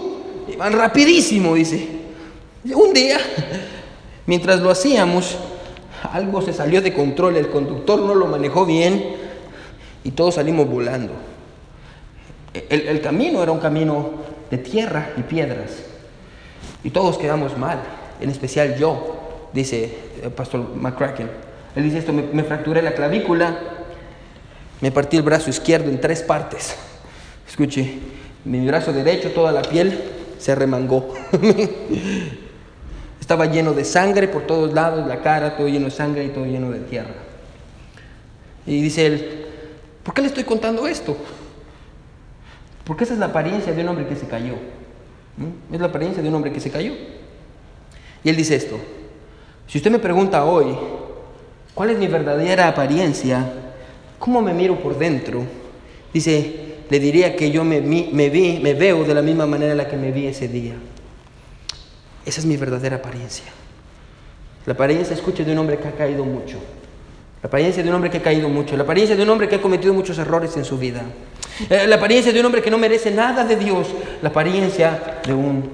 rapidísimo, 0.57 1.55
dice. 1.55 1.89
Un 2.73 2.93
día, 2.93 3.17
mientras 4.25 4.61
lo 4.61 4.71
hacíamos, 4.71 5.37
algo 6.13 6.41
se 6.41 6.53
salió 6.53 6.81
de 6.81 6.93
control, 6.93 7.35
el 7.35 7.49
conductor 7.49 7.99
no 7.99 8.15
lo 8.15 8.27
manejó 8.27 8.65
bien 8.65 9.15
y 10.03 10.11
todos 10.11 10.35
salimos 10.35 10.69
volando. 10.69 11.11
El 12.69 13.01
camino 13.01 13.43
era 13.43 13.51
un 13.51 13.59
camino 13.59 14.11
de 14.49 14.57
tierra 14.57 15.09
y 15.17 15.23
piedras. 15.23 15.94
Y 16.85 16.91
todos 16.91 17.17
quedamos 17.17 17.57
mal, 17.57 17.79
en 18.21 18.29
especial 18.29 18.77
yo, 18.77 19.49
dice 19.53 19.97
el 20.21 20.29
pastor 20.29 20.75
McCracken. 20.75 21.27
Él 21.75 21.83
dice 21.83 21.97
esto, 21.97 22.13
me, 22.13 22.21
me, 22.21 22.43
fracturé 22.43 22.83
la 22.83 22.93
clavícula, 22.93 23.57
me 24.81 24.91
partí 24.91 25.17
el 25.17 25.23
brazo 25.23 25.49
izquierdo 25.49 25.89
en 25.89 25.99
tres 25.99 26.21
partes. 26.21 26.75
Escuche, 27.49 27.91
mi 28.43 28.63
brazo 28.67 28.93
derecho, 28.93 29.31
toda 29.31 29.51
la 29.51 29.63
piel 29.63 29.99
se 30.37 30.53
remangó. 30.53 31.11
Estaba 33.19 33.47
lleno 33.47 33.73
de 33.73 33.83
sangre 33.83 34.27
por 34.27 34.43
todos 34.43 34.71
lados, 34.71 35.07
la 35.07 35.23
cara, 35.23 35.57
todo 35.57 35.67
lleno 35.67 35.85
de 35.85 35.91
sangre 35.91 36.23
y 36.25 36.29
todo 36.29 36.45
lleno 36.45 36.69
de 36.69 36.81
tierra. 36.81 37.15
Y 38.67 38.79
dice 38.79 39.07
él, 39.07 39.47
¿por 40.03 40.13
qué 40.13 40.21
le 40.21 40.27
estoy 40.27 40.43
contando 40.43 40.85
esto? 40.85 41.17
Porque 42.83 43.05
esa 43.05 43.13
es 43.13 43.19
la 43.19 43.25
apariencia 43.25 43.73
de 43.73 43.81
un 43.81 43.89
hombre 43.89 44.05
que 44.05 44.15
se 44.15 44.27
cayó. 44.27 44.53
Es 45.71 45.79
la 45.79 45.87
apariencia 45.87 46.23
de 46.23 46.29
un 46.29 46.35
hombre 46.35 46.51
que 46.51 46.59
se 46.59 46.71
cayó. 46.71 46.93
Y 48.23 48.29
él 48.29 48.35
dice 48.35 48.55
esto, 48.55 48.77
si 49.67 49.77
usted 49.77 49.91
me 49.91 49.99
pregunta 49.99 50.45
hoy, 50.45 50.75
¿cuál 51.73 51.89
es 51.91 51.97
mi 51.97 52.07
verdadera 52.07 52.67
apariencia? 52.67 53.45
¿Cómo 54.17 54.41
me 54.41 54.53
miro 54.53 54.79
por 54.79 54.97
dentro? 54.97 55.43
Dice, 56.13 56.77
le 56.89 56.99
diría 56.99 57.35
que 57.35 57.51
yo 57.51 57.63
me, 57.63 57.81
me, 57.81 58.29
vi, 58.29 58.59
me 58.59 58.73
veo 58.73 59.03
de 59.03 59.13
la 59.13 59.21
misma 59.21 59.45
manera 59.45 59.71
en 59.71 59.77
la 59.77 59.87
que 59.87 59.97
me 59.97 60.11
vi 60.11 60.27
ese 60.27 60.47
día. 60.47 60.73
Esa 62.25 62.39
es 62.39 62.45
mi 62.45 62.57
verdadera 62.57 62.97
apariencia. 62.97 63.45
La 64.65 64.73
apariencia, 64.73 65.13
escuche, 65.13 65.43
de 65.43 65.51
un 65.51 65.59
hombre 65.59 65.77
que 65.77 65.87
ha 65.87 65.91
caído 65.91 66.23
mucho. 66.25 66.57
La 67.45 67.47
apariencia 67.47 67.83
de 67.83 67.89
un 67.89 67.95
hombre 67.95 68.09
que 68.09 68.17
ha 68.17 68.23
caído 68.23 68.49
mucho. 68.49 68.75
La 68.75 68.81
apariencia 68.81 69.15
de 69.15 69.21
un 69.21 69.29
hombre 69.29 69.47
que 69.47 69.53
ha 69.53 69.61
cometido 69.61 69.93
muchos 69.93 70.17
errores 70.17 70.57
en 70.57 70.65
su 70.65 70.79
vida. 70.79 71.03
Eh, 71.69 71.85
la 71.85 71.97
apariencia 71.97 72.33
de 72.33 72.39
un 72.39 72.47
hombre 72.47 72.59
que 72.59 72.71
no 72.71 72.79
merece 72.79 73.11
nada 73.11 73.45
de 73.45 73.55
Dios. 73.55 73.89
La 74.23 74.29
apariencia 74.29 75.19
de 75.23 75.31
un 75.31 75.69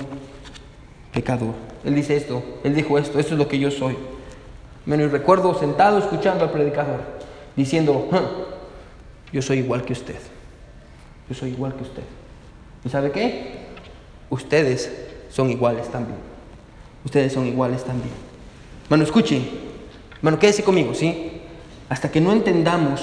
pecador. 1.14 1.54
Él 1.86 1.96
dice 1.96 2.18
esto, 2.18 2.44
él 2.66 2.76
dijo 2.76 2.98
esto, 2.98 3.20
esto 3.20 3.36
es 3.36 3.40
lo 3.40 3.48
que 3.48 3.58
yo 3.58 3.72
soy. 3.72 3.96
Me 4.86 4.98
recuerdo 5.08 5.58
sentado 5.58 5.98
escuchando 5.98 6.44
al 6.44 6.52
predicador, 6.52 7.00
diciendo, 7.56 8.10
yo 9.32 9.42
soy 9.42 9.60
igual 9.60 9.86
que 9.86 9.94
usted. 9.94 10.20
Yo 11.30 11.36
soy 11.36 11.52
igual 11.52 11.74
que 11.76 11.84
usted. 11.84 12.04
¿Y 12.84 12.90
sabe 12.90 13.12
qué? 13.12 13.60
Ustedes 14.30 14.92
son 15.30 15.50
iguales 15.50 15.90
también. 15.90 16.18
Ustedes 17.06 17.32
son 17.32 17.48
iguales 17.48 17.86
también. 17.86 18.14
Bueno, 18.90 19.06
escuche. 19.06 19.42
Bueno, 20.22 20.38
quédese 20.38 20.64
conmigo, 20.64 20.94
¿sí? 20.94 21.38
Hasta 21.92 22.10
que 22.10 22.22
no 22.22 22.32
entendamos 22.32 23.02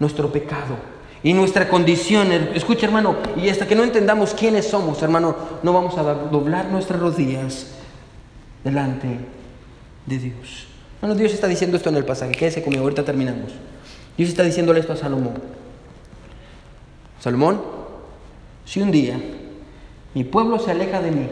nuestro 0.00 0.32
pecado, 0.32 0.74
y 1.22 1.32
nuestra 1.32 1.68
condición, 1.68 2.32
escucha 2.32 2.86
hermano, 2.86 3.18
y 3.36 3.48
hasta 3.48 3.68
que 3.68 3.76
no 3.76 3.84
entendamos 3.84 4.34
quiénes 4.34 4.66
somos, 4.66 5.00
hermano, 5.00 5.36
no 5.62 5.72
vamos 5.72 5.96
a 5.96 6.02
doblar 6.02 6.66
nuestras 6.70 6.98
rodillas 6.98 7.68
delante 8.64 9.06
de 10.06 10.18
Dios. 10.18 10.66
Bueno, 11.00 11.14
Dios 11.14 11.32
está 11.32 11.46
diciendo 11.46 11.76
esto 11.76 11.90
en 11.90 11.98
el 11.98 12.04
pasaje, 12.04 12.32
quédese 12.32 12.64
conmigo, 12.64 12.82
ahorita 12.82 13.04
terminamos. 13.04 13.52
Dios 14.16 14.30
está 14.30 14.42
diciéndole 14.42 14.80
esto 14.80 14.94
a 14.94 14.96
Salomón. 14.96 15.34
Salomón, 17.20 17.62
si 18.64 18.82
un 18.82 18.90
día 18.90 19.20
mi 20.14 20.24
pueblo 20.24 20.58
se 20.58 20.72
aleja 20.72 21.00
de 21.00 21.12
mí, 21.12 21.28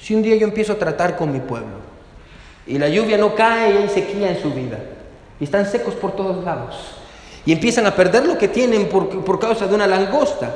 si 0.00 0.16
un 0.16 0.22
día 0.22 0.34
yo 0.34 0.48
empiezo 0.48 0.72
a 0.72 0.78
tratar 0.80 1.16
con 1.16 1.30
mi 1.30 1.38
pueblo 1.38 1.78
y 2.66 2.76
la 2.76 2.88
lluvia 2.88 3.18
no 3.18 3.36
cae 3.36 3.74
y 3.74 3.76
hay 3.76 3.88
sequía 3.88 4.30
en 4.32 4.42
su 4.42 4.50
vida 4.52 4.80
y 5.40 5.44
están 5.44 5.70
secos 5.70 5.94
por 5.94 6.12
todos 6.16 6.44
lados, 6.44 6.74
y 7.46 7.52
empiezan 7.52 7.86
a 7.86 7.94
perder 7.94 8.26
lo 8.26 8.36
que 8.36 8.48
tienen 8.48 8.88
por, 8.88 9.24
por 9.24 9.38
causa 9.38 9.66
de 9.66 9.74
una 9.74 9.86
langosta. 9.86 10.54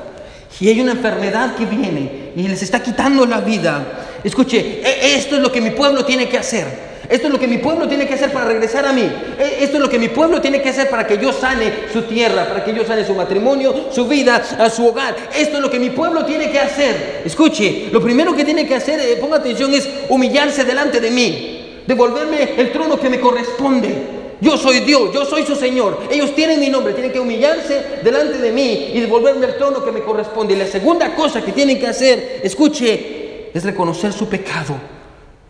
Y 0.61 0.68
hay 0.68 0.81
una 0.81 0.92
enfermedad 0.92 1.57
que 1.57 1.64
viene 1.64 2.33
y 2.37 2.47
les 2.47 2.62
está 2.62 2.83
quitando 2.83 3.27
la 3.27 3.40
vida. 3.40 3.85
Escuche, 4.23 4.81
e, 4.85 5.16
esto 5.16 5.37
es 5.37 5.42
lo 5.42 5.51
que 5.51 5.61
mi 5.61 5.71
pueblo 5.71 6.05
tiene 6.05 6.29
que 6.29 6.38
hacer. 6.38 6.92
Esto 7.09 7.27
es 7.27 7.33
lo 7.33 7.38
que 7.38 7.49
mi 7.49 7.59
pueblo 7.59 7.88
tiene 7.88 8.07
que 8.07 8.14
hacer 8.14 8.33
para 8.33 8.47
regresar 8.47 8.87
a 8.87 8.92
mí. 8.92 9.03
E, 9.03 9.64
esto 9.64 9.79
es 9.79 9.83
lo 9.83 9.88
que 9.88 9.99
mi 9.99 10.09
pueblo 10.09 10.40
tiene 10.40 10.62
que 10.62 10.68
hacer 10.68 10.88
para 10.88 11.07
que 11.07 11.18
yo 11.18 11.33
sane 11.33 11.73
su 11.92 12.03
tierra, 12.03 12.47
para 12.47 12.62
que 12.62 12.75
yo 12.75 12.85
sane 12.85 13.05
su 13.05 13.14
matrimonio, 13.14 13.88
su 13.90 14.07
vida, 14.07 14.42
a 14.59 14.71
su 14.71 14.87
hogar. 14.87 15.16
Esto 15.35 15.57
es 15.57 15.62
lo 15.62 15.71
que 15.71 15.79
mi 15.79 15.90
pueblo 15.90 16.25
tiene 16.25 16.51
que 16.51 16.61
hacer. 16.61 17.23
Escuche, 17.25 17.88
lo 17.90 18.01
primero 18.01 18.37
que 18.37 18.45
tiene 18.45 18.66
que 18.66 18.75
hacer, 18.75 19.01
eh, 19.01 19.16
ponga 19.21 19.38
atención, 19.38 19.73
es 19.75 19.88
humillarse 20.09 20.64
delante 20.64 21.01
de 21.01 21.11
mí, 21.11 21.83
devolverme 21.87 22.55
el 22.57 22.71
trono 22.71 23.01
que 23.01 23.09
me 23.09 23.18
corresponde. 23.18 24.22
Yo 24.42 24.57
soy 24.59 24.81
Dios, 24.81 25.14
yo 25.14 25.24
soy 25.24 25.46
su 25.46 25.55
Señor. 25.55 26.00
Ellos 26.11 26.35
tienen 26.35 26.59
mi 26.59 26.68
nombre, 26.68 26.94
tienen 26.94 27.12
que 27.12 27.20
humillarse 27.20 28.00
delante 28.02 28.38
de 28.38 28.50
mí 28.50 28.90
y 28.92 28.98
devolverme 28.98 29.46
el 29.46 29.57
trono 29.57 29.85
que 29.85 29.92
me 29.92 30.02
corresponde. 30.02 30.55
Y 30.55 30.57
la 30.57 30.66
segunda 30.66 31.14
cosa 31.14 31.44
que 31.44 31.52
tienen 31.52 31.78
que 31.78 31.87
hacer, 31.87 32.40
escuche, 32.42 33.52
es 33.55 33.62
reconocer 33.62 34.12
su 34.12 34.28
pecado 34.28 34.74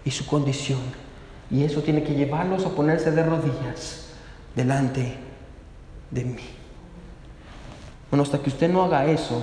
y 0.04 0.10
su 0.10 0.26
condición. 0.26 0.80
Y 1.50 1.64
eso 1.64 1.80
tiene 1.80 2.02
que 2.02 2.12
llevarlos 2.12 2.66
a 2.66 2.68
ponerse 2.68 3.10
de 3.10 3.22
rodillas 3.22 4.08
delante 4.54 5.14
de 6.10 6.24
mí. 6.24 6.44
Bueno, 8.10 8.24
hasta 8.24 8.42
que 8.42 8.50
usted 8.50 8.68
no 8.68 8.82
haga 8.82 9.06
eso, 9.06 9.40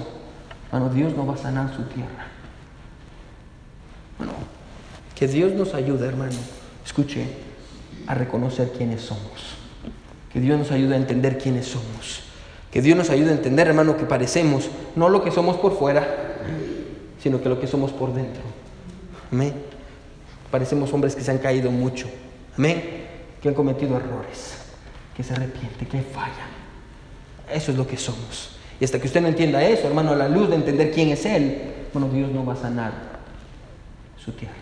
bueno, 0.69 0.89
Dios 0.89 1.15
no 1.17 1.25
va 1.25 1.33
a 1.33 1.37
sanar 1.37 1.75
su 1.75 1.81
tierra. 1.85 2.27
Bueno, 4.19 4.33
que 5.15 5.27
Dios 5.27 5.53
nos 5.53 5.73
ayude, 5.73 6.05
hermano. 6.05 6.37
Escuche, 6.85 7.48
a 8.07 8.15
reconocer 8.15 8.71
quiénes 8.71 9.01
somos. 9.01 9.59
Que 10.31 10.39
Dios 10.39 10.59
nos 10.59 10.71
ayude 10.71 10.93
a 10.93 10.97
entender 10.97 11.37
quiénes 11.37 11.67
somos. 11.67 12.21
Que 12.71 12.81
Dios 12.81 12.95
nos 12.95 13.09
ayude 13.09 13.31
a 13.31 13.33
entender, 13.33 13.67
hermano, 13.67 13.97
que 13.97 14.05
parecemos 14.05 14.69
no 14.95 15.09
lo 15.09 15.23
que 15.23 15.31
somos 15.31 15.57
por 15.57 15.77
fuera, 15.77 16.37
sino 17.21 17.41
que 17.41 17.49
lo 17.49 17.59
que 17.59 17.67
somos 17.67 17.91
por 17.91 18.13
dentro. 18.13 18.43
Amén. 19.31 19.53
Parecemos 20.51 20.93
hombres 20.93 21.15
que 21.15 21.21
se 21.21 21.31
han 21.31 21.39
caído 21.39 21.71
mucho. 21.71 22.07
Amén. 22.57 23.07
Que 23.41 23.49
han 23.49 23.55
cometido 23.55 23.97
errores, 23.97 24.55
que 25.15 25.23
se 25.23 25.33
arrepienten, 25.33 25.87
que 25.87 26.01
fallan. 26.01 26.49
Eso 27.51 27.71
es 27.71 27.77
lo 27.77 27.87
que 27.87 27.97
somos. 27.97 28.57
Y 28.79 28.85
hasta 28.85 28.99
que 28.99 29.07
usted 29.07 29.21
no 29.21 29.27
entienda 29.27 29.63
eso, 29.63 29.87
hermano, 29.87 30.11
a 30.11 30.15
la 30.15 30.29
luz 30.29 30.49
de 30.49 30.55
entender 30.55 30.91
quién 30.91 31.09
es 31.09 31.25
Él, 31.25 31.87
bueno, 31.91 32.07
Dios 32.09 32.31
no 32.31 32.45
va 32.45 32.53
a 32.53 32.57
sanar 32.57 32.93
su 34.23 34.31
tierra. 34.33 34.53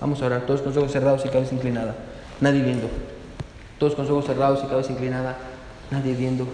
Vamos 0.00 0.22
a 0.22 0.26
orar 0.26 0.46
todos 0.46 0.60
con 0.60 0.70
los 0.70 0.78
ojos 0.78 0.92
cerrados 0.92 1.26
y 1.26 1.28
cabeza 1.28 1.54
inclinada 1.54 1.96
nadie 2.40 2.62
viendo. 2.62 2.88
Todos 3.78 3.94
con 3.94 4.04
los 4.04 4.12
ojos 4.12 4.26
cerrados 4.26 4.60
y 4.64 4.68
cabeza 4.68 4.92
inclinada, 4.92 5.38
nadie 5.90 6.14
viendo. 6.14 6.46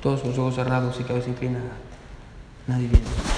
Todos 0.00 0.20
con 0.20 0.30
los 0.30 0.38
ojos 0.38 0.54
cerrados 0.54 1.00
y 1.00 1.04
cabeza 1.04 1.30
inclinada, 1.30 1.72
nadie 2.66 2.88
viendo. 2.88 3.33